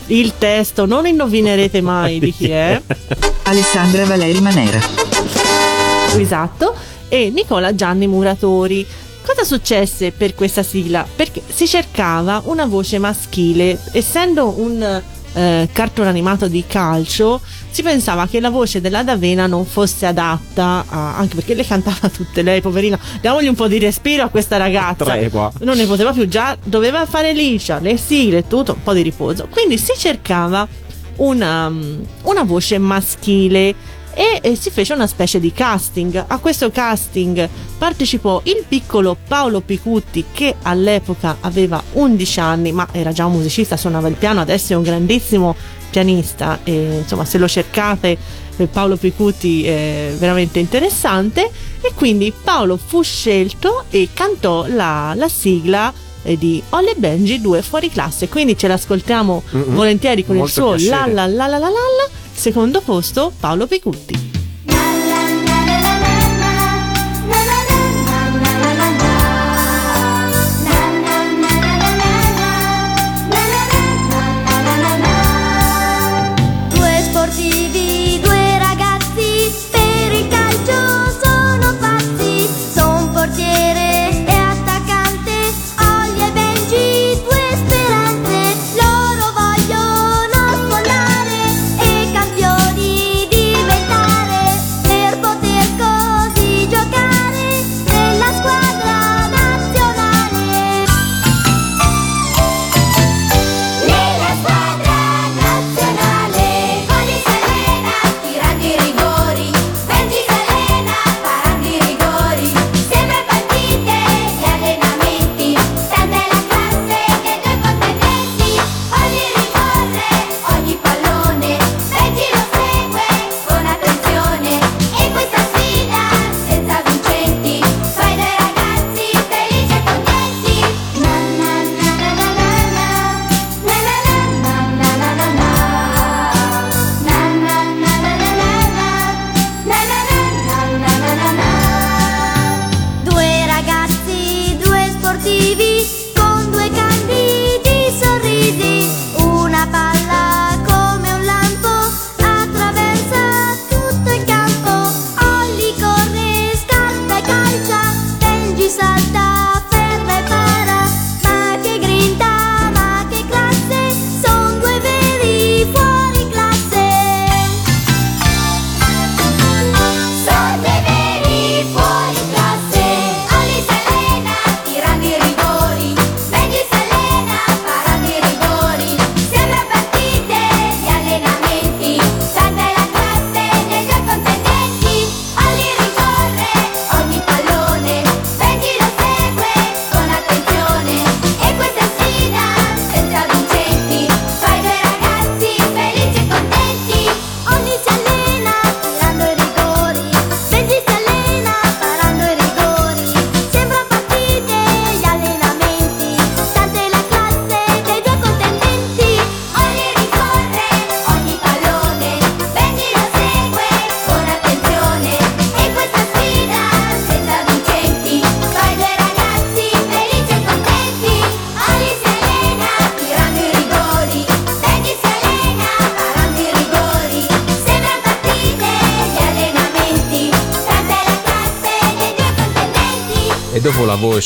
Il 0.10 0.34
testo 0.38 0.86
non 0.86 1.06
indovinerete 1.06 1.82
mai 1.82 2.20
di 2.20 2.32
chi 2.32 2.50
è. 2.50 2.82
Alessandra 3.44 4.06
Valeri 4.06 4.40
Manera. 4.40 4.80
Esatto, 6.18 6.74
e 7.10 7.30
Nicola 7.30 7.74
Gianni 7.76 8.08
Muratori. 8.08 8.86
Cosa 9.26 9.44
successe 9.44 10.12
per 10.12 10.36
questa 10.36 10.64
sigla? 10.64 11.06
Perché 11.16 11.42
si 11.46 11.68
cercava 11.68 12.42
una 12.46 12.66
voce 12.66 12.98
maschile, 12.98 13.78
essendo 13.92 14.54
un 14.58 15.02
eh, 15.34 15.70
cartone 15.72 16.08
animato 16.10 16.48
di 16.48 16.64
calcio, 16.66 17.42
si 17.70 17.84
pensava 17.84 18.26
che 18.28 18.40
la 18.40 18.50
voce 18.50 18.82
della 18.82 19.04
D'Avena 19.04 19.46
non 19.46 19.66
fosse 19.66 20.06
adatta, 20.06 20.86
a- 20.88 21.18
anche 21.18 21.36
perché 21.36 21.54
le 21.54 21.66
cantava 21.66 22.10
tutte 22.10 22.42
lei, 22.42 22.62
poverina. 22.62 22.98
Diamogli 23.22 23.48
un 23.48 23.56
po' 23.56 23.68
di 23.68 23.78
respiro 23.80 24.24
a 24.24 24.30
questa 24.30 24.58
ragazza. 24.58 25.04
Tregua. 25.04 25.52
Non 25.60 25.78
ne 25.78 25.86
poteva 25.86 26.12
più 26.12 26.28
già, 26.28 26.58
doveva 26.64 27.06
fare 27.06 27.34
liscia, 27.34 27.80
le 27.80 27.98
sigle, 27.98 28.48
tutto, 28.48 28.74
un 28.74 28.84
po' 28.84 28.94
di 28.94 29.02
riposo. 29.02 29.48
Quindi 29.52 29.78
si 29.78 29.94
cercava 29.98 30.68
una, 31.18 31.72
una 32.24 32.44
voce 32.44 32.78
maschile 32.78 33.76
e 34.18 34.40
eh, 34.42 34.56
si 34.56 34.72
fece 34.72 34.94
una 34.94 35.06
specie 35.06 35.40
di 35.40 35.54
casting. 35.54 36.26
A 36.28 36.38
questo 36.40 36.72
casting 36.72 37.48
partecipò 37.78 38.42
il 38.46 38.66
piccolo 38.68 39.16
Paolo 39.28 39.62
Picutti 39.62 40.26
che 40.32 40.56
all'epoca 40.64 41.38
aveva 41.42 41.82
11 41.94 42.40
anni, 42.40 42.72
ma 42.72 42.88
era 42.92 43.12
già 43.12 43.28
un 43.28 43.34
musicista, 43.34 43.78
suonava 43.78 44.08
il 44.08 44.16
piano, 44.16 44.42
adesso 44.42 44.74
è 44.74 44.76
un 44.76 44.82
grandissimo 44.82 45.56
pianista 45.92 46.60
e 46.64 46.98
insomma 47.02 47.26
se 47.26 47.38
lo 47.38 47.48
cercate 47.48 48.18
eh, 48.58 48.66
Paolo 48.66 48.98
Picutti 48.98 49.64
è 49.66 50.14
veramente 50.18 50.58
interessante 50.60 51.50
e 51.80 51.92
quindi 51.96 52.34
Paolo 52.44 52.76
fu 52.78 53.04
scelto 53.04 53.86
e 53.92 54.10
cantò 54.14 54.66
la, 54.68 55.14
la 55.16 55.30
sigla 55.30 55.94
eh, 56.24 56.38
di 56.38 56.62
Olle 56.72 56.96
Benji 56.98 57.40
2 57.40 57.62
fuori 57.62 57.90
classe 57.90 58.28
quindi 58.28 58.58
ce 58.58 58.68
l'ascoltiamo 58.68 59.44
Mm-mm. 59.56 59.76
volentieri 59.76 60.26
con 60.26 60.36
il 60.36 60.42
Molto 60.42 60.54
suo 60.54 60.72
la 60.72 60.76
piacere. 60.78 61.14
la 61.14 61.26
la 61.28 61.48
la 61.48 61.48
la 61.48 61.58
la 61.60 61.70
la 61.70 62.10
secondo 62.38 62.82
posto 62.82 63.34
Paolo 63.40 63.66
Picutti 63.66 64.37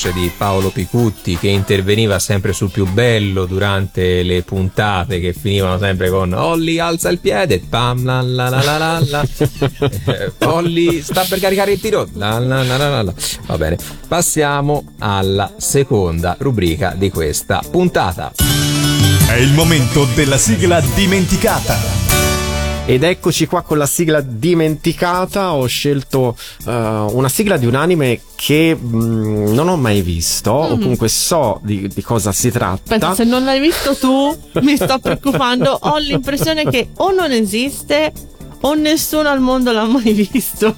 voce 0.01 0.13
di 0.13 0.31
Paolo 0.35 0.69
Picutti 0.71 1.37
che 1.37 1.49
interveniva 1.49 2.17
sempre 2.17 2.53
sul 2.53 2.71
più 2.71 2.87
bello 2.87 3.45
durante 3.45 4.23
le 4.23 4.41
puntate 4.41 5.19
che 5.19 5.33
finivano 5.33 5.77
sempre 5.77 6.09
con 6.09 6.33
Olli 6.33 6.79
alza 6.79 7.09
il 7.09 7.19
piede, 7.19 7.59
pam 7.59 8.03
la 8.03 8.21
la 8.21 8.49
la 8.49 8.61
la 8.61 8.77
la 8.77 9.03
la. 9.07 9.21
Eh, 9.21 10.31
Olli 10.45 11.01
sta 11.01 11.23
per 11.27 11.39
caricare 11.39 11.73
il 11.73 11.79
tiro, 11.79 12.07
la 12.13 12.39
la 12.39 12.63
la 12.63 12.77
la 12.77 12.89
la 12.89 13.01
la. 13.03 13.13
Va 13.45 13.57
bene, 13.57 13.77
passiamo 14.07 14.93
alla 14.99 15.53
seconda 15.57 16.35
rubrica 16.39 16.95
di 16.97 17.11
questa 17.11 17.61
puntata. 17.69 18.31
È 19.27 19.35
il 19.35 19.53
momento 19.53 20.05
della 20.15 20.37
sigla 20.37 20.81
dimenticata. 20.95 22.00
Ed 22.83 23.03
eccoci 23.03 23.45
qua 23.45 23.61
con 23.61 23.77
la 23.77 23.85
sigla 23.85 24.21
dimenticata. 24.21 25.53
Ho 25.53 25.65
scelto 25.67 26.35
eh, 26.65 26.71
una 26.71 27.29
sigla 27.29 27.57
di 27.57 27.65
un 27.65 27.75
anime 27.75 28.19
che 28.35 28.75
mm, 28.75 29.53
non 29.53 29.69
ho 29.69 29.77
mai 29.77 30.01
visto, 30.01 30.51
o 30.51 30.77
comunque 30.77 31.07
so 31.07 31.59
di, 31.63 31.87
di 31.87 32.01
cosa 32.01 32.31
si 32.31 32.49
tratta. 32.49 32.97
Pensa, 32.97 33.13
se 33.13 33.23
non 33.23 33.43
l'hai 33.43 33.59
visto 33.59 33.95
tu, 33.95 34.35
mi 34.61 34.75
sto 34.75 34.99
preoccupando. 34.99 35.77
Ho 35.81 35.97
l'impressione 35.97 36.65
che 36.65 36.89
o 36.97 37.11
non 37.11 37.31
esiste 37.31 38.11
o 38.61 38.73
nessuno 38.73 39.29
al 39.29 39.39
mondo 39.39 39.71
l'ha 39.71 39.85
mai 39.85 40.11
visto. 40.13 40.75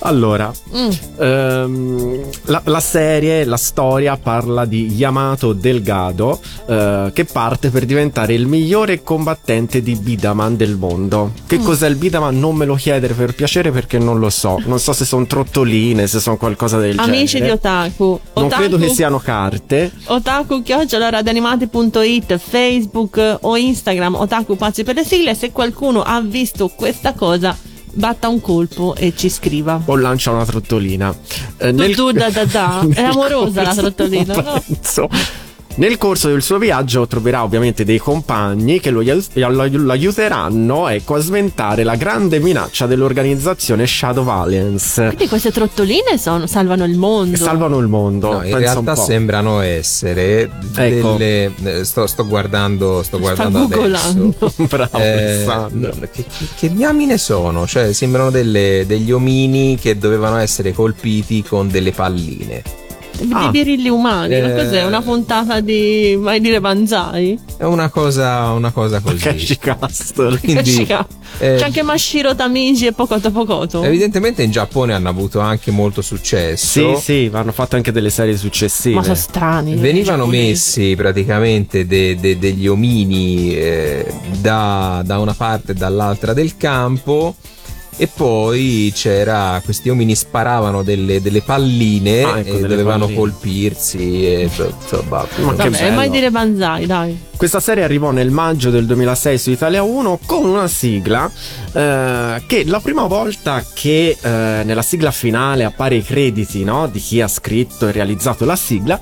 Allora, 0.00 0.52
Mm. 0.74 0.90
ehm, 1.18 2.20
la, 2.44 2.62
la 2.66 2.80
serie, 2.80 3.44
la 3.44 3.56
storia 3.56 4.16
parla 4.16 4.64
di 4.64 4.86
Yamato 4.94 5.52
Delgado 5.52 6.38
eh, 6.66 7.10
che 7.12 7.24
parte 7.24 7.70
per 7.70 7.84
diventare 7.84 8.34
il 8.34 8.46
migliore 8.46 9.02
combattente 9.02 9.82
di 9.82 9.96
Bidaman 9.96 10.56
del 10.56 10.76
mondo. 10.76 11.32
Che 11.46 11.58
Mm. 11.58 11.64
cos'è 11.64 11.88
il 11.88 11.96
Bidaman? 11.96 12.38
Non 12.38 12.54
me 12.54 12.64
lo 12.64 12.76
chiedere 12.76 13.14
per 13.14 13.34
piacere 13.34 13.70
perché 13.72 13.98
non 13.98 14.18
lo 14.20 14.30
so. 14.30 14.58
Non 14.66 14.78
so 14.78 14.92
se 14.92 15.04
sono 15.04 15.26
trottoline, 15.26 16.06
se 16.06 16.20
sono 16.20 16.36
qualcosa 16.36 16.78
del 16.78 16.96
Amici 16.98 17.40
di 17.40 17.46
genere. 17.46 17.52
Otaku. 17.54 18.20
Non 18.34 18.44
Otaku, 18.44 18.60
credo 18.62 18.76
che 18.78 18.88
siano 18.90 19.18
carte. 19.18 19.90
Otaku 20.06 20.62
chioccioladaniamati.it, 20.62 22.36
Facebook 22.38 23.38
o 23.40 23.56
Instagram, 23.56 24.14
Otaku 24.14 24.56
pazzi 24.56 24.84
per 24.84 24.94
le 24.94 25.04
sigle. 25.04 25.34
Se 25.34 25.50
qualcuno 25.52 26.02
ha 26.02 26.20
visto 26.20 26.68
questa 26.68 27.12
cosa, 27.14 27.56
batta 27.92 28.28
un 28.28 28.40
colpo 28.40 28.94
e 28.94 29.12
ci 29.16 29.28
scriva. 29.28 29.80
O 29.84 29.96
lancia 29.96 30.30
una 30.30 30.44
trottolina. 30.44 31.14
Eh, 31.56 31.72
Tu, 31.74 31.90
tu, 31.92 32.12
da, 32.12 32.30
da, 32.30 32.44
da. 32.44 32.80
È 32.94 33.00
nel 33.00 33.10
amorosa 33.10 33.62
la 33.62 33.74
trottolina, 33.74 34.34
no? 34.34 34.62
penso. 34.66 35.08
Nel 35.78 35.96
corso 35.96 36.26
del 36.26 36.42
suo 36.42 36.58
viaggio 36.58 37.06
troverà 37.06 37.44
ovviamente 37.44 37.84
dei 37.84 37.98
compagni 37.98 38.80
che 38.80 38.90
lo, 38.90 39.00
lo- 39.00 39.68
lo 39.70 39.92
aiuteranno 39.92 40.88
ecco, 40.88 41.14
a 41.14 41.20
sventare 41.20 41.84
la 41.84 41.94
grande 41.94 42.40
minaccia 42.40 42.86
dell'organizzazione 42.86 43.86
Shadow 43.86 44.26
Alliance. 44.28 45.04
Quindi 45.06 45.28
queste 45.28 45.52
trottoline 45.52 46.18
sono- 46.18 46.48
salvano 46.48 46.84
il 46.84 46.96
mondo. 46.98 47.36
Salvano 47.36 47.78
il 47.78 47.86
mondo. 47.86 48.32
No, 48.32 48.44
in 48.44 48.58
realtà 48.58 48.96
sembrano 48.96 49.60
essere 49.60 50.50
Ecco. 50.74 51.12
delle. 51.16 51.52
eh, 51.62 51.84
Sto, 51.84 52.08
sto 52.08 52.26
guardando, 52.26 53.04
sto 53.04 53.20
guardando 53.20 53.68
googolando. 53.68 54.34
adesso. 54.36 54.66
Bravo, 54.66 54.98
Eh, 54.98 56.10
che, 56.10 56.24
che 56.58 56.72
diamine 56.74 57.16
sono? 57.18 57.68
Cioè, 57.68 57.92
sembrano 57.92 58.30
delle- 58.30 58.82
degli 58.84 59.12
omini 59.12 59.76
che 59.80 59.96
dovevano 59.96 60.38
essere 60.38 60.72
colpiti 60.72 61.44
con 61.44 61.68
delle 61.68 61.92
palline. 61.92 62.62
Di 63.20 63.32
Ah. 63.32 63.48
birilli 63.50 63.88
umani. 63.88 64.40
ma 64.40 64.48
Eh. 64.48 64.54
Cos'è? 64.64 64.84
Una 64.84 65.02
puntata 65.02 65.60
di. 65.60 66.14
Vai 66.18 66.40
dire 66.40 66.60
Banzai? 66.60 67.36
È 67.56 67.64
una 67.64 67.88
cosa, 67.90 68.52
una 68.52 68.70
cosa 68.70 69.00
così. 69.00 69.16
Cashi 69.18 69.58
Castle. 69.58 70.38
Quindi, 70.38 70.86
C'è 70.86 71.04
eh, 71.40 71.62
anche 71.62 71.82
Mashiro 71.82 72.34
Tamiji 72.36 72.86
e 72.86 72.92
Pocoto 72.92 73.30
Pocoto. 73.32 73.82
evidentemente 73.82 74.42
in 74.42 74.50
Giappone 74.52 74.94
hanno 74.94 75.08
avuto 75.08 75.40
anche 75.40 75.70
molto 75.72 76.00
Sì, 76.00 76.06
successo. 76.08 76.96
sì, 76.98 77.28
hanno 77.32 77.52
fatto 77.52 77.74
anche 77.76 77.90
delle 77.92 78.10
serie 78.10 78.36
successive. 78.36 78.94
Ma 78.94 79.02
sono 79.02 79.14
strani. 79.16 79.74
Venivano 79.74 80.22
i 80.24 80.26
giapponesi. 80.26 80.48
messi 80.48 80.94
praticamente 80.96 81.86
de- 81.86 82.16
de- 82.20 82.38
degli 82.38 82.66
omini 82.68 83.54
eh, 83.54 84.06
da, 84.40 85.02
da 85.04 85.18
una 85.18 85.34
parte 85.34 85.72
e 85.72 85.74
dall'altra 85.74 86.32
del 86.32 86.56
campo 86.56 87.34
e 88.00 88.06
poi 88.06 88.90
c'era 88.94 89.60
questi 89.64 89.90
omini 89.90 90.14
sparavano 90.14 90.82
delle, 90.82 91.20
delle 91.20 91.42
palline 91.42 92.22
Ah, 92.22 92.38
ecco, 92.38 92.48
e 92.48 92.52
delle 92.60 92.68
dovevano 92.68 93.00
palline. 93.06 93.18
colpirsi 93.18 94.24
e 94.26 94.42
insomma, 94.42 95.18
Ma 95.18 95.26
che 95.26 95.42
Vabbè, 95.42 95.70
bello. 95.70 95.94
mai 95.94 96.08
dire 96.10 96.30
Banzai, 96.30 96.86
dai. 96.86 97.20
Questa 97.36 97.60
serie 97.60 97.84
arrivò 97.84 98.10
nel 98.12 98.30
maggio 98.30 98.70
del 98.70 98.86
2006 98.86 99.38
su 99.38 99.50
Italia 99.50 99.82
1 99.82 100.20
con 100.26 100.44
una 100.44 100.66
sigla 100.68 101.30
eh, 101.72 102.42
che 102.46 102.64
la 102.66 102.80
prima 102.80 103.04
volta 103.06 103.64
che 103.74 104.16
eh, 104.20 104.28
nella 104.64 104.82
sigla 104.82 105.10
finale 105.10 105.64
appare 105.64 105.96
i 105.96 106.02
crediti 106.02 106.64
no, 106.64 106.86
di 106.88 106.98
chi 107.00 107.20
ha 107.20 107.28
scritto 107.28 107.86
e 107.88 107.92
realizzato 107.92 108.44
la 108.44 108.56
sigla, 108.56 109.00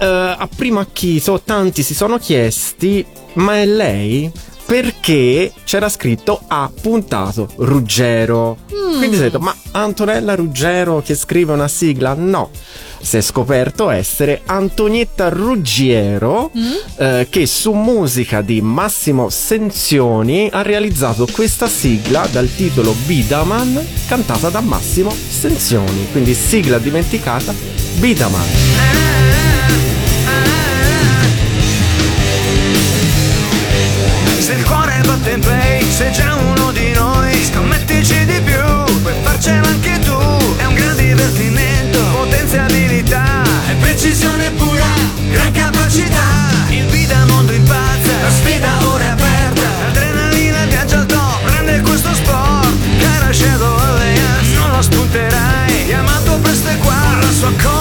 eh, 0.00 0.04
a 0.06 0.48
primo 0.56 0.80
acchito 0.80 1.40
tanti 1.44 1.82
si 1.82 1.94
sono 1.94 2.18
chiesti 2.18 3.04
ma 3.34 3.56
è 3.60 3.66
lei? 3.66 4.30
Perché 4.66 5.52
c'era 5.64 5.88
scritto 5.88 6.40
ha 6.46 6.70
puntato 6.80 7.48
Ruggero. 7.56 8.58
Quindi 8.68 9.16
si 9.16 9.22
è 9.22 9.24
detto, 9.24 9.38
ma 9.38 9.54
Antonella 9.72 10.34
Ruggero 10.34 11.02
che 11.04 11.14
scrive 11.14 11.52
una 11.52 11.68
sigla? 11.68 12.14
No. 12.14 12.50
Si 13.00 13.18
è 13.18 13.20
scoperto 13.20 13.90
essere 13.90 14.40
Antonietta 14.46 15.28
Ruggiero 15.28 16.50
eh, 16.96 17.26
che 17.28 17.44
su 17.44 17.72
musica 17.72 18.40
di 18.40 18.62
Massimo 18.62 19.28
Senzioni 19.28 20.48
ha 20.50 20.62
realizzato 20.62 21.26
questa 21.30 21.68
sigla 21.68 22.26
dal 22.32 22.48
titolo 22.54 22.94
Bidaman 23.04 23.86
cantata 24.06 24.48
da 24.48 24.60
Massimo 24.60 25.10
Senzioni. 25.10 26.06
Quindi 26.12 26.32
sigla 26.32 26.78
dimenticata 26.78 27.52
Bidaman. 27.98 29.33
Se 34.44 34.52
il 34.52 34.62
cuore 34.64 35.00
batte 35.06 35.30
in 35.30 35.40
play, 35.40 35.90
sei 35.90 36.12
già 36.12 36.34
uno 36.34 36.70
di 36.70 36.92
noi 36.92 37.42
Scommettici 37.50 38.26
di 38.26 38.38
più, 38.42 39.00
puoi 39.00 39.14
farcela 39.22 39.66
anche 39.66 39.98
tu. 40.00 40.12
È 40.58 40.66
un 40.66 40.74
gran 40.74 40.94
divertimento, 40.96 41.98
potenziabilità 42.12 43.42
E 43.70 43.74
precisione 43.76 44.50
pura, 44.50 44.84
gran 45.30 45.50
capacità. 45.50 46.26
Il 46.68 46.84
vida 46.88 47.24
mondo 47.24 47.52
impazza, 47.52 48.12
la 48.20 48.30
sfida 48.30 48.68
ora 48.86 49.04
è 49.04 49.08
aperta. 49.08 49.62
L'adrenalina 49.86 50.64
viaggia 50.66 50.98
al 50.98 51.06
top, 51.06 51.42
prende 51.46 51.80
questo 51.80 52.12
sport. 52.12 52.68
Cara 52.98 53.32
Shadow 53.32 53.78
Alliance, 53.78 54.58
non 54.58 54.70
lo 54.72 54.82
spunterai 54.82 55.86
Chiamato 55.86 56.38
presto 56.42 56.68
è 56.68 56.76
qua, 56.76 57.16
la 57.18 57.30
sua 57.30 57.50
Cova 57.62 57.73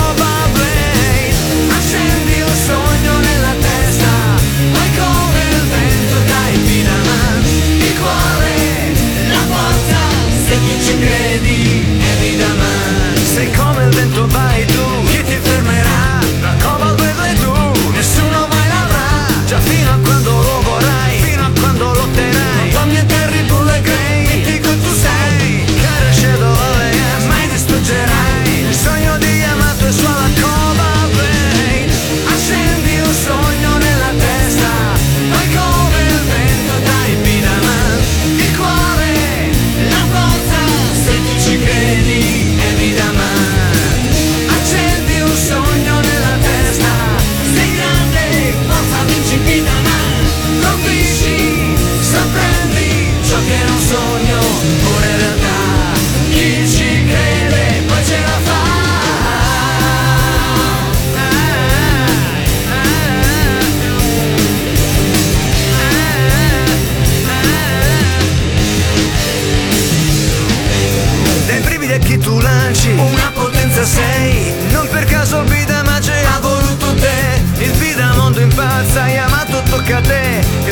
look 79.86 79.92
at 79.92 80.08
it 80.08 80.63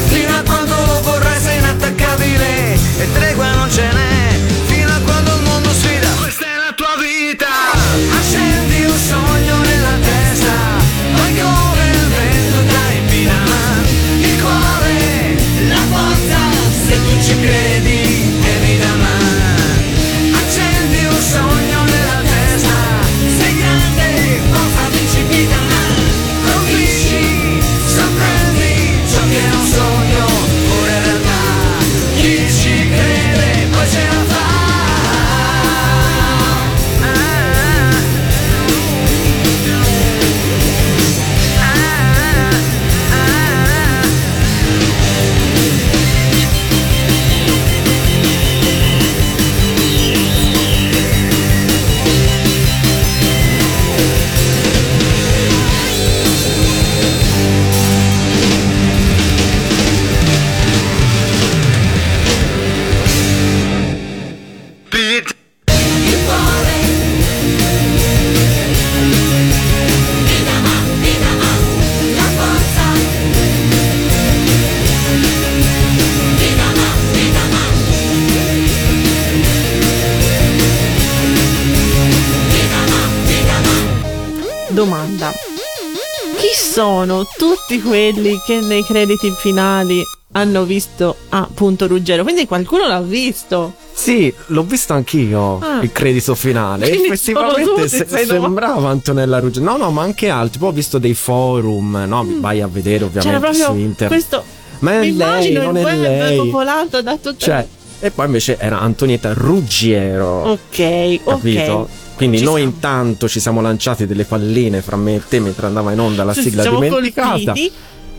tutti 87.72 87.82
quelli 87.88 88.38
che 88.46 88.60
nei 88.60 88.84
crediti 88.84 89.32
finali 89.32 90.04
hanno 90.34 90.66
visto 90.66 91.16
appunto 91.30 91.88
Ruggero? 91.88 92.24
Quindi 92.24 92.46
qualcuno 92.46 92.86
l'ha 92.86 93.00
visto. 93.02 93.74
Sì, 93.94 94.34
l'ho 94.48 94.64
visto 94.64 94.92
anch'io 94.92 95.60
Ah. 95.60 95.80
il 95.82 95.92
credito 95.94 96.36
finale. 96.36 96.90
Quindi 96.90 97.08
Effettivamente 97.08 97.88
se- 97.88 98.08
sembrava 98.26 98.90
Antonella 98.90 99.40
Ruggero. 99.40 99.64
No, 99.64 99.78
no, 99.78 99.90
ma 99.92 100.02
anche 100.02 100.28
altri. 100.28 100.60
Poi 100.60 100.70
ho 100.70 100.74
visto 100.74 100.98
dei 100.98 101.14
forum. 101.14 102.04
No, 102.08 102.28
vai 102.40 102.60
a 102.62 102.68
vedere 102.68 103.06
Mm. 103.06 103.08
Ovviamente 103.08 103.54
su 103.54 103.72
internet. 103.76 104.08
questo. 104.08 104.44
Ma 104.80 105.02
è 105.02 105.10
lei, 105.10 105.52
non 105.54 105.78
è 105.78 105.96
lei. 105.96 106.38
popolato 106.38 107.02
da 107.02 107.16
tutte 107.18 107.38
Cioè, 107.38 107.66
e 108.02 108.12
poi 108.12 108.26
invece 108.26 108.58
era 108.60 108.80
Antonietta 108.80 109.32
Ruggiero. 109.34 110.50
Ok, 110.52 111.24
Capito? 111.24 111.72
ok. 111.72 111.88
Quindi 112.22 112.38
Ci 112.38 112.44
noi 112.44 112.60
siamo. 112.62 112.72
intanto 112.76 113.28
ci 113.28 113.40
siamo 113.40 113.62
lanciati 113.62 114.06
delle 114.06 114.26
palline 114.26 114.82
fra 114.82 114.96
me 114.96 115.16
e 115.16 115.22
te 115.28 115.40
mentre 115.40 115.66
andava 115.66 115.92
in 115.92 116.00
onda 116.00 116.24
la 116.24 116.34
Ci 116.34 116.42
sigla 116.44 116.64
dimenticata. 116.64 117.32
colpiti 117.32 117.72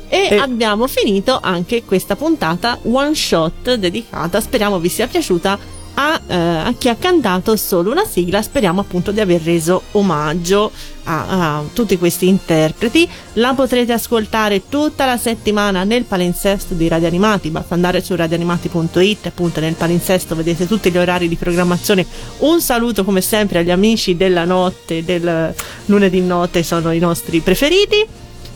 e, 0.08 0.28
E- 0.30 0.36
abbiamo 0.36 0.86
finito 0.88 1.38
anche 1.40 1.84
questa 1.84 2.16
puntata 2.16 2.78
one 2.82 3.14
shot 3.14 3.74
dedicata. 3.74 4.40
Speriamo 4.40 4.78
vi 4.78 4.88
sia 4.88 5.06
piaciuta. 5.06 5.58
A, 6.04 6.20
eh, 6.26 6.34
a 6.34 6.74
chi 6.76 6.88
ha 6.88 6.96
cantato 6.96 7.54
solo 7.54 7.92
una 7.92 8.04
sigla, 8.04 8.42
speriamo 8.42 8.80
appunto 8.80 9.12
di 9.12 9.20
aver 9.20 9.40
reso 9.40 9.82
omaggio 9.92 10.72
a, 11.04 11.58
a 11.58 11.62
tutti 11.72 11.96
questi 11.96 12.26
interpreti. 12.26 13.08
La 13.34 13.54
potrete 13.54 13.92
ascoltare 13.92 14.68
tutta 14.68 15.06
la 15.06 15.16
settimana 15.16 15.84
nel 15.84 16.02
palinsesto 16.02 16.74
di 16.74 16.88
Radio 16.88 17.06
Animati. 17.06 17.50
Basta 17.50 17.74
andare 17.74 18.02
su 18.02 18.16
radioanimati.it, 18.16 19.26
appunto 19.26 19.60
nel 19.60 19.74
palinsesto 19.74 20.34
vedete 20.34 20.66
tutti 20.66 20.90
gli 20.90 20.98
orari 20.98 21.28
di 21.28 21.36
programmazione. 21.36 22.04
Un 22.38 22.60
saluto 22.60 23.04
come 23.04 23.20
sempre 23.20 23.60
agli 23.60 23.70
amici 23.70 24.16
della 24.16 24.44
notte, 24.44 25.04
del 25.04 25.54
lunedì 25.86 26.20
notte, 26.20 26.64
sono 26.64 26.90
i 26.90 26.98
nostri 26.98 27.38
preferiti 27.38 28.04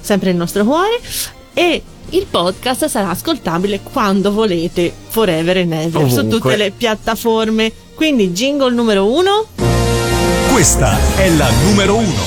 sempre 0.00 0.30
nel 0.30 0.38
nostro 0.38 0.64
cuore. 0.64 1.00
E 1.54 1.82
il 2.10 2.26
podcast 2.30 2.86
sarà 2.86 3.10
ascoltabile 3.10 3.80
quando 3.82 4.32
volete, 4.32 4.92
forever 5.08 5.56
and 5.58 5.72
ever, 5.72 6.08
su 6.10 6.18
Ovunque. 6.18 6.28
tutte 6.38 6.56
le 6.56 6.70
piattaforme. 6.70 7.72
Quindi, 7.94 8.30
jingle 8.30 8.72
numero 8.72 9.06
uno, 9.10 9.46
Questa 10.52 10.96
è 11.16 11.28
la 11.30 11.48
numero 11.64 11.96
uno. 11.96 12.22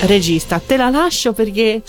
regista, 0.00 0.60
te 0.64 0.76
la 0.76 0.90
lascio 0.90 1.32
perché 1.32 1.82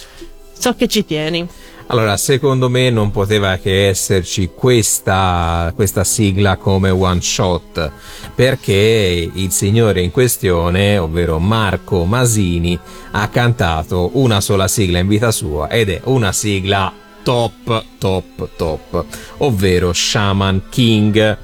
so 0.57 0.73
che 0.75 0.87
ci 0.87 1.05
tieni. 1.05 1.45
Allora, 1.87 2.17
secondo 2.17 2.67
me 2.67 2.89
non 2.89 3.11
poteva 3.11 3.57
che 3.57 3.87
esserci 3.87 4.49
questa, 4.55 5.71
questa 5.75 6.03
sigla 6.03 6.57
come 6.57 6.89
one 6.89 7.21
shot, 7.21 7.91
perché 8.33 9.29
il 9.31 9.51
signore 9.51 10.01
in 10.01 10.09
questione, 10.09 10.97
ovvero 10.97 11.37
Marco 11.37 12.05
Masini, 12.05 12.77
ha 13.11 13.27
cantato 13.29 14.09
una 14.13 14.41
sola 14.41 14.67
sigla 14.67 14.97
in 14.97 15.07
vita 15.07 15.29
sua 15.29 15.69
ed 15.69 15.89
è 15.89 16.01
una 16.05 16.31
sigla 16.31 16.91
top, 17.21 17.83
top, 17.99 18.49
top, 18.55 19.05
ovvero 19.37 19.93
Shaman 19.93 20.63
King. 20.69 21.37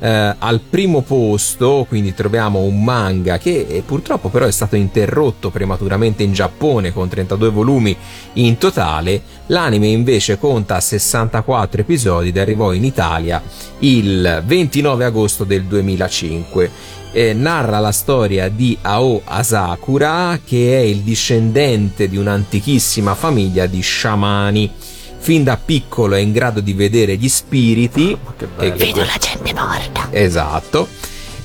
Eh, 0.00 0.34
al 0.38 0.60
primo 0.60 1.02
posto 1.02 1.84
quindi 1.88 2.14
troviamo 2.14 2.60
un 2.60 2.84
manga 2.84 3.36
che 3.36 3.66
eh, 3.68 3.82
purtroppo 3.84 4.28
però 4.28 4.46
è 4.46 4.52
stato 4.52 4.76
interrotto 4.76 5.50
prematuramente 5.50 6.22
in 6.22 6.32
Giappone 6.32 6.92
con 6.92 7.08
32 7.08 7.50
volumi 7.50 7.96
in 8.34 8.58
totale. 8.58 9.22
L'anime 9.46 9.88
invece 9.88 10.38
conta 10.38 10.78
64 10.78 11.80
episodi 11.80 12.28
ed 12.28 12.38
arrivò 12.38 12.72
in 12.72 12.84
Italia 12.84 13.42
il 13.80 14.42
29 14.44 15.04
agosto 15.04 15.44
del 15.44 15.64
2005 15.64 16.70
Eh, 17.10 17.32
narra 17.32 17.78
la 17.78 17.90
storia 17.90 18.50
di 18.50 18.76
Ao 18.82 19.22
Asakura 19.24 20.38
che 20.44 20.76
è 20.76 20.80
il 20.82 20.98
discendente 20.98 22.06
di 22.06 22.18
un'antichissima 22.18 23.14
famiglia 23.14 23.64
di 23.64 23.80
sciamani 23.80 24.70
fin 25.18 25.44
da 25.44 25.58
piccolo 25.62 26.14
è 26.14 26.20
in 26.20 26.32
grado 26.32 26.60
di 26.60 26.72
vedere 26.72 27.16
gli 27.16 27.28
spiriti 27.28 28.16
e- 28.58 28.72
Vedo 28.72 29.00
la 29.00 29.16
gente 29.18 29.52
morta. 29.54 30.08
Esatto. 30.10 30.88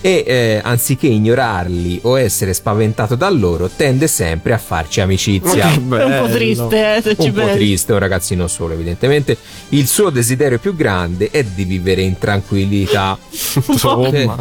E 0.06 0.24
eh, 0.28 0.60
anziché 0.62 1.08
ignorarli 1.08 2.02
o 2.04 2.20
essere 2.20 2.54
spaventato 2.54 3.16
da 3.16 3.30
loro, 3.30 3.70
tende 3.74 4.08
sempre 4.08 4.52
a 4.52 4.58
farci 4.58 5.00
amicizia. 5.00 5.72
È 5.72 5.78
un 5.78 6.20
po' 6.26 6.30
triste, 6.30 6.96
eh, 6.98 7.02
se 7.02 7.16
ci 7.16 7.28
Un 7.30 7.34
po' 7.34 7.40
pensi. 7.40 7.56
triste, 7.56 7.94
un 7.94 8.00
ragazzino 8.00 8.48
solo, 8.50 8.74
evidentemente. 8.74 9.38
Il 9.70 9.88
suo 9.88 10.10
desiderio 10.10 10.60
più 10.60 10.76
grande 10.76 11.30
è 11.32 11.42
di 11.46 11.64
vivere 11.64 12.02
in 12.02 12.18
tranquillità. 12.18 13.18
Insomma. 13.66 14.36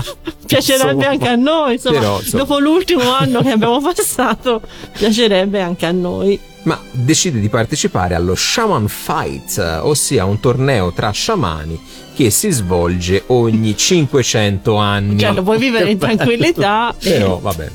Piacerebbe 0.44 0.90
Insomma. 0.94 1.08
anche 1.08 1.28
a 1.28 1.36
noi, 1.36 1.72
insomma, 1.74 1.98
Però, 2.00 2.18
insomma. 2.18 2.42
dopo 2.42 2.58
l'ultimo 2.58 3.12
anno 3.12 3.40
che 3.42 3.50
abbiamo 3.50 3.80
passato, 3.94 4.60
piacerebbe 4.98 5.60
anche 5.60 5.86
a 5.86 5.92
noi. 5.92 6.38
ma 6.64 6.78
decide 6.90 7.38
di 7.40 7.48
partecipare 7.48 8.14
allo 8.16 8.34
Shaman 8.34 8.88
Fight, 8.88 9.58
eh, 9.58 9.76
ossia 9.78 10.24
un 10.24 10.40
torneo 10.40 10.92
tra 10.92 11.10
sciamani 11.10 11.80
che 12.14 12.30
si 12.30 12.50
svolge 12.50 13.24
ogni 13.28 13.76
500 13.76 14.76
anni. 14.76 15.18
Cioè, 15.18 15.32
lo 15.32 15.42
puoi 15.42 15.58
vivere 15.58 15.90
in 15.90 15.98
tranquillità. 15.98 16.94
Però, 16.98 17.38
vabbè. 17.38 17.70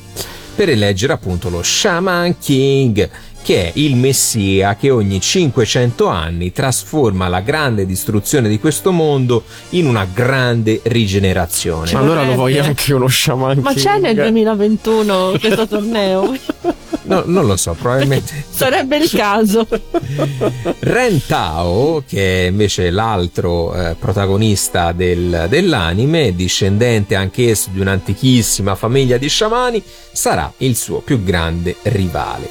Per 0.55 0.69
eleggere 0.69 1.13
appunto 1.13 1.49
lo 1.49 1.61
Shaman 1.61 2.37
King, 2.39 3.07
che 3.43 3.65
è 3.67 3.71
il 3.75 3.95
messia 3.95 4.75
che 4.75 4.89
ogni 4.89 5.21
500 5.21 6.07
anni 6.07 6.51
trasforma 6.51 7.27
la 7.27 7.41
grande 7.41 7.85
distruzione 7.85 8.49
di 8.49 8.59
questo 8.59 8.91
mondo 8.91 9.43
in 9.69 9.85
una 9.85 10.07
grande 10.11 10.81
rigenerazione. 10.83 11.91
Ma 11.93 11.99
allora 11.99 12.23
lo 12.23 12.33
voglio 12.33 12.63
anche 12.63 12.93
uno 12.93 13.07
Shaman 13.07 13.59
Ma 13.59 13.73
c'è 13.73 13.93
King. 13.93 14.01
nel 14.01 14.15
2021 14.15 15.33
questo 15.39 15.67
torneo? 15.67 16.35
No, 17.07 17.23
non 17.25 17.45
lo 17.45 17.55
so, 17.55 17.73
probabilmente. 17.73 18.43
Sarebbe 18.49 18.97
il 18.97 19.09
caso. 19.09 19.65
Ren 20.79 21.21
Tao, 21.25 22.03
che 22.07 22.45
è 22.45 22.49
invece 22.49 22.89
l'altro 22.89 23.73
eh, 23.73 23.95
protagonista 23.97 24.91
del- 24.91 25.47
dell'anime, 25.49 26.35
discendente 26.35 27.15
anch'esso 27.15 27.69
di 27.71 27.79
un'antichissima 27.79 28.75
famiglia 28.75 29.17
di 29.17 29.27
sciamani, 29.29 29.81
sarà 30.11 30.51
il 30.57 30.75
suo 30.75 30.99
più 30.99 31.23
grande 31.23 31.75
rivale. 31.83 32.49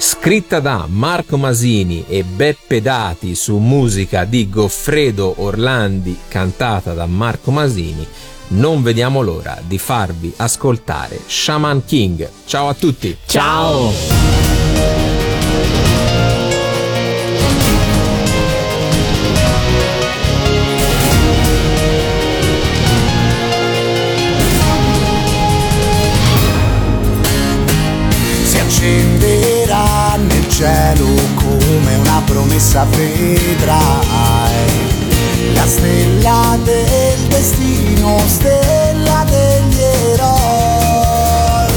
Scritta 0.00 0.60
da 0.60 0.86
Marco 0.88 1.36
Masini 1.36 2.04
e 2.08 2.22
Beppe 2.22 2.80
Dati 2.80 3.34
su 3.34 3.58
musica 3.58 4.24
di 4.24 4.48
Goffredo 4.48 5.34
Orlandi, 5.38 6.16
cantata 6.28 6.94
da 6.94 7.06
Marco 7.06 7.50
Masini, 7.50 8.06
non 8.48 8.82
vediamo 8.82 9.20
l'ora 9.20 9.60
di 9.66 9.78
farvi 9.78 10.32
ascoltare 10.36 11.20
Shaman 11.26 11.84
King. 11.84 12.30
Ciao 12.46 12.68
a 12.68 12.74
tutti! 12.74 13.16
Ciao! 13.26 13.92
si 28.44 28.58
accenderà 28.58 30.16
nel 30.16 30.48
cielo 30.48 31.06
come 31.34 31.96
una 31.96 32.22
promessa 32.24 32.84
vedrai 32.84 33.78
la 35.58 35.66
stella 35.66 36.58
del 36.62 37.18
destino, 37.26 38.16
stella 38.26 39.24
degli 39.28 39.80
eroi. 40.12 41.72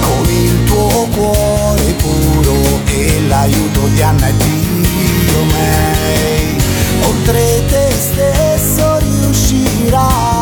Con 0.00 0.26
il 0.30 0.64
tuo 0.64 1.08
cuore 1.14 1.94
puro 2.02 2.80
e 2.86 3.20
l'aiuto 3.28 3.88
di 3.88 4.00
Anna 4.00 4.28
e 4.28 4.34
Diomei 5.26 6.56
oltre 7.06 7.64
te 7.66 7.90
stesso 7.90 8.98
riuscirai 8.98 10.33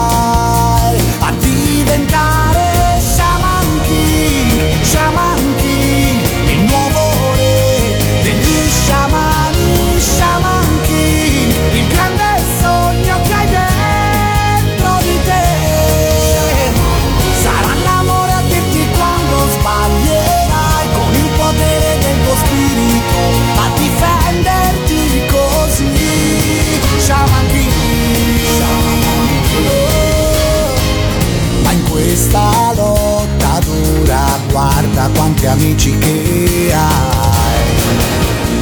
pochi 35.42 35.46
amici 35.46 35.98
che 35.98 36.72
hai. 36.72 37.60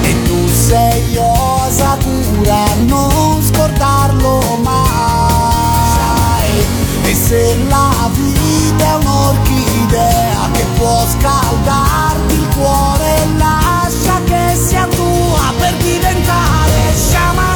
E 0.02 0.22
tu 0.24 0.48
sei 0.48 1.16
osatura 1.16 2.64
non 2.86 3.42
scordarlo 3.42 4.58
mai. 4.62 4.88
E 7.02 7.14
se 7.14 7.56
la 7.68 8.10
vita 8.12 8.84
è 8.84 8.94
un'orchidea 8.94 10.48
che 10.52 10.64
può 10.76 11.06
scaldarti 11.06 12.34
il 12.34 12.48
cuore 12.56 13.26
lascia 13.36 14.20
che 14.24 14.56
sia 14.56 14.86
tua 14.86 15.52
per 15.58 15.74
diventare 15.76 16.94
sciamano 16.94 17.49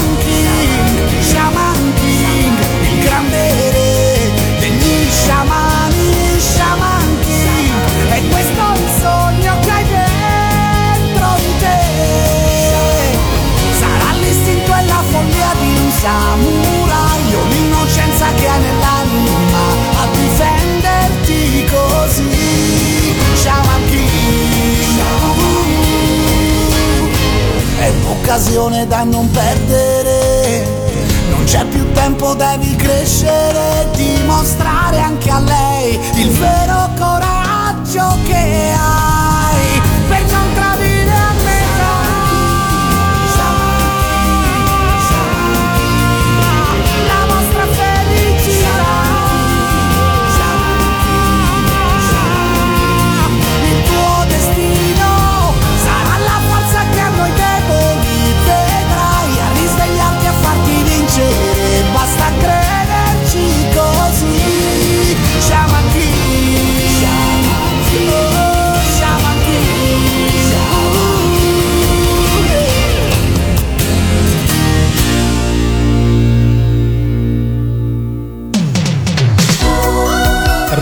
samurai, 16.04 17.22
l'innocenza 17.48 18.26
che 18.34 18.46
ha 18.46 18.58
nell'anima 18.58 19.64
a 20.02 20.06
difenderti 20.12 21.64
così. 21.64 23.14
Shaman 23.34 23.84
King, 23.88 25.00
è 27.78 27.88
un'occasione 27.88 28.86
da 28.86 29.04
non 29.04 29.30
perdere, 29.30 30.66
non 31.30 31.44
c'è 31.44 31.64
più 31.64 31.90
tempo, 31.92 32.34
devi 32.34 32.76
crescere, 32.76 33.88
dimostrare 33.94 34.98
anche 34.98 35.30
a 35.30 35.40
lei 35.40 35.98
il 36.16 36.30
vero 36.32 36.90
coraggio 36.98 38.18
che 38.26 38.72
hai. 38.76 39.13